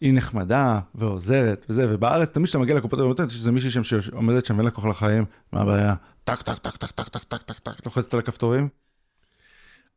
היא 0.00 0.14
נחמדה 0.14 0.80
ועוזרת 0.94 1.66
וזה 1.68 1.94
ובארץ 1.94 2.28
תמיד 2.28 2.46
כשאתה 2.46 2.58
מגיע 2.58 2.76
לקופות 2.76 3.18
יש 3.18 3.34
איזה 3.34 3.52
מישהי 3.52 3.70
שעומדת 4.00 4.44
שם 4.44 4.54
ואין 4.54 4.64
לה 4.64 4.70
כוח 4.70 4.84
לחיים 4.84 5.24
מה 5.52 5.60
הבעיה 5.60 5.94
טק 6.24 6.42
טק 6.42 6.58
טק 6.58 6.76
טק 6.76 6.90
טק 6.90 7.08
טק 7.08 7.24
טק 7.24 7.42
טק 7.42 7.58
טק 7.58 7.86
לוחצת 7.86 8.14
על 8.14 8.20
הכפתורים. 8.20 8.68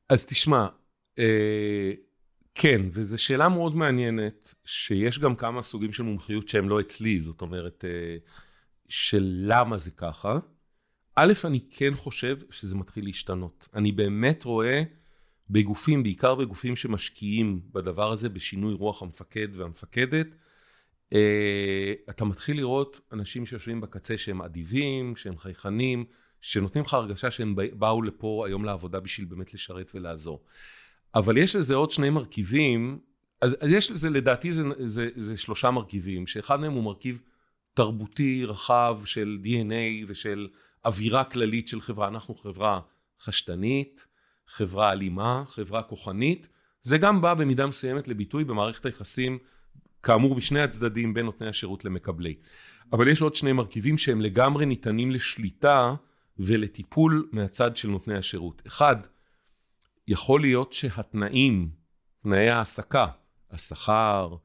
אז 0.09 0.25
תשמע, 0.25 0.67
אה, 1.19 1.91
כן, 2.55 2.81
וזו 2.93 3.23
שאלה 3.23 3.49
מאוד 3.49 3.75
מעניינת, 3.75 4.53
שיש 4.65 5.19
גם 5.19 5.35
כמה 5.35 5.61
סוגים 5.61 5.93
של 5.93 6.03
מומחיות 6.03 6.47
שהם 6.47 6.69
לא 6.69 6.79
אצלי, 6.79 7.19
זאת 7.19 7.41
אומרת, 7.41 7.85
אה, 7.87 8.17
של 8.89 9.43
למה 9.47 9.77
זה 9.77 9.91
ככה. 9.91 10.37
א', 11.15 11.33
אני 11.45 11.59
כן 11.69 11.95
חושב 11.95 12.37
שזה 12.49 12.75
מתחיל 12.75 13.05
להשתנות. 13.05 13.69
אני 13.73 13.91
באמת 13.91 14.43
רואה 14.43 14.83
בגופים, 15.49 16.03
בעיקר 16.03 16.35
בגופים 16.35 16.75
שמשקיעים 16.75 17.61
בדבר 17.71 18.11
הזה, 18.11 18.29
בשינוי 18.29 18.73
רוח 18.73 19.03
המפקד 19.03 19.47
והמפקדת, 19.53 20.27
אה, 21.13 21.93
אתה 22.09 22.25
מתחיל 22.25 22.57
לראות 22.57 23.01
אנשים 23.11 23.45
שיושבים 23.45 23.81
בקצה 23.81 24.17
שהם 24.17 24.41
אדיבים, 24.41 25.15
שהם 25.15 25.37
חייכנים, 25.37 26.05
שנותנים 26.41 26.83
לך 26.83 26.93
הרגשה 26.93 27.31
שהם 27.31 27.55
בא- 27.55 27.73
באו 27.73 28.01
לפה 28.01 28.43
היום 28.47 28.65
לעבודה 28.65 28.99
בשביל 28.99 29.27
באמת 29.27 29.53
לשרת 29.53 29.91
ולעזור. 29.95 30.43
אבל 31.15 31.37
יש 31.37 31.55
לזה 31.55 31.75
עוד 31.75 31.91
שני 31.91 32.09
מרכיבים, 32.09 32.99
אז, 33.41 33.55
אז 33.59 33.69
יש 33.71 33.91
לזה, 33.91 34.09
לדעתי 34.09 34.51
זה, 34.51 34.63
זה, 34.85 35.09
זה 35.15 35.37
שלושה 35.37 35.71
מרכיבים, 35.71 36.27
שאחד 36.27 36.59
מהם 36.59 36.73
הוא 36.73 36.83
מרכיב 36.83 37.21
תרבותי 37.73 38.45
רחב 38.45 39.01
של 39.05 39.37
DNA 39.43 40.05
ושל 40.07 40.47
אווירה 40.85 41.23
כללית 41.23 41.67
של 41.67 41.81
חברה. 41.81 42.07
אנחנו 42.07 42.35
חברה 42.35 42.79
חשדנית, 43.21 44.07
חברה 44.55 44.91
אלימה, 44.91 45.43
חברה 45.47 45.83
כוחנית. 45.83 46.47
זה 46.81 46.97
גם 46.97 47.21
בא 47.21 47.33
במידה 47.33 47.67
מסוימת 47.67 48.07
לביטוי 48.07 48.43
במערכת 48.43 48.85
היחסים, 48.85 49.37
כאמור, 50.03 50.35
בשני 50.35 50.61
הצדדים 50.61 51.13
בין 51.13 51.25
נותני 51.25 51.47
השירות 51.47 51.85
למקבלי. 51.85 52.35
אבל 52.93 53.07
יש 53.07 53.21
עוד 53.21 53.35
שני 53.35 53.53
מרכיבים 53.53 53.97
שהם 53.97 54.21
לגמרי 54.21 54.65
ניתנים 54.65 55.11
לשליטה 55.11 55.93
ולטיפול 56.39 57.29
מהצד 57.31 57.77
של 57.77 57.87
נותני 57.87 58.17
השירות. 58.17 58.61
אחד, 58.67 58.95
יכול 60.07 60.41
להיות 60.41 60.73
שהתנאים, 60.73 61.69
תנאי 62.23 62.49
ההעסקה, 62.49 63.07
השכר, 63.51 64.35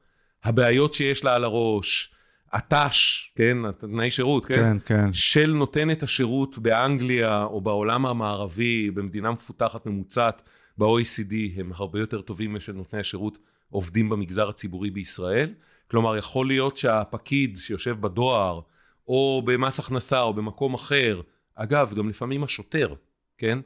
הבעיות 0.43 0.93
שיש 0.93 1.23
לה 1.23 1.35
על 1.35 1.43
הראש, 1.43 2.13
הת"ש, 2.53 3.31
כן, 3.35 3.71
תנאי 3.71 4.11
שירות, 4.11 4.45
כן? 4.45 4.55
כן, 4.55 4.77
כן. 4.85 5.13
של 5.13 5.53
נותנת 5.53 6.03
השירות 6.03 6.57
באנגליה 6.57 7.43
או 7.43 7.61
בעולם 7.61 8.05
המערבי, 8.05 8.91
במדינה 8.91 9.31
מפותחת 9.31 9.85
ממוצעת, 9.85 10.41
ב-OECD, 10.77 11.33
הם 11.59 11.71
הרבה 11.75 11.99
יותר 11.99 12.21
טובים 12.21 12.53
משל 12.53 12.71
נותני 12.73 12.99
השירות 12.99 13.37
עובדים 13.69 14.09
במגזר 14.09 14.49
הציבורי 14.49 14.89
בישראל. 14.89 15.53
כלומר, 15.91 16.17
יכול 16.17 16.47
להיות 16.47 16.77
שהפקיד 16.77 17.57
שיושב 17.57 18.01
בדואר, 18.01 18.61
או 19.07 19.41
במס 19.45 19.79
הכנסה, 19.79 20.21
או 20.21 20.33
במקום 20.33 20.73
אחר, 20.73 21.21
אגב, 21.55 21.93
גם 21.97 22.09
לפעמים 22.09 22.43
השוטר, 22.43 22.93
כן? 23.37 23.59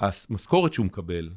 המשכורת 0.00 0.72
שהוא 0.72 0.86
מקבל, 0.86 1.30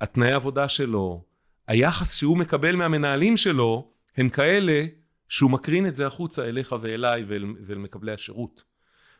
התנאי 0.00 0.32
עבודה 0.32 0.68
שלו, 0.68 1.24
היחס 1.66 2.14
שהוא 2.14 2.38
מקבל 2.38 2.76
מהמנהלים 2.76 3.36
שלו, 3.36 3.90
הם 4.16 4.28
כאלה 4.28 4.84
שהוא 5.28 5.50
מקרין 5.50 5.86
את 5.86 5.94
זה 5.94 6.06
החוצה 6.06 6.44
אליך 6.44 6.74
ואליי 6.80 7.24
ואל, 7.28 7.44
ואל 7.64 7.78
מקבלי 7.78 8.12
השירות. 8.12 8.64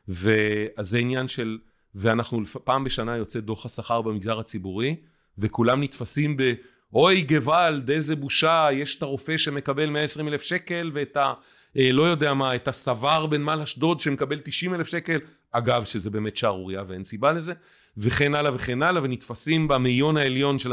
ואז 0.08 0.88
זה 0.88 0.98
עניין 0.98 1.28
של, 1.28 1.58
ואנחנו 1.94 2.42
פעם 2.64 2.84
בשנה 2.84 3.16
יוצא 3.16 3.40
דוח 3.40 3.66
השכר 3.66 4.02
במגזר 4.02 4.38
הציבורי, 4.38 4.96
וכולם 5.38 5.82
נתפסים 5.82 6.36
ב... 6.36 6.54
אוי 6.92 7.22
גוואלד, 7.22 7.90
איזה 7.90 8.16
בושה, 8.16 8.68
יש 8.72 8.98
את 8.98 9.02
הרופא 9.02 9.36
שמקבל 9.36 9.90
120 9.90 10.28
אלף 10.28 10.42
שקל 10.42 10.90
ואת 10.94 11.16
ה... 11.16 11.32
אה, 11.78 11.92
לא 11.92 12.02
יודע 12.02 12.34
מה, 12.34 12.54
את 12.54 12.68
הסבר 12.68 13.26
בנמל 13.26 13.60
אשדוד 13.62 14.00
שמקבל 14.00 14.38
90 14.38 14.74
אלף 14.74 14.86
שקל, 14.86 15.18
אגב, 15.52 15.84
שזה 15.84 16.10
באמת 16.10 16.36
שערורייה 16.36 16.82
ואין 16.88 17.04
סיבה 17.04 17.32
לזה, 17.32 17.52
וכן 17.96 18.34
הלאה 18.34 18.54
וכן 18.54 18.82
הלאה, 18.82 19.02
ונתפסים 19.02 19.68
במאיון 19.68 20.16
העליון 20.16 20.58
של... 20.58 20.72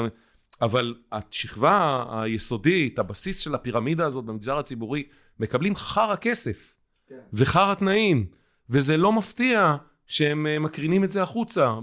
אבל 0.62 0.96
השכבה 1.12 2.06
היסודית, 2.10 3.00
הבסיס 3.00 3.40
של 3.40 3.56
הפירמידה 3.56 4.06
הזאת 4.06 4.26
במגזר 4.26 4.58
הציבורי, 4.58 5.04
מקבלים 5.40 5.76
חרא 5.76 6.16
כסף 6.16 6.76
כן. 7.10 7.16
וחרא 7.34 7.74
תנאים, 7.74 8.26
וזה 8.70 8.98
לא 8.98 9.12
מפתיע 9.12 9.76
שהם 10.08 10.48
אה, 10.48 10.60
מקרינים 10.60 11.04
את 11.04 11.12
זה 11.12 11.24
החוצה, 11.24 11.74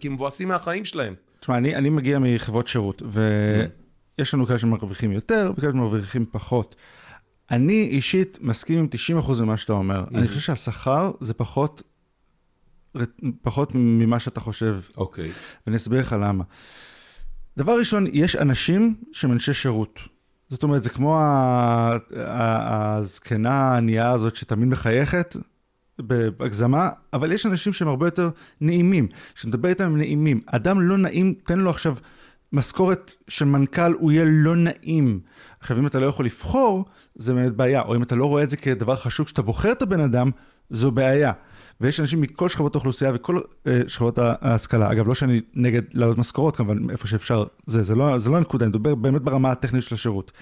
כי 0.00 0.08
הם 0.08 0.14
מבואסים 0.14 0.48
מהחיים 0.48 0.84
שלהם. 0.84 1.14
תשמע, 1.40 1.56
אני, 1.56 1.76
אני 1.76 1.90
מגיע 1.90 2.18
מחברות 2.18 2.68
שירות, 2.68 3.02
ויש 4.18 4.34
לנו 4.34 4.46
כאלה 4.46 4.58
שמרוויחים 4.58 5.12
יותר 5.12 5.52
וכאלה 5.56 5.72
שמרוויחים 5.72 6.26
פחות. 6.30 6.76
אני 7.50 7.88
אישית 7.90 8.38
מסכים 8.40 8.78
עם 8.78 8.88
90% 9.22 9.42
ממה 9.42 9.56
שאתה 9.56 9.72
אומר. 9.72 10.04
Mm-hmm. 10.04 10.18
אני 10.18 10.28
חושב 10.28 10.40
שהשכר 10.40 11.10
זה 11.20 11.34
פחות, 11.34 11.82
פחות 13.42 13.72
ממה 13.74 14.20
שאתה 14.20 14.40
חושב. 14.40 14.80
אוקיי. 14.96 15.30
Okay. 15.30 15.32
ואני 15.66 15.76
אסביר 15.76 16.00
לך 16.00 16.16
למה. 16.20 16.44
דבר 17.56 17.78
ראשון, 17.78 18.06
יש 18.12 18.36
אנשים 18.36 18.94
שהם 19.12 19.32
אנשי 19.32 19.54
שירות. 19.54 20.00
זאת 20.50 20.62
אומרת, 20.62 20.82
זה 20.82 20.90
כמו 20.90 21.20
הזקנה 22.16 23.50
הענייה 23.50 24.10
הזאת 24.10 24.36
שתמיד 24.36 24.68
מחייכת, 24.68 25.36
בהגזמה, 25.98 26.90
אבל 27.12 27.32
יש 27.32 27.46
אנשים 27.46 27.72
שהם 27.72 27.88
הרבה 27.88 28.06
יותר 28.06 28.30
נעימים. 28.60 29.08
כשנדבר 29.34 29.68
איתם 29.68 29.84
הם 29.84 29.96
נעימים. 29.96 30.40
אדם 30.46 30.80
לא 30.80 30.96
נעים, 30.96 31.34
תן 31.44 31.58
לו 31.58 31.70
עכשיו 31.70 31.96
משכורת 32.52 33.14
של 33.28 33.44
מנכ"ל, 33.44 33.92
הוא 33.92 34.12
יהיה 34.12 34.24
לא 34.26 34.56
נעים. 34.56 35.20
עכשיו, 35.60 35.78
אם 35.78 35.86
אתה 35.86 36.00
לא 36.00 36.06
יכול 36.06 36.26
לבחור, 36.26 36.84
זה 37.14 37.34
באמת 37.34 37.52
בעיה. 37.52 37.82
או 37.82 37.96
אם 37.96 38.02
אתה 38.02 38.14
לא 38.14 38.26
רואה 38.26 38.42
את 38.42 38.50
זה 38.50 38.56
כדבר 38.56 38.96
חשוב, 38.96 39.26
כשאתה 39.26 39.42
בוחר 39.42 39.72
את 39.72 39.82
הבן 39.82 40.00
אדם, 40.00 40.30
זו 40.70 40.90
בעיה. 40.90 41.32
ויש 41.80 42.00
אנשים 42.00 42.20
מכל 42.20 42.48
שכבות 42.48 42.74
האוכלוסייה 42.74 43.12
וכל 43.14 43.38
uh, 43.38 43.68
שכבות 43.88 44.18
ההשכלה. 44.18 44.92
אגב, 44.92 45.08
לא 45.08 45.14
שאני 45.14 45.40
נגד 45.54 45.82
להעלות 45.92 46.18
משכורות, 46.18 46.56
כמובן, 46.56 46.90
איפה 46.90 47.06
שאפשר, 47.06 47.44
זה, 47.66 47.82
זה 47.82 47.94
לא, 47.94 48.18
זה 48.18 48.30
לא 48.30 48.36
הנקודה, 48.36 48.64
אני 48.64 48.70
מדבר 48.70 48.94
באמת 48.94 49.22
ברמה 49.22 49.50
הטכנית 49.50 49.82
של 49.82 49.94
השירות. 49.94 50.32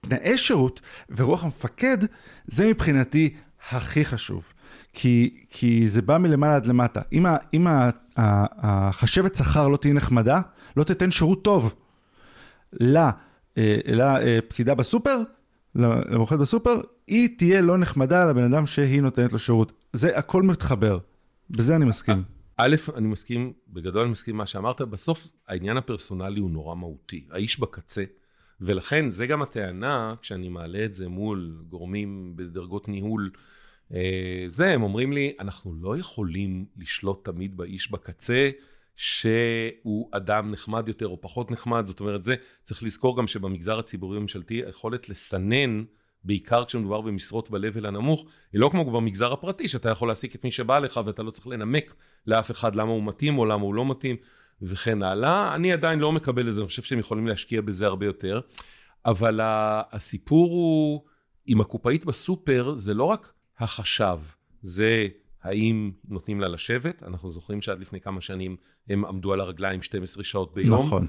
תנאי 0.00 0.38
שירות 0.38 0.80
ורוח 1.16 1.44
המפקד, 1.44 1.98
זה 2.46 2.70
מבחינתי 2.70 3.34
הכי 3.70 4.04
חשוב. 4.04 4.52
כי, 4.92 5.34
כי 5.48 5.88
זה 5.88 6.02
בא 6.02 6.18
מלמעלה 6.18 6.54
עד 6.54 6.66
למטה. 6.66 7.00
אם, 7.12 7.66
החשבת 8.16 9.34
שכר 9.34 9.68
לא 9.68 9.76
תהיה 9.76 9.94
נחמדה, 9.94 10.40
לא 10.76 10.84
תיתן 10.84 11.10
שירות 11.10 11.44
טוב 11.44 11.74
לפקידה 12.80 14.70
אה, 14.72 14.76
בסופר, 14.76 15.22
למוכרת 15.74 16.38
בסופר, 16.38 16.80
היא 17.06 17.28
תהיה 17.38 17.60
לא 17.60 17.78
נחמדה 17.78 18.30
לבן 18.30 18.52
אדם 18.52 18.66
שהיא 18.66 19.02
נותנת 19.02 19.32
לו 19.32 19.38
שירות. 19.38 19.72
זה 19.92 20.18
הכל 20.18 20.42
מתחבר, 20.42 20.98
בזה 21.50 21.76
אני 21.76 21.84
מסכים. 21.84 22.22
א', 22.56 22.76
אני 22.96 23.08
מסכים, 23.08 23.52
בגדול 23.68 24.02
אני 24.02 24.10
מסכים 24.10 24.36
מה 24.36 24.46
שאמרת, 24.46 24.80
בסוף 24.80 25.28
העניין 25.48 25.76
הפרסונלי 25.76 26.40
הוא 26.40 26.50
נורא 26.50 26.74
מהותי, 26.74 27.26
האיש 27.30 27.60
בקצה. 27.60 28.04
ולכן 28.60 29.10
זה 29.10 29.26
גם 29.26 29.42
הטענה, 29.42 30.14
כשאני 30.22 30.48
מעלה 30.48 30.84
את 30.84 30.94
זה 30.94 31.08
מול 31.08 31.62
גורמים 31.68 32.32
בדרגות 32.36 32.88
ניהול, 32.88 33.30
אה, 33.94 34.44
זה, 34.48 34.70
הם 34.70 34.82
אומרים 34.82 35.12
לי, 35.12 35.32
אנחנו 35.40 35.74
לא 35.80 35.96
יכולים 35.96 36.64
לשלוט 36.76 37.24
תמיד 37.24 37.56
באיש 37.56 37.90
בקצה, 37.90 38.50
שהוא 38.96 40.08
אדם 40.12 40.50
נחמד 40.50 40.88
יותר 40.88 41.06
או 41.06 41.20
פחות 41.20 41.50
נחמד, 41.50 41.86
זאת 41.86 42.00
אומרת, 42.00 42.22
זה, 42.22 42.34
צריך 42.62 42.82
לזכור 42.82 43.18
גם 43.18 43.26
שבמגזר 43.26 43.78
הציבורי 43.78 44.16
הממשלתי, 44.16 44.54
היכולת 44.54 45.08
לסנן, 45.08 45.84
בעיקר 46.24 46.64
כשמדובר 46.64 47.00
במשרות 47.00 47.50
ב-level 47.50 47.86
הנמוך, 47.86 48.24
היא 48.52 48.60
לא 48.60 48.68
כמו 48.68 48.90
במגזר 48.90 49.32
הפרטי, 49.32 49.68
שאתה 49.68 49.90
יכול 49.90 50.08
להעסיק 50.08 50.34
את 50.34 50.44
מי 50.44 50.50
שבא 50.50 50.78
לך 50.78 51.00
ואתה 51.06 51.22
לא 51.22 51.30
צריך 51.30 51.46
לנמק 51.46 51.94
לאף 52.26 52.50
אחד 52.50 52.76
למה 52.76 52.90
הוא 52.92 53.02
מתאים 53.02 53.38
או 53.38 53.44
למה 53.46 53.62
הוא 53.62 53.74
לא 53.74 53.90
מתאים, 53.90 54.16
וכן 54.62 55.02
הלאה. 55.02 55.54
אני 55.54 55.72
עדיין 55.72 55.98
לא 55.98 56.12
מקבל 56.12 56.48
את 56.48 56.54
זה, 56.54 56.60
אני 56.60 56.68
חושב 56.68 56.82
שהם 56.82 56.98
יכולים 56.98 57.26
להשקיע 57.26 57.60
בזה 57.60 57.86
הרבה 57.86 58.06
יותר, 58.06 58.40
אבל 59.06 59.40
הסיפור 59.42 60.50
הוא, 60.50 61.02
עם 61.46 61.60
הקופאית 61.60 62.04
בסופר, 62.04 62.74
זה 62.76 62.94
לא 62.94 63.04
רק 63.04 63.32
החשב, 63.58 64.18
זה 64.62 65.08
האם 65.42 65.90
נותנים 66.08 66.40
לה 66.40 66.48
לשבת, 66.48 67.02
אנחנו 67.02 67.30
זוכרים 67.30 67.62
שעד 67.62 67.80
לפני 67.80 68.00
כמה 68.00 68.20
שנים 68.20 68.56
הם 68.88 69.04
עמדו 69.04 69.32
על 69.32 69.40
הרגליים 69.40 69.82
12 69.82 70.24
שעות 70.24 70.54
ביום. 70.54 70.86
נכון. 70.86 71.06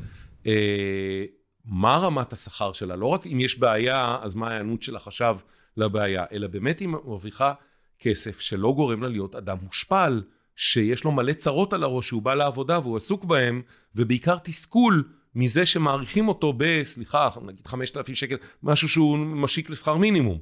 אה, 0.48 1.26
מה 1.66 1.98
רמת 1.98 2.34
השכר 2.34 2.74
שלה? 2.74 2.96
לא 2.96 3.06
רק 3.06 3.28
אם 3.28 3.40
יש 3.40 3.60
בעיה, 3.60 4.18
אז 4.22 4.36
מה 4.36 4.48
ההיענות 4.48 4.82
של 4.82 4.96
החשב 4.96 5.36
לבעיה, 5.78 6.26
אלא 6.32 6.48
באמת 6.48 6.80
היא 6.80 6.88
מרוויחה 6.88 7.54
כסף 8.00 8.40
שלא 8.40 8.74
גורם 8.76 9.04
לה 9.04 9.10
להיות 9.10 9.36
אדם 9.36 9.58
מושפל, 9.62 10.24
שיש 10.56 11.04
לו 11.04 11.12
מלא 11.12 11.34
צרות 11.34 11.74
על 11.74 11.84
הראש, 11.84 12.08
שהוא 12.08 12.22
בא 12.22 12.34
לעבודה 12.34 12.80
והוא 12.80 12.98
עסוק 12.98 13.26
בהם, 13.26 13.62
ובעיקר 13.96 14.38
תסכול 14.38 15.04
מזה 15.36 15.66
שמעריכים 15.66 16.28
אותו 16.28 16.54
ב, 16.58 16.84
סליחה, 16.84 17.30
נגיד 17.42 17.68
5,000 17.68 18.16
שקל, 18.16 18.36
משהו 18.64 18.90
שהוא 18.90 19.18
משיק 19.18 19.70
לשכר 19.70 19.98
מינימום. 19.98 20.40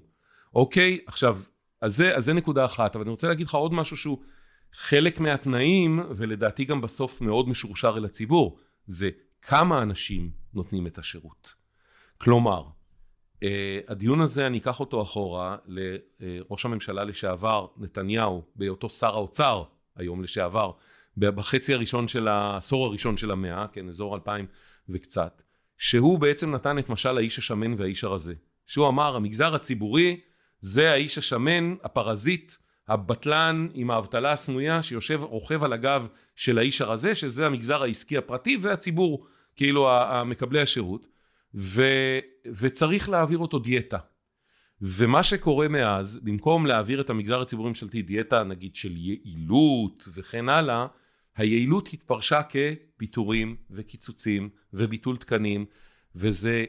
אוקיי? 0.56 1.00
עכשיו, 1.08 1.40
אז 1.82 1.96
זה, 1.96 2.16
אז 2.16 2.26
זה 2.26 2.34
נקודה 2.34 2.66
אחת, 2.66 2.96
אבל 2.96 3.04
אני 3.04 3.12
רוצה 3.12 3.28
להגיד 3.28 3.48
לך 3.48 3.56
עוד 3.56 3.74
משהו 3.74 3.98
שהוא 3.98 4.22
חלק 4.74 5.20
מהתנאים, 5.20 6.00
ולדעתי 6.16 6.66
גם 6.66 6.82
בסוף 6.82 7.22
מאוד 7.22 7.50
משורשר 7.50 7.94
אל 7.98 8.06
הציבור, 8.06 8.60
זה 8.86 9.10
כמה 9.42 9.82
אנשים 9.82 10.32
נותנים 10.54 10.88
את 10.88 10.98
השירות. 10.98 11.54
כלומר, 12.18 12.64
uh, 13.36 13.44
הדיון 13.88 14.22
הזה, 14.22 14.48
אני 14.48 14.58
אקח 14.58 14.80
אותו 14.80 15.02
אחורה 15.02 15.58
לראש 15.66 16.66
הממשלה 16.66 17.04
לשעבר, 17.04 17.68
נתניהו, 17.78 18.44
בהיותו 18.56 18.90
שר 18.90 19.16
האוצר, 19.16 19.64
היום 19.96 20.24
לשעבר, 20.24 20.72
בחצי 21.18 21.74
הראשון 21.74 22.08
של 22.08 22.28
העשור 22.28 22.86
הראשון 22.86 23.18
של 23.18 23.32
המאה, 23.32 23.68
כן, 23.68 23.90
אזור 23.90 24.16
אלפיים 24.16 24.46
וקצת, 24.90 25.42
שהוא 25.78 26.20
בעצם 26.20 26.56
נתן 26.56 26.80
את 26.80 26.90
משל 26.90 27.18
האיש 27.18 27.38
השמן 27.38 27.74
והאיש 27.78 28.04
הרזה. 28.04 28.34
שהוא 28.68 28.88
אמר, 28.88 29.16
המגזר 29.16 29.56
הציבורי 29.56 30.20
זה 30.62 30.92
האיש 30.92 31.18
השמן, 31.18 31.76
הפרזיט, 31.84 32.54
הבטלן 32.88 33.68
עם 33.74 33.92
האבטלה 33.92 34.32
הסמויה 34.32 34.84
שיושב, 34.84 35.22
רוכב 35.24 35.64
על 35.64 35.74
הגב 35.74 36.08
של 36.36 36.58
האיש 36.58 36.82
הרזה, 36.82 37.16
שזה 37.16 37.46
המגזר 37.46 37.84
העסקי 37.84 38.18
הפרטי 38.18 38.58
והציבור, 38.62 39.26
כאילו 39.56 39.90
מקבלי 40.26 40.62
השירות, 40.62 41.08
ו, 41.56 41.84
וצריך 42.46 43.10
להעביר 43.10 43.38
אותו 43.38 43.60
דיאטה. 43.60 43.98
ומה 44.82 45.24
שקורה 45.24 45.68
מאז, 45.68 46.22
במקום 46.24 46.66
להעביר 46.66 47.02
את 47.02 47.10
המגזר 47.10 47.42
הציבורי 47.42 47.68
הממשלתי 47.68 48.02
דיאטה 48.02 48.44
נגיד 48.44 48.76
של 48.76 48.98
יעילות 48.98 50.10
וכן 50.14 50.50
הלאה, 50.50 50.88
היעילות 51.36 51.90
התפרשה 51.94 52.42
כפיטורים 52.44 53.56
וקיצוצים 53.70 54.50
וביטול 54.74 55.18
תקנים, 55.18 55.66
וזה 56.16 56.66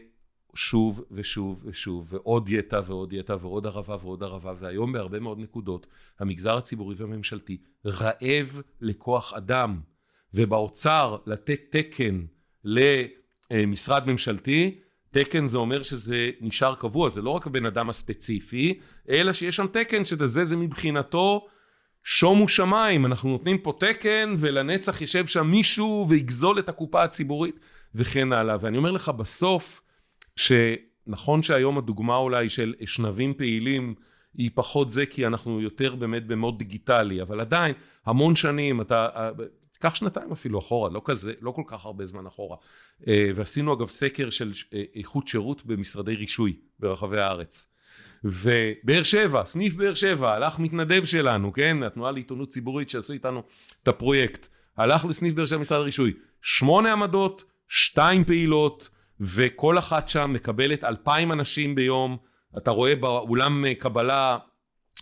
שוב 0.55 1.05
ושוב 1.11 1.63
ושוב, 1.65 2.09
ועוד 2.15 2.45
דיאטה 2.47 2.81
ועוד 2.87 3.11
דיאטה 3.11 3.37
ועוד 3.41 3.67
ערבה 3.67 3.97
ועוד 4.03 4.23
ערבה, 4.23 4.53
והיום 4.59 4.93
בהרבה 4.93 5.21
מאוד 5.21 5.39
נקודות, 5.39 5.87
המגזר 6.21 6.57
הציבורי 6.57 6.95
והממשלתי 6.99 7.57
רעב 7.87 8.63
לכוח 8.81 9.33
אדם, 9.33 9.81
ובאוצר 10.35 11.17
לתת 11.27 11.61
תקן 11.71 12.25
למשרד 12.65 14.07
ממשלתי, 14.07 14.79
תקן 15.11 15.47
זה 15.47 15.59
אומר 15.59 15.83
שזה 15.83 16.31
נשאר 16.41 16.75
קבוע, 16.75 17.09
זה 17.09 17.23
לא 17.23 17.31
רק 17.31 17.47
הבן 17.47 17.67
אדם 17.67 17.91
הספציפי, 17.91 18.79
אלא 19.09 19.33
שיש 19.33 19.57
שם 19.57 19.67
תקן 19.67 20.05
שזה 20.05 20.45
זה 20.45 20.57
מבחינתו 20.57 21.47
שומו 22.05 22.49
שמיים, 22.49 23.07
אנחנו 23.07 23.31
נותנים 23.31 23.59
פה 23.59 23.77
תקן 23.81 24.35
ולנצח 24.39 25.01
יושב 25.01 25.27
שם 25.27 25.47
מישהו 25.47 26.07
ויגזול 26.09 26.59
את 26.59 26.69
הקופה 26.69 27.03
הציבורית 27.03 27.61
וכן 27.95 28.33
הלאה. 28.33 28.57
ואני 28.61 28.77
אומר 28.77 28.91
לך 28.91 29.09
בסוף, 29.09 29.83
שנכון 30.37 31.43
שהיום 31.43 31.79
הדוגמה 31.79 32.17
אולי 32.17 32.49
של 32.49 32.75
אשנבים 32.85 33.35
פעילים 33.35 33.95
היא 34.35 34.51
פחות 34.55 34.91
זה 34.91 35.07
כי 35.07 35.27
אנחנו 35.27 35.61
יותר 35.61 35.95
באמת 35.95 36.27
במוד 36.27 36.59
דיגיטלי, 36.59 37.23
אבל 37.23 37.41
עדיין 37.41 37.75
המון 38.07 38.37
שנים 38.37 38.81
אתה, 38.81 39.31
קח 39.83 39.95
שנתיים 39.95 40.33
אפילו 40.33 40.59
אחורה, 40.59 40.91
לא 40.91 41.03
כזה, 41.05 41.33
לא 41.41 41.51
כל 41.51 41.63
כך 41.67 41.85
הרבה 41.85 42.05
זמן 42.05 42.27
אחורה. 42.27 42.57
אה, 43.09 43.31
ועשינו 43.35 43.75
אגב 43.75 43.89
סקר 43.89 44.31
של 44.31 44.53
אה, 44.75 44.83
איכות 44.95 45.29
שירות 45.29 45.67
במשרדי 45.67 46.15
רישוי 46.15 46.57
ברחבי 46.79 47.21
הארץ. 47.21 47.75
ובאר 48.25 49.03
שבע, 49.03 49.45
סניף 49.45 49.75
באר 49.75 49.95
שבע, 49.95 50.33
הלך 50.33 50.59
מתנדב 50.59 51.05
שלנו, 51.05 51.53
כן? 51.53 51.83
התנועה 51.83 52.13
לעיתונות 52.13 52.49
ציבורית 52.49 52.91
שעשו 52.91 53.13
איתנו 53.13 53.43
את 53.83 53.89
הפרויקט. 53.89 54.49
הלך 54.77 55.05
לסניף 55.05 55.35
באר 55.35 55.47
שבע 55.47 55.59
משרד 55.59 55.81
הרישוי. 55.81 56.13
שמונה 56.43 56.93
עמדות, 56.93 57.45
שתיים 57.69 58.25
פעילות, 58.25 58.89
וכל 59.23 59.79
אחת 59.79 60.09
שם 60.09 60.33
מקבלת 60.33 60.85
אלפיים 60.85 61.33
אנשים 61.33 61.75
ביום. 61.75 62.17
אתה 62.59 62.71
רואה 62.71 62.95
באולם 62.95 63.65
קבלה 63.79 64.39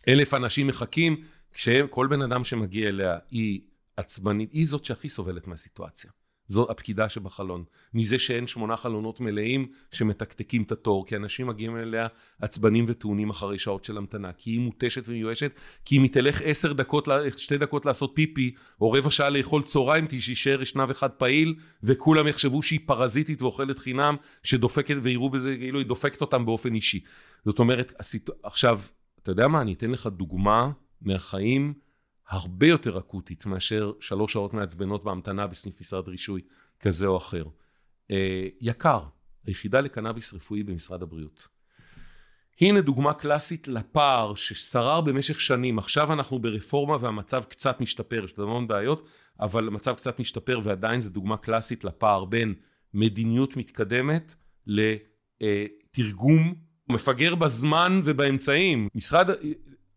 אלף 0.09 0.35
אנשים 0.35 0.67
מחכים, 0.67 1.25
כשכל 1.53 2.07
בן 2.11 2.23
אדם 2.23 2.45
שמגיע 2.45 2.89
אליה 2.89 3.19
היא 3.31 3.61
עצבנית, 3.97 4.53
היא 4.53 4.67
זאת 4.67 4.85
שהכי 4.85 5.09
סובלת 5.09 5.47
מהסיטואציה. 5.47 6.11
זו 6.51 6.67
הפקידה 6.71 7.09
שבחלון. 7.09 7.65
מזה 7.95 8.19
שאין 8.19 8.47
שמונה 8.47 8.77
חלונות 8.77 9.21
מלאים 9.21 9.69
שמתקתקים 9.93 10.63
את 10.63 10.73
התור, 10.73 11.07
כי 11.07 11.17
אנשים 11.17 11.47
מגיעים 11.47 11.77
אליה 11.77 12.07
עצבנים 12.41 12.85
וטעונים 12.89 13.31
אחרי 13.31 13.59
שעות 13.59 13.85
של 13.85 13.97
המתנה, 13.97 14.33
כי 14.33 14.51
היא 14.51 14.61
מותשת 14.61 15.09
ומיואשת, 15.09 15.53
כי 15.85 15.97
אם 15.97 16.03
היא 16.03 16.11
תלך 16.11 16.43
עשר 16.45 16.73
דקות, 16.73 17.09
שתי 17.37 17.59
דקות 17.59 17.87
לעשות 17.87 18.13
פיפי, 18.15 18.55
או 18.81 18.93
רבע 18.93 19.11
שעה 19.11 19.31
לאכול 19.31 19.63
צהריים, 19.63 20.07
תישאר 20.07 20.63
אשנב 20.63 20.91
אחד 20.91 21.11
פעיל, 21.11 21.55
וכולם 21.83 22.27
יחשבו 22.29 22.63
שהיא 22.63 22.81
פרזיטית 22.87 23.43
ואוכלת 23.43 23.79
חינם, 23.79 24.17
שדופקת, 24.43 24.97
ויראו 25.03 25.31
בזה 25.31 25.57
כאילו 25.57 25.79
היא 25.79 25.87
דופקת 25.87 26.21
אותם 26.21 26.47
באופן 26.47 26.75
אישי. 26.75 27.01
זאת 27.45 27.59
אומרת. 27.59 27.93
עכשיו, 28.43 28.81
אתה 29.23 29.31
יודע 29.31 29.49
מה, 29.49 29.61
אני 29.61 29.73
אתן 29.73 29.91
לך 29.91 30.07
דוגמה 30.07 30.71
מהחיים. 31.03 31.90
הרבה 32.31 32.67
יותר 32.67 32.99
אקוטית 32.99 33.47
מאשר 33.47 33.93
שלוש 34.01 34.33
שעות 34.33 34.55
מעצבנות 34.55 35.05
בהמתנה 35.05 35.47
בסניף 35.47 35.81
משרד 35.81 36.09
רישוי 36.09 36.41
כזה 36.81 37.07
או 37.07 37.17
אחר. 37.17 37.45
אה, 38.11 38.47
יקר, 38.61 39.01
היחידה 39.47 39.81
לקנאביס 39.81 40.35
רפואי 40.35 40.63
במשרד 40.63 41.03
הבריאות. 41.03 41.49
הנה 42.61 42.81
דוגמה 42.81 43.15
קלאסית 43.15 43.69
לפער 43.69 44.35
ששרר 44.35 45.01
במשך 45.01 45.41
שנים, 45.41 45.79
עכשיו 45.79 46.13
אנחנו 46.13 46.39
ברפורמה 46.39 46.97
והמצב 47.01 47.45
קצת 47.45 47.81
משתפר, 47.81 48.25
יש 48.25 48.35
המון 48.39 48.69
בעיות, 48.69 49.09
אבל 49.41 49.67
המצב 49.67 49.95
קצת 49.95 50.21
משתפר 50.21 50.61
ועדיין 50.65 51.01
זו 51.01 51.11
דוגמה 51.11 51.37
קלאסית 51.37 51.85
לפער 51.85 52.25
בין 52.25 52.55
מדיניות 52.95 53.57
מתקדמת 53.57 54.35
לתרגום 54.67 56.55
מפגר 56.89 57.35
בזמן 57.35 58.01
ובאמצעים. 58.05 58.89
משרד, 58.95 59.31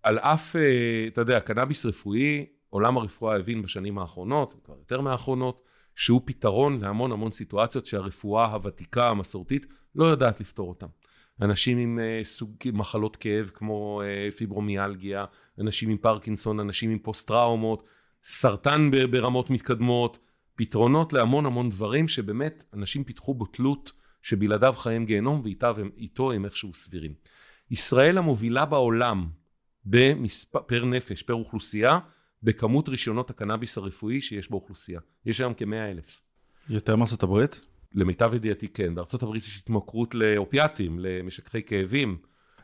על 0.03 0.19
אף, 0.19 0.55
אה, 0.55 0.61
אתה 1.07 1.21
יודע, 1.21 1.39
קנאביס 1.39 1.85
רפואי, 1.85 2.45
עולם 2.69 2.97
הרפואה 2.97 3.35
הבין 3.35 3.61
בשנים 3.61 3.97
האחרונות, 3.97 4.55
כבר 4.63 4.75
יותר 4.77 5.01
מהאחרונות, 5.01 5.63
שהוא 5.95 6.21
פתרון 6.25 6.81
להמון 6.81 7.11
המון 7.11 7.31
סיטואציות 7.31 7.85
שהרפואה 7.85 8.45
הוותיקה, 8.45 9.09
המסורתית, 9.09 9.65
לא 9.95 10.05
יודעת 10.05 10.41
לפתור 10.41 10.69
אותן. 10.69 10.87
אנשים 11.41 11.77
עם 11.77 11.99
uh, 11.99 12.25
סוג 12.25 12.55
מחלות 12.73 13.15
כאב 13.15 13.51
כמו 13.53 14.01
uh, 14.01 14.35
פיברומיאלגיה, 14.35 15.25
אנשים 15.59 15.89
עם 15.89 15.97
פרקינסון, 15.97 16.59
אנשים 16.59 16.89
עם 16.91 16.99
פוסט 16.99 17.27
טראומות, 17.27 17.83
סרטן 18.23 18.91
ברמות 19.11 19.49
מתקדמות, 19.49 20.19
פתרונות 20.55 21.13
להמון 21.13 21.45
המון 21.45 21.69
דברים 21.69 22.07
שבאמת 22.07 22.65
אנשים 22.73 23.03
פיתחו 23.03 23.33
בו 23.33 23.45
תלות 23.45 23.91
שבלעדיו 24.21 24.73
חיים 24.73 25.05
גיהנום 25.05 25.41
ואיתו 25.43 26.31
הם 26.31 26.45
איכשהו 26.45 26.73
סבירים. 26.73 27.13
ישראל 27.71 28.17
המובילה 28.17 28.65
בעולם 28.65 29.27
במספר, 29.85 30.59
פר 30.59 30.85
נפש, 30.85 31.21
פר 31.23 31.33
אוכלוסייה, 31.33 31.99
בכמות 32.43 32.89
רישיונות 32.89 33.29
הקנאביס 33.29 33.77
הרפואי 33.77 34.21
שיש 34.21 34.51
באוכלוסייה. 34.51 34.99
יש 35.25 35.39
היום 35.39 35.53
כמאה 35.53 35.91
אלף. 35.91 36.21
יותר 36.69 36.95
מארצות 36.95 37.23
הברית? 37.23 37.61
למיטב 37.93 38.33
ידיעתי 38.33 38.67
כן. 38.67 38.95
בארצות 38.95 39.23
הברית 39.23 39.43
יש 39.43 39.57
התמכרות 39.57 40.15
לאופיאטים, 40.15 40.99
למשככי 40.99 41.63
כאבים. 41.63 42.17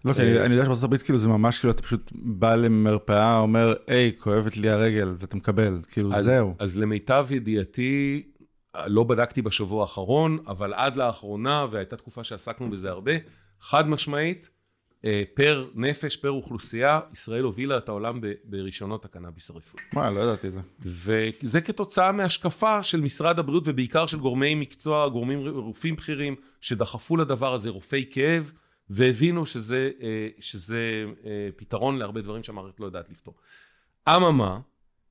לא, 0.05 0.13
כי 0.13 0.21
אני, 0.21 0.39
אני 0.39 0.53
יודע 0.53 0.63
שבארצות 0.63 0.83
הברית 0.83 1.01
כאילו 1.01 1.17
זה 1.17 1.29
ממש 1.29 1.59
כאילו 1.59 1.71
אתה 1.71 1.83
פשוט 1.83 2.11
בא 2.15 2.55
למרפאה, 2.55 3.39
אומר, 3.39 3.73
היי, 3.87 4.11
כואבת 4.17 4.57
לי 4.57 4.69
הרגל, 4.69 5.15
ואתה 5.19 5.37
מקבל, 5.37 5.79
כאילו 5.91 6.13
אז, 6.13 6.25
זהו. 6.25 6.55
אז 6.59 6.77
למיטב 6.77 7.27
ידיעתי, 7.31 8.23
לא 8.85 9.03
בדקתי 9.03 9.41
בשבוע 9.41 9.81
האחרון, 9.81 10.37
אבל 10.47 10.73
עד 10.73 10.95
לאחרונה, 10.95 11.65
והייתה 11.71 11.97
תקופה 11.97 12.23
שעסקנו 12.23 12.69
בזה 12.69 12.89
הרבה, 12.89 13.11
חד 13.61 13.87
משמעית, 13.87 14.49
אה, 14.49 14.58
פר 15.33 15.65
נפש, 15.75 16.17
פר 16.17 16.29
אוכלוסייה, 16.29 16.99
ישראל 17.13 17.43
הובילה 17.43 17.77
את 17.77 17.89
העולם 17.89 18.19
ברישיונות 18.43 19.05
הקנאביס 19.05 19.49
הרפואי. 19.49 19.83
מה, 19.93 20.09
לא 20.09 20.19
ידעתי 20.19 20.47
את 20.47 20.53
זה. 20.53 20.59
וזה 20.79 21.61
כתוצאה 21.61 22.11
מהשקפה 22.11 22.83
של 22.83 23.01
משרד 23.01 23.39
הבריאות 23.39 23.63
ובעיקר 23.67 24.05
של 24.05 24.19
גורמי 24.19 24.55
מקצוע, 24.55 25.09
גורמים 25.09 25.47
רופאים 25.47 25.95
בכירים, 25.95 26.35
שדחפו 26.61 27.17
לדבר 27.17 27.53
הזה, 27.53 27.69
רופאי 27.69 28.05
כאב, 28.11 28.51
והבינו 28.89 29.45
שזה, 29.45 29.91
אה, 30.01 30.27
שזה 30.39 31.05
אה, 31.25 31.49
פתרון 31.55 31.97
להרבה 31.97 32.21
דברים 32.21 32.43
שהמערכת 32.43 32.79
לא 32.79 32.85
יודעת 32.85 33.09
לפתור. 33.09 33.35
אממה, 34.09 34.59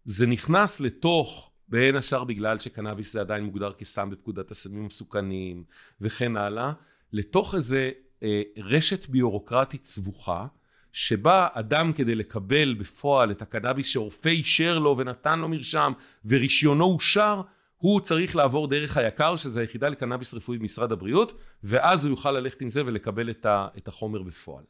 זה 0.04 0.26
נכנס 0.26 0.80
לתוך, 0.80 1.50
בין 1.68 1.96
השאר 1.96 2.24
בגלל 2.24 2.58
שקנאביס 2.58 3.12
זה 3.12 3.20
עדיין 3.20 3.44
מוגדר 3.44 3.72
כסם 3.72 4.10
בפקודת 4.10 4.50
הסמים 4.50 4.84
המסוכנים 4.84 5.64
וכן 6.00 6.36
הלאה, 6.36 6.72
לתוך 7.12 7.54
איזה 7.54 7.84
אה, 7.86 8.07
רשת 8.56 9.08
ביורוקרטית 9.08 9.84
סבוכה, 9.84 10.46
שבה 10.92 11.48
אדם 11.52 11.92
כדי 11.92 12.14
לקבל 12.14 12.74
בפועל 12.74 13.30
את 13.30 13.42
הקנאביס 13.42 13.86
שרופא 13.86 14.28
אישר 14.28 14.78
לו 14.78 14.96
ונתן 14.98 15.38
לו 15.38 15.48
מרשם 15.48 15.92
ורישיונו 16.24 16.84
אושר, 16.84 17.42
הוא 17.76 18.00
צריך 18.00 18.36
לעבור 18.36 18.68
דרך 18.68 18.96
היקר, 18.96 19.36
שזה 19.36 19.60
היחידה 19.60 19.88
לקנאביס 19.88 20.34
רפואי 20.34 20.58
במשרד 20.58 20.92
הבריאות, 20.92 21.40
ואז 21.64 22.04
הוא 22.04 22.10
יוכל 22.10 22.32
ללכת 22.32 22.60
עם 22.60 22.70
זה 22.70 22.82
ולקבל 22.86 23.30
את 23.50 23.88
החומר 23.88 24.22
בפועל. 24.22 24.64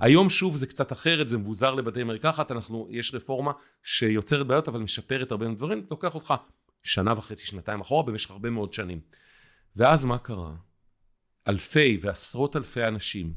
היום 0.00 0.30
שוב 0.30 0.56
זה 0.56 0.66
קצת 0.66 0.92
אחרת, 0.92 1.28
זה 1.28 1.38
מבוזר 1.38 1.74
לבתי 1.74 2.04
מרקחת, 2.04 2.52
אנחנו, 2.52 2.88
יש 2.90 3.14
רפורמה 3.14 3.52
שיוצרת 3.82 4.46
בעיות 4.46 4.68
אבל 4.68 4.80
משפרת 4.80 5.30
הרבה 5.30 5.46
דברים, 5.48 5.86
לוקח 5.90 6.14
אותך 6.14 6.34
שנה 6.82 7.12
וחצי, 7.16 7.46
שנתיים 7.46 7.80
אחורה 7.80 8.02
במשך 8.02 8.30
הרבה 8.30 8.50
מאוד 8.50 8.72
שנים. 8.72 9.00
ואז 9.76 10.04
מה 10.04 10.18
קרה? 10.18 10.54
אלפי 11.48 11.98
ועשרות 12.00 12.56
אלפי 12.56 12.84
אנשים 12.84 13.32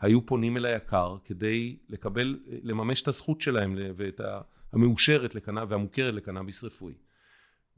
היו 0.00 0.26
פונים 0.26 0.56
אל 0.56 0.66
היקר 0.66 1.16
כדי 1.24 1.76
לקבל, 1.88 2.38
לממש 2.62 3.02
את 3.02 3.08
הזכות 3.08 3.40
שלהם 3.40 3.74
ואת 3.96 4.20
המאושרת 4.72 5.34
לקנא, 5.34 5.64
והמוכרת 5.68 6.14
לקנאביס 6.14 6.64
רפואי. 6.64 6.94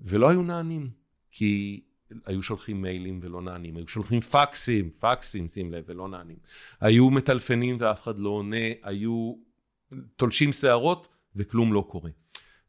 ולא 0.01 0.29
היו 0.29 0.43
נענים, 0.43 0.91
כי 1.31 1.81
היו 2.27 2.43
שולחים 2.43 2.83
מיילים 2.83 3.21
ולא 3.23 3.43
נענים, 3.43 3.77
היו 3.77 3.89
שולחים 3.89 4.21
פקסים, 4.21 4.91
פקסים, 4.99 5.49
שים 5.49 5.73
לב, 5.73 5.85
ולא 5.87 6.09
נענים. 6.09 6.37
היו 6.81 7.11
מטלפנים 7.11 7.77
ואף 7.81 8.03
אחד 8.03 8.19
לא 8.19 8.29
עונה, 8.29 8.67
היו 8.83 9.35
תולשים 10.17 10.53
שערות 10.53 11.09
וכלום 11.37 11.73
לא 11.73 11.85
קורה. 11.89 12.11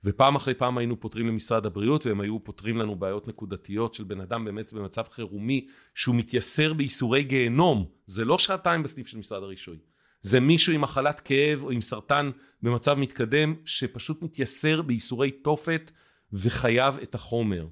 ופעם 0.04 0.36
אחרי 0.36 0.54
פעם 0.54 0.78
היינו 0.78 1.00
פותרים 1.00 1.28
למשרד 1.28 1.66
הבריאות 1.66 2.06
והם 2.06 2.22
היו 2.22 2.44
פותרים 2.44 2.78
לנו 2.78 2.96
בעיות 2.96 3.28
נקודתיות 3.28 3.94
של 3.94 4.04
בן 4.04 4.22
אדם 4.22 4.46
באמת 4.46 4.74
במצב 4.74 5.04
חירומי 5.12 5.68
שהוא 5.96 6.16
מתייסר 6.16 6.74
בייסורי 6.74 7.24
גיהנום. 7.24 7.86
זה 8.06 8.26
לא 8.26 8.38
שעתיים 8.38 8.84
בסניף 8.84 9.08
של 9.08 9.18
משרד 9.18 9.44
הרישוי. 9.44 9.78
זה 10.22 10.40
מישהו 10.40 10.74
עם 10.74 10.82
מחלת 10.82 11.20
כאב 11.20 11.64
או 11.64 11.72
עם 11.72 11.82
סרטן 11.82 12.32
במצב 12.62 12.94
מתקדם 12.94 13.56
שפשוט 13.66 14.22
מתייסר 14.22 14.82
בייסורי 14.82 15.32
תופת 15.32 15.92
וחייב 16.34 16.96
את 17.04 17.16
החומר. 17.16 17.68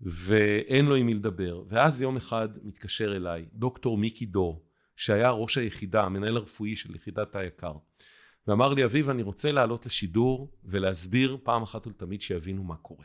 ואין 0.00 0.86
לו 0.86 0.94
עם 0.94 1.06
מי 1.06 1.14
לדבר. 1.14 1.62
ואז 1.68 2.02
יום 2.02 2.16
אחד 2.16 2.48
מתקשר 2.62 3.16
אליי 3.16 3.44
דוקטור 3.52 3.98
מיקי 3.98 4.26
דור 4.26 4.64
שהיה 4.96 5.30
ראש 5.30 5.58
היחידה 5.58 6.02
המנהל 6.02 6.36
הרפואי 6.36 6.76
של 6.76 6.94
יחידת 6.94 7.36
היקר 7.36 7.72
ואמר 8.50 8.74
לי, 8.74 8.84
אביב, 8.84 9.10
אני 9.10 9.22
רוצה 9.22 9.52
לעלות 9.52 9.86
לשידור 9.86 10.50
ולהסביר 10.64 11.38
פעם 11.42 11.62
אחת 11.62 11.86
ולתמיד 11.86 12.22
שיבינו 12.22 12.64
מה 12.64 12.76
קורה. 12.76 13.04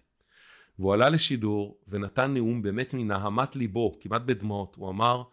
והוא 0.80 0.94
עלה 0.94 1.10
לשידור 1.10 1.78
ונתן 1.88 2.34
נאום 2.34 2.62
באמת 2.62 2.94
מנהמת 2.94 3.56
ליבו, 3.56 3.92
כמעט 4.00 4.22
בדמעות, 4.26 4.76
הוא 4.76 4.90
אמר, 4.90 5.24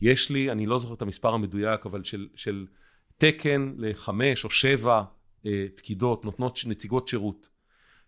יש 0.00 0.30
לי, 0.30 0.50
אני 0.50 0.66
לא 0.66 0.78
זוכר 0.78 0.94
את 0.94 1.02
המספר 1.02 1.34
המדויק, 1.34 1.86
אבל 1.86 2.04
של, 2.04 2.28
של 2.34 2.66
תקן 3.18 3.74
לחמש 3.78 4.44
או 4.44 4.50
שבע 4.50 5.02
אה, 5.46 5.66
פקידות, 5.76 6.24
נותנות 6.24 6.60
נציגות 6.66 7.08
שירות, 7.08 7.48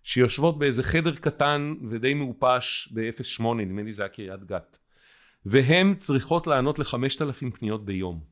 שיושבות 0.02 0.58
באיזה 0.58 0.82
חדר 0.82 1.16
קטן 1.16 1.74
ודי 1.90 2.14
מעופש 2.14 2.88
ב-08, 2.94 3.42
נדמה 3.56 3.82
לי 3.82 3.92
זה 3.92 4.02
היה 4.02 4.08
קריית 4.08 4.44
גת, 4.44 4.78
והן 5.46 5.94
צריכות 5.94 6.46
לענות 6.46 6.78
לחמשת 6.78 7.22
אלפים 7.22 7.50
פניות 7.50 7.84
ביום. 7.84 8.31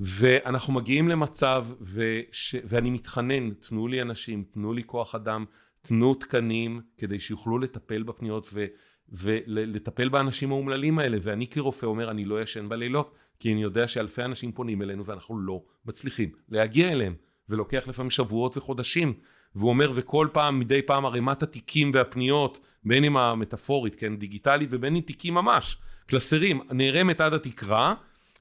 ואנחנו 0.00 0.72
מגיעים 0.72 1.08
למצב, 1.08 1.66
וש... 1.80 2.54
ואני 2.64 2.90
מתחנן, 2.90 3.50
תנו 3.50 3.88
לי 3.88 4.02
אנשים, 4.02 4.44
תנו 4.52 4.72
לי 4.72 4.82
כוח 4.86 5.14
אדם, 5.14 5.44
תנו 5.82 6.14
תקנים 6.14 6.80
כדי 6.98 7.20
שיוכלו 7.20 7.58
לטפל 7.58 8.02
בפניות 8.02 8.48
ו... 8.52 8.66
ולטפל 9.08 10.08
באנשים 10.08 10.52
האומללים 10.52 10.98
האלה. 10.98 11.18
ואני 11.22 11.46
כרופא 11.46 11.86
אומר 11.86 12.10
אני 12.10 12.24
לא 12.24 12.42
ישן 12.42 12.68
בלילות 12.68 13.14
כי 13.40 13.52
אני 13.52 13.62
יודע 13.62 13.88
שאלפי 13.88 14.24
אנשים 14.24 14.52
פונים 14.52 14.82
אלינו 14.82 15.04
ואנחנו 15.04 15.38
לא 15.38 15.62
מצליחים 15.86 16.30
להגיע 16.48 16.92
אליהם. 16.92 17.14
ולוקח 17.48 17.88
לפעמים 17.88 18.10
שבועות 18.10 18.56
וחודשים 18.56 19.14
והוא 19.54 19.68
אומר 19.68 19.92
וכל 19.94 20.28
פעם 20.32 20.60
מדי 20.60 20.82
פעם 20.82 21.06
ערימת 21.06 21.42
התיקים 21.42 21.90
והפניות 21.94 22.58
בין 22.84 23.04
אם 23.04 23.16
המטאפורית 23.16 23.94
כן 23.94 24.16
דיגיטלית 24.16 24.68
ובין 24.72 24.96
אם 24.96 25.00
תיקים 25.00 25.34
ממש 25.34 25.76
קלסרים 26.06 26.60
נערמת 26.70 27.20
עד 27.20 27.32
התקרה 27.32 27.94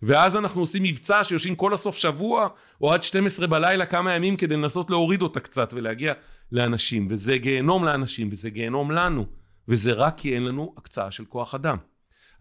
ואז 0.06 0.38
אנחנו 0.38 0.62
עושים 0.62 0.84
מבצע 0.84 1.24
שיושבים 1.24 1.56
כל 1.56 1.74
הסוף 1.74 1.96
שבוע 1.96 2.48
או 2.82 2.94
עד 2.94 3.04
12 3.04 3.48
בלילה 3.48 3.86
כמה 3.86 4.14
ימים 4.14 4.38
כדי 4.38 4.56
לנסות 4.56 4.90
להוריד 4.90 5.22
אותה 5.22 5.40
קצת 5.40 5.74
ולהגיע 5.74 6.14
לאנשים 6.52 7.08
וזה 7.10 7.38
גיהנום 7.38 7.84
לאנשים 7.84 8.30
וזה 8.32 8.50
גיהנום 8.50 8.92
לנו 8.92 9.26
וזה 9.68 9.94
רק 9.94 10.18
כי 10.18 10.36
אין 10.36 10.44
לנו 10.44 10.74
הקצאה 10.78 11.12
של 11.12 11.26
כוח 11.26 11.56
אדם. 11.56 11.78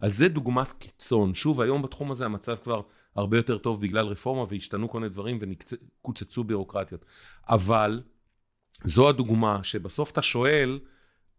אז 0.01 0.17
זה 0.17 0.27
דוגמת 0.27 0.73
קיצון. 0.73 1.33
שוב, 1.33 1.61
היום 1.61 1.81
בתחום 1.81 2.11
הזה 2.11 2.25
המצב 2.25 2.55
כבר 2.63 2.81
הרבה 3.15 3.37
יותר 3.37 3.57
טוב 3.57 3.81
בגלל 3.81 4.05
רפורמה 4.05 4.45
והשתנו 4.49 4.89
כל 4.89 4.99
מיני 4.99 5.09
דברים 5.09 5.39
וקוצצו 5.41 6.43
בירוקרטיות. 6.43 7.05
אבל 7.49 8.01
זו 8.83 9.09
הדוגמה 9.09 9.63
שבסוף 9.63 10.11
אתה 10.11 10.21
שואל, 10.21 10.79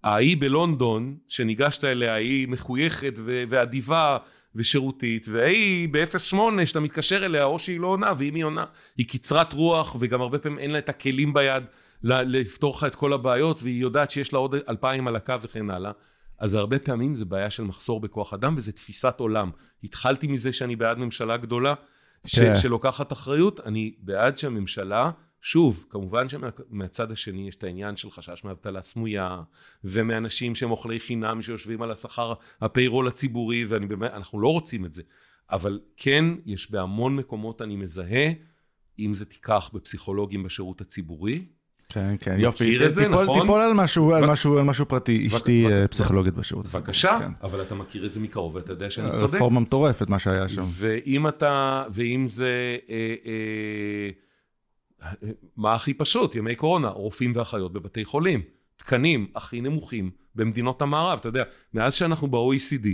ההיא 0.04 0.36
בלונדון, 0.40 1.16
שניגשת 1.28 1.84
אליה, 1.84 2.14
היא 2.14 2.48
מחויכת 2.48 3.14
ואדיבה 3.24 4.18
ושירותית, 4.56 5.26
והיא 5.30 5.88
ב-08 5.92 6.36
שאתה 6.64 6.80
מתקשר 6.80 7.24
אליה, 7.26 7.44
או 7.44 7.58
שהיא 7.58 7.80
לא 7.80 7.86
עונה, 7.86 8.12
ואם 8.18 8.34
היא 8.34 8.44
עונה, 8.44 8.64
היא 8.96 9.06
קצרת 9.08 9.52
רוח, 9.52 9.96
וגם 10.00 10.20
הרבה 10.20 10.38
פעמים 10.38 10.58
אין 10.58 10.70
לה 10.70 10.78
את 10.78 10.88
הכלים 10.88 11.34
ביד 11.34 11.64
לפתור 12.02 12.74
לך 12.76 12.84
את 12.84 12.94
כל 12.94 13.12
הבעיות, 13.12 13.60
והיא 13.62 13.82
יודעת 13.82 14.10
שיש 14.10 14.32
לה 14.32 14.38
עוד 14.38 14.54
אלפיים 14.68 15.08
על 15.08 15.16
הקו 15.16 15.34
וכן 15.42 15.70
הלאה. 15.70 15.90
אז 16.38 16.54
הרבה 16.54 16.78
פעמים 16.78 17.14
זה 17.14 17.24
בעיה 17.24 17.50
של 17.50 17.62
מחסור 17.62 18.00
בכוח 18.00 18.34
אדם, 18.34 18.54
וזה 18.56 18.72
תפיסת 18.72 19.14
עולם. 19.18 19.50
התחלתי 19.84 20.26
מזה 20.26 20.52
שאני 20.52 20.76
בעד 20.76 20.98
ממשלה 20.98 21.36
גדולה, 21.36 21.74
ש- 22.24 22.38
כן. 22.38 22.56
שלוקחת 22.56 23.12
אחריות, 23.12 23.60
אני 23.60 23.94
בעד 23.98 24.38
שהממשלה, 24.38 25.10
שוב, 25.46 25.86
כמובן 25.90 26.26
שמהצד 26.28 27.10
השני 27.12 27.48
יש 27.48 27.54
את 27.54 27.64
העניין 27.64 27.96
של 27.96 28.10
חשש 28.10 28.44
מאבטלה 28.44 28.82
סמויה, 28.82 29.42
ומאנשים 29.84 30.54
שהם 30.54 30.70
אוכלי 30.70 31.00
חינם 31.00 31.42
שיושבים 31.42 31.82
על 31.82 31.90
השכר 31.90 32.32
הפיירול 32.60 33.08
הציבורי, 33.08 33.64
ואנחנו 33.68 34.40
לא 34.40 34.48
רוצים 34.48 34.84
את 34.84 34.92
זה. 34.92 35.02
אבל 35.50 35.80
כן, 35.96 36.24
יש 36.46 36.70
בהמון 36.70 37.16
מקומות 37.16 37.62
אני 37.62 37.76
מזהה, 37.76 38.26
אם 38.98 39.14
זה 39.14 39.24
תיקח 39.24 39.70
בפסיכולוגים 39.74 40.42
בשירות 40.42 40.80
הציבורי, 40.80 41.44
כן, 41.88 42.14
כן, 42.20 42.36
יופי. 42.40 42.64
מכיר 42.64 42.86
את 42.86 42.94
זה, 42.94 43.02
טיפול, 43.02 43.22
נכון? 43.22 43.40
תיפול 43.40 43.60
על 43.60 43.72
משהו. 43.72 44.14
על 44.14 44.26
משהו, 44.26 44.58
על 44.58 44.64
משהו 44.64 44.86
פרטי. 44.86 45.26
אשתי 45.26 45.66
אה, 45.66 45.88
פסיכולוגית 45.88 46.34
בשירות. 46.34 46.66
בבקשה, 46.66 47.18
כן. 47.18 47.32
אבל 47.42 47.62
אתה 47.62 47.74
מכיר 47.74 48.06
את 48.06 48.12
זה 48.12 48.20
מקרוב 48.20 48.54
ואתה 48.54 48.72
יודע 48.72 48.90
שאני 48.90 49.16
צודק. 49.16 49.34
רפורמה 49.34 49.60
מטורפת 49.60 50.08
מה 50.08 50.18
שהיה 50.18 50.48
שם. 50.48 50.64
ואם 50.72 51.28
אתה, 51.28 51.84
ואם 51.92 52.26
זה, 52.26 52.76
אה, 52.90 53.14
אה, 53.26 54.10
מה 55.56 55.74
הכי 55.74 55.94
פשוט? 55.94 56.34
ימי 56.34 56.54
קורונה, 56.54 56.88
רופאים 56.88 57.32
ואחיות 57.34 57.72
בבתי 57.72 58.04
חולים. 58.04 58.42
תקנים 58.76 59.26
הכי 59.34 59.60
נמוכים 59.60 60.10
במדינות 60.34 60.82
המערב. 60.82 61.18
אתה 61.18 61.28
יודע, 61.28 61.44
מאז 61.74 61.94
שאנחנו 61.94 62.28
ב-OECD, 62.28 62.88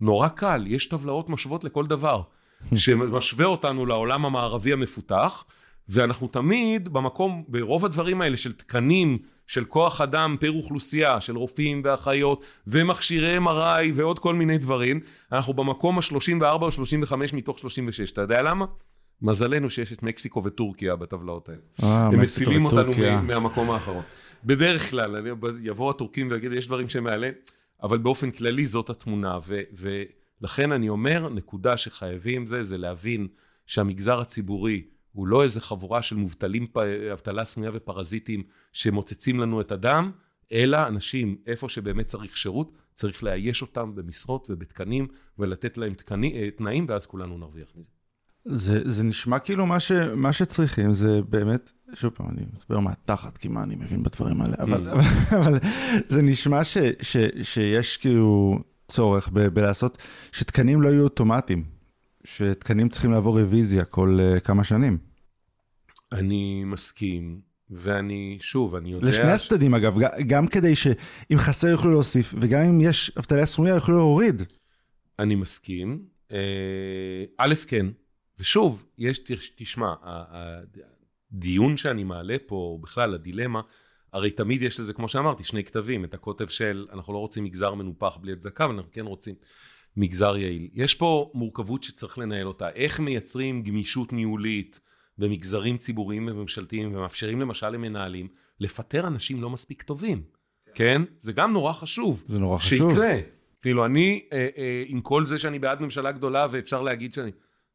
נורא 0.00 0.28
קל, 0.28 0.64
יש 0.66 0.86
טבלאות 0.86 1.30
משוות 1.30 1.64
לכל 1.64 1.86
דבר. 1.86 2.22
שמשווה 2.76 3.46
אותנו 3.46 3.86
לעולם 3.86 4.24
המערבי 4.24 4.72
המפותח. 4.72 5.44
ואנחנו 5.88 6.28
תמיד 6.28 6.88
במקום, 6.88 7.44
ברוב 7.48 7.84
הדברים 7.84 8.20
האלה 8.20 8.36
של 8.36 8.52
תקנים, 8.52 9.18
של 9.46 9.64
כוח 9.64 10.00
אדם 10.00 10.36
פר 10.40 10.50
אוכלוסייה, 10.50 11.20
של 11.20 11.36
רופאים 11.36 11.82
ואחיות 11.84 12.44
ומכשירי 12.66 13.38
MRI 13.38 13.92
ועוד 13.94 14.18
כל 14.18 14.34
מיני 14.34 14.58
דברים, 14.58 15.00
אנחנו 15.32 15.54
במקום 15.54 15.98
ה-34 15.98 16.62
או 16.62 16.70
35 16.70 17.32
מתוך 17.32 17.58
36. 17.58 18.12
אתה 18.12 18.20
יודע 18.20 18.42
למה? 18.42 18.66
מזלנו 19.24 19.70
שיש 19.70 19.92
את 19.92 20.02
מקסיקו 20.02 20.44
וטורקיה 20.44 20.96
בטבלאות 20.96 21.48
האלה. 21.48 21.60
אה, 21.82 22.06
הם 22.06 22.20
מצילים 22.20 22.64
אותנו 22.64 22.92
מהמקום 23.22 23.70
האחרון. 23.70 24.02
בדרך 24.44 24.90
כלל, 24.90 25.26
יבואו 25.62 25.90
הטורקים 25.90 26.28
ויגידו, 26.30 26.54
יש 26.54 26.66
דברים 26.66 26.88
שמעלה, 26.88 27.30
אבל 27.82 27.98
באופן 27.98 28.30
כללי 28.30 28.66
זאת 28.66 28.90
התמונה, 28.90 29.38
ו- 29.46 29.62
ולכן 30.40 30.72
אני 30.72 30.88
אומר, 30.88 31.28
נקודה 31.28 31.76
שחייבים 31.76 32.46
זה, 32.46 32.62
זה 32.62 32.78
להבין 32.78 33.28
שהמגזר 33.66 34.20
הציבורי 34.20 34.82
הוא 35.12 35.26
לא 35.26 35.42
איזה 35.42 35.60
חבורה 35.60 36.02
של 36.02 36.16
מובטלים, 36.16 36.66
אבטלה 37.12 37.44
סמויה 37.44 37.70
ופרזיטים 37.74 38.42
שמוצצים 38.72 39.40
לנו 39.40 39.60
את 39.60 39.72
הדם, 39.72 40.12
אלא 40.52 40.86
אנשים, 40.86 41.36
איפה 41.46 41.68
שבאמת 41.68 42.06
צריך 42.06 42.36
שירות, 42.36 42.72
צריך 42.92 43.24
לאייש 43.24 43.62
אותם 43.62 43.94
במשרות 43.94 44.46
ובתקנים, 44.50 45.06
ולתת 45.38 45.78
להם 45.78 45.94
תקני, 45.94 46.50
תנאים, 46.50 46.86
ואז 46.88 47.06
כולנו 47.06 47.38
נרוויח 47.38 47.68
מזה. 47.76 47.90
זה, 48.44 48.92
זה 48.92 49.02
נשמע 49.02 49.38
כאילו 49.38 49.66
מה, 49.66 49.80
ש, 49.80 49.92
מה 49.92 50.32
שצריכים 50.32 50.94
זה 50.94 51.20
באמת, 51.28 51.72
שוב 51.94 52.10
פעם, 52.10 52.26
אני 52.28 52.42
מדבר 52.54 52.80
מהתחת, 52.80 53.38
כי 53.38 53.48
מה 53.48 53.62
אני 53.62 53.74
מבין 53.74 54.02
בדברים 54.02 54.40
האלה, 54.40 54.54
אבל, 54.58 54.88
אבל, 54.88 55.00
אבל 55.38 55.58
זה 56.08 56.22
נשמע 56.22 56.64
ש, 56.64 56.78
ש, 57.00 57.16
שיש 57.42 57.96
כאילו 57.96 58.58
צורך 58.88 59.28
ב, 59.32 59.40
בלעשות, 59.40 59.98
שתקנים 60.32 60.82
לא 60.82 60.88
יהיו 60.88 61.02
אוטומטיים. 61.02 61.64
שתקנים 62.24 62.88
צריכים 62.88 63.10
לעבור 63.10 63.40
רוויזיה 63.40 63.84
כל 63.84 64.18
uh, 64.20 64.40
כמה 64.40 64.64
שנים. 64.64 64.98
אני 66.12 66.64
מסכים, 66.64 67.40
ואני, 67.70 68.38
שוב, 68.40 68.74
אני 68.74 68.92
יודע... 68.92 69.08
לשני 69.08 69.32
הצדדים 69.32 69.70
ש... 69.70 69.74
אגב, 69.74 69.98
גם 70.26 70.46
כדי 70.46 70.76
שאם 70.76 71.38
חסר 71.38 71.68
יוכלו 71.68 71.90
להוסיף, 71.90 72.34
וגם 72.38 72.64
אם 72.64 72.80
יש 72.80 73.12
אבטלה 73.18 73.46
סמויה 73.46 73.74
יוכלו 73.74 73.96
להוריד. 73.96 74.42
אני 75.18 75.34
מסכים. 75.34 76.04
א', 77.38 77.54
כן, 77.66 77.86
ושוב, 78.38 78.84
יש, 78.98 79.20
תשמע, 79.56 79.94
הדיון 81.32 81.76
שאני 81.76 82.04
מעלה 82.04 82.36
פה, 82.46 82.78
בכלל, 82.82 83.14
הדילמה, 83.14 83.60
הרי 84.12 84.30
תמיד 84.30 84.62
יש 84.62 84.80
לזה, 84.80 84.92
כמו 84.92 85.08
שאמרתי, 85.08 85.44
שני 85.44 85.64
כתבים, 85.64 86.04
את 86.04 86.14
הקוטב 86.14 86.48
של 86.48 86.86
אנחנו 86.92 87.12
לא 87.12 87.18
רוצים 87.18 87.44
מגזר 87.44 87.74
מנופח 87.74 88.16
בלי 88.16 88.32
הצדקה, 88.32 88.64
אבל 88.64 88.74
אנחנו 88.74 88.92
כן 88.92 89.06
רוצים 89.06 89.34
מגזר 89.96 90.36
יעיל. 90.36 90.68
יש 90.74 90.94
פה 90.94 91.30
מורכבות 91.34 91.82
שצריך 91.82 92.18
לנהל 92.18 92.46
אותה. 92.46 92.70
איך 92.70 93.00
מייצרים 93.00 93.62
גמישות 93.62 94.12
ניהולית 94.12 94.80
במגזרים 95.18 95.78
ציבוריים 95.78 96.28
וממשלתיים 96.28 96.94
ומאפשרים 96.94 97.40
למשל 97.40 97.70
למנהלים 97.70 98.28
לפטר 98.60 99.06
אנשים 99.06 99.42
לא 99.42 99.50
מספיק 99.50 99.82
טובים, 99.82 100.22
כן? 100.66 100.72
כן? 100.74 101.02
זה 101.18 101.32
גם 101.32 101.52
נורא 101.52 101.72
חשוב. 101.72 102.24
זה 102.28 102.38
נורא 102.38 102.58
חשוב. 102.58 102.90
שיקרה. 102.90 103.14
כאילו 103.62 103.86
אני, 103.86 104.24
אה, 104.32 104.48
אה, 104.58 104.84
עם 104.86 105.00
כל 105.00 105.24
זה 105.24 105.38
שאני 105.38 105.58
בעד 105.58 105.80
ממשלה 105.80 106.12
גדולה 106.12 106.46
ואפשר 106.50 106.82
להגיד 106.82 107.12
שאני, 107.12 107.30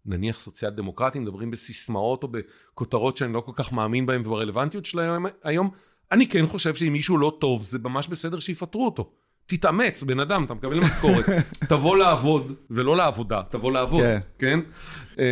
נניח 0.06 0.40
סוציאל 0.40 0.72
דמוקרטים 0.72 1.22
מדברים 1.22 1.52
בסיסמאות 1.52 2.24
או 2.24 2.28
בכותרות 2.28 3.18
שאני 3.18 3.34
לא 3.34 3.42
כל 3.42 3.52
כך 3.56 3.74
מאמין 3.74 4.06
בהן 4.06 4.22
וברלוונטיות 4.22 4.86
שלהם 4.86 5.26
היום, 5.44 5.70
אני 6.12 6.28
כן 6.28 6.48
חושב 6.48 6.76
שאם 6.76 6.94
מישהו 6.94 7.18
לא 7.18 7.38
טוב 7.40 7.64
זה 7.64 7.80
ממש 7.80 8.08
בסדר 8.08 8.40
שיפטרו 8.40 8.86
אותו. 8.86 9.12
תתאמץ, 9.48 10.04
בן 10.04 10.20
אדם, 10.20 10.44
אתה 10.44 10.54
מקבל 10.54 10.80
משכורת, 10.80 11.26
תבוא 11.70 11.98
לעבוד, 11.98 12.54
ולא 12.70 12.98
לעבודה, 12.98 13.42
תבוא 13.50 13.72
לעבוד, 13.72 14.04
כן? 14.40 14.60
כן? 15.18 15.24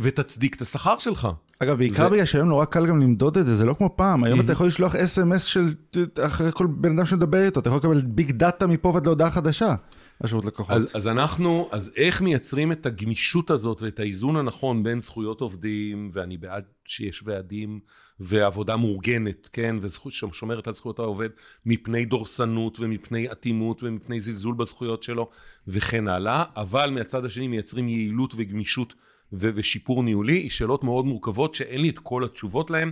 ותצדיק 0.00 0.56
את 0.56 0.60
השכר 0.60 0.98
שלך. 0.98 1.28
אגב, 1.58 1.78
בעיקר 1.78 2.08
בגלל 2.08 2.24
שהיום 2.24 2.48
נורא 2.48 2.64
קל 2.64 2.86
גם 2.86 3.00
למדוד 3.00 3.36
את 3.36 3.46
זה, 3.46 3.54
זה 3.54 3.64
לא 3.64 3.74
כמו 3.74 3.96
פעם, 3.96 4.24
היום 4.24 4.40
אתה 4.40 4.52
יכול 4.52 4.66
לשלוח 4.66 4.94
אס.אם.אס 4.94 5.44
של, 5.44 5.74
אחרי 6.20 6.52
כל 6.52 6.66
בן 6.66 6.98
אדם 6.98 7.06
שמדבר 7.06 7.44
איתו, 7.44 7.60
אתה 7.60 7.68
יכול 7.68 7.78
לקבל 7.78 8.02
ביג 8.02 8.30
דאטה 8.30 8.66
מפה 8.66 8.88
ועד 8.88 9.06
להודעה 9.06 9.30
חדשה. 9.30 9.74
השירות 10.20 10.44
לקוחות. 10.44 10.76
אז, 10.76 10.88
אז 10.94 11.08
אנחנו, 11.08 11.68
אז 11.72 11.92
איך 11.96 12.22
מייצרים 12.22 12.72
את 12.72 12.86
הגמישות 12.86 13.50
הזאת 13.50 13.82
ואת 13.82 14.00
האיזון 14.00 14.36
הנכון 14.36 14.82
בין 14.82 15.00
זכויות 15.00 15.40
עובדים, 15.40 16.10
ואני 16.12 16.36
בעד 16.36 16.64
שיש 16.84 17.22
ועדים 17.24 17.80
ועבודה 18.20 18.76
מאורגנת, 18.76 19.48
כן, 19.52 19.76
וזכות 19.80 20.12
ששומרת 20.12 20.66
על 20.66 20.74
זכויות 20.74 20.98
העובד, 20.98 21.28
מפני 21.66 22.04
דורסנות 22.04 22.80
ומפני 22.80 23.32
אטימות 23.32 23.82
ומפני 23.82 24.20
זלזול 24.20 24.54
בזכויות 24.54 25.02
שלו 25.02 25.30
וכן 25.68 26.08
הלאה, 26.08 26.44
אבל 26.56 26.90
מהצד 26.90 27.24
השני 27.24 27.48
מייצרים 27.48 27.88
יעילות 27.88 28.34
וגמישות 28.36 28.94
ושיפור 29.32 30.02
ניהולי, 30.02 30.36
היא 30.36 30.50
שאלות 30.50 30.84
מאוד 30.84 31.04
מורכבות 31.04 31.54
שאין 31.54 31.80
לי 31.80 31.90
את 31.90 31.98
כל 31.98 32.24
התשובות 32.24 32.70
להן. 32.70 32.90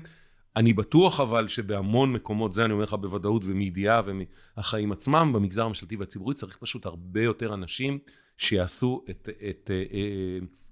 אני 0.59 0.73
בטוח 0.73 1.21
אבל 1.21 1.49
שבהמון 1.49 2.13
מקומות, 2.13 2.53
זה 2.53 2.65
אני 2.65 2.73
אומר 2.73 2.85
לך 2.85 2.95
בוודאות 2.95 3.43
ומידיעה 3.45 4.03
ומהחיים 4.05 4.93
עצמם, 4.93 5.33
במגזר 5.35 5.65
הממשלתי 5.65 5.97
והציבורי 5.97 6.35
צריך 6.35 6.57
פשוט 6.57 6.87
הרבה 6.87 7.23
יותר 7.23 7.55
אנשים 7.55 7.99
שיעשו 8.37 9.05
את, 9.11 9.29
את, 9.29 9.39
את, 9.51 9.71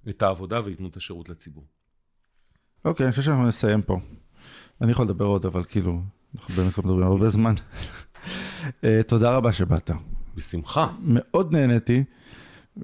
את 0.09 0.23
העבודה 0.23 0.61
וייתנו 0.65 0.89
את 0.89 0.97
השירות 0.97 1.29
לציבור. 1.29 1.65
אוקיי, 2.85 3.07
אני 3.07 3.13
חושב 3.13 3.23
שאנחנו 3.23 3.47
נסיים 3.47 3.83
פה. 3.83 3.99
אני 4.81 4.91
יכול 4.91 5.05
לדבר 5.05 5.25
עוד, 5.25 5.47
אבל 5.47 5.65
כאילו, 5.65 6.01
אנחנו 6.35 6.55
באמת 6.55 6.79
לא 6.79 6.85
מדברים 6.85 7.07
הרבה 7.07 7.29
זמן. 7.29 7.55
אה, 8.85 9.01
תודה 9.07 9.37
רבה 9.37 9.53
שבאת. 9.53 9.91
בשמחה. 10.35 10.93
מאוד 11.01 11.53
נהניתי, 11.53 12.05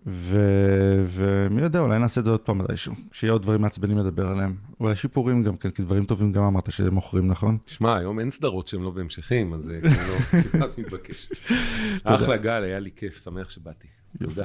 ומי 0.06 1.62
יודע, 1.62 1.80
אולי 1.80 1.98
נעשה 1.98 2.20
את 2.20 2.24
זה 2.24 2.30
עוד 2.30 2.40
פעם 2.40 2.58
מתישהו, 2.58 2.94
שיהיה 3.12 3.32
עוד 3.32 3.42
דברים 3.42 3.60
מעצבנים 3.60 3.98
לדבר 3.98 4.28
עליהם. 4.28 4.54
אולי 4.80 4.96
שיפורים 4.96 5.42
גם 5.42 5.56
כן, 5.56 5.70
כי 5.70 5.82
דברים 5.82 6.04
טובים 6.04 6.32
גם 6.32 6.42
אמרת 6.42 6.72
שהם 6.72 6.94
מוכרים, 6.94 7.26
נכון? 7.28 7.58
שמע, 7.66 7.96
היום 7.96 8.20
אין 8.20 8.30
סדרות 8.30 8.68
שהם 8.68 8.82
לא 8.82 8.90
בהמשכים, 8.90 9.52
אז 9.52 9.62
זה 9.62 9.80
כאילו 9.82 10.42
כמעט 10.52 10.78
מתבקש. 10.78 11.32
אחלה 12.04 12.36
גל, 12.36 12.62
היה 12.62 12.78
לי 12.78 12.90
כיף, 12.96 13.18
שמח 13.24 13.50
שבאתי. 13.50 13.88
תודה. 14.18 14.44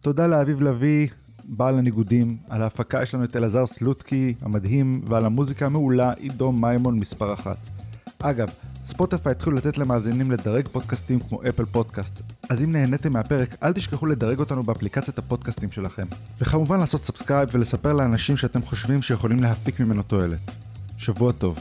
תודה 0.00 0.26
לאביב 0.26 0.62
לביא, 0.62 1.08
בעל 1.44 1.78
הניגודים. 1.78 2.36
על 2.48 2.62
ההפקה 2.62 3.02
יש 3.02 3.14
לנו 3.14 3.24
את 3.24 3.36
אלעזר 3.36 3.66
סלוטקי 3.66 4.34
המדהים, 4.42 5.00
ועל 5.04 5.24
המוזיקה 5.24 5.66
המעולה 5.66 6.12
עידו 6.12 6.52
מימון 6.52 6.98
מספר 6.98 7.32
אחת. 7.34 7.87
אגב, 8.22 8.48
Spotify 8.80 9.32
התחילו 9.32 9.56
לתת 9.56 9.78
למאזינים 9.78 10.30
לדרג 10.30 10.68
פודקאסטים 10.68 11.20
כמו 11.20 11.40
Apple 11.48 11.64
Podcast, 11.64 12.22
אז 12.50 12.62
אם 12.62 12.72
נהניתם 12.72 13.12
מהפרק, 13.12 13.56
אל 13.62 13.72
תשכחו 13.72 14.06
לדרג 14.06 14.38
אותנו 14.38 14.62
באפליקציית 14.62 15.18
הפודקאסטים 15.18 15.70
שלכם. 15.70 16.06
וכמובן 16.40 16.80
לעשות 16.80 17.04
subscribe 17.04 17.48
ולספר 17.52 17.92
לאנשים 17.92 18.36
שאתם 18.36 18.62
חושבים 18.62 19.02
שיכולים 19.02 19.38
להפיק 19.38 19.80
ממנו 19.80 20.02
תועלת. 20.02 20.50
שבוע 20.96 21.32
טוב. 21.32 21.58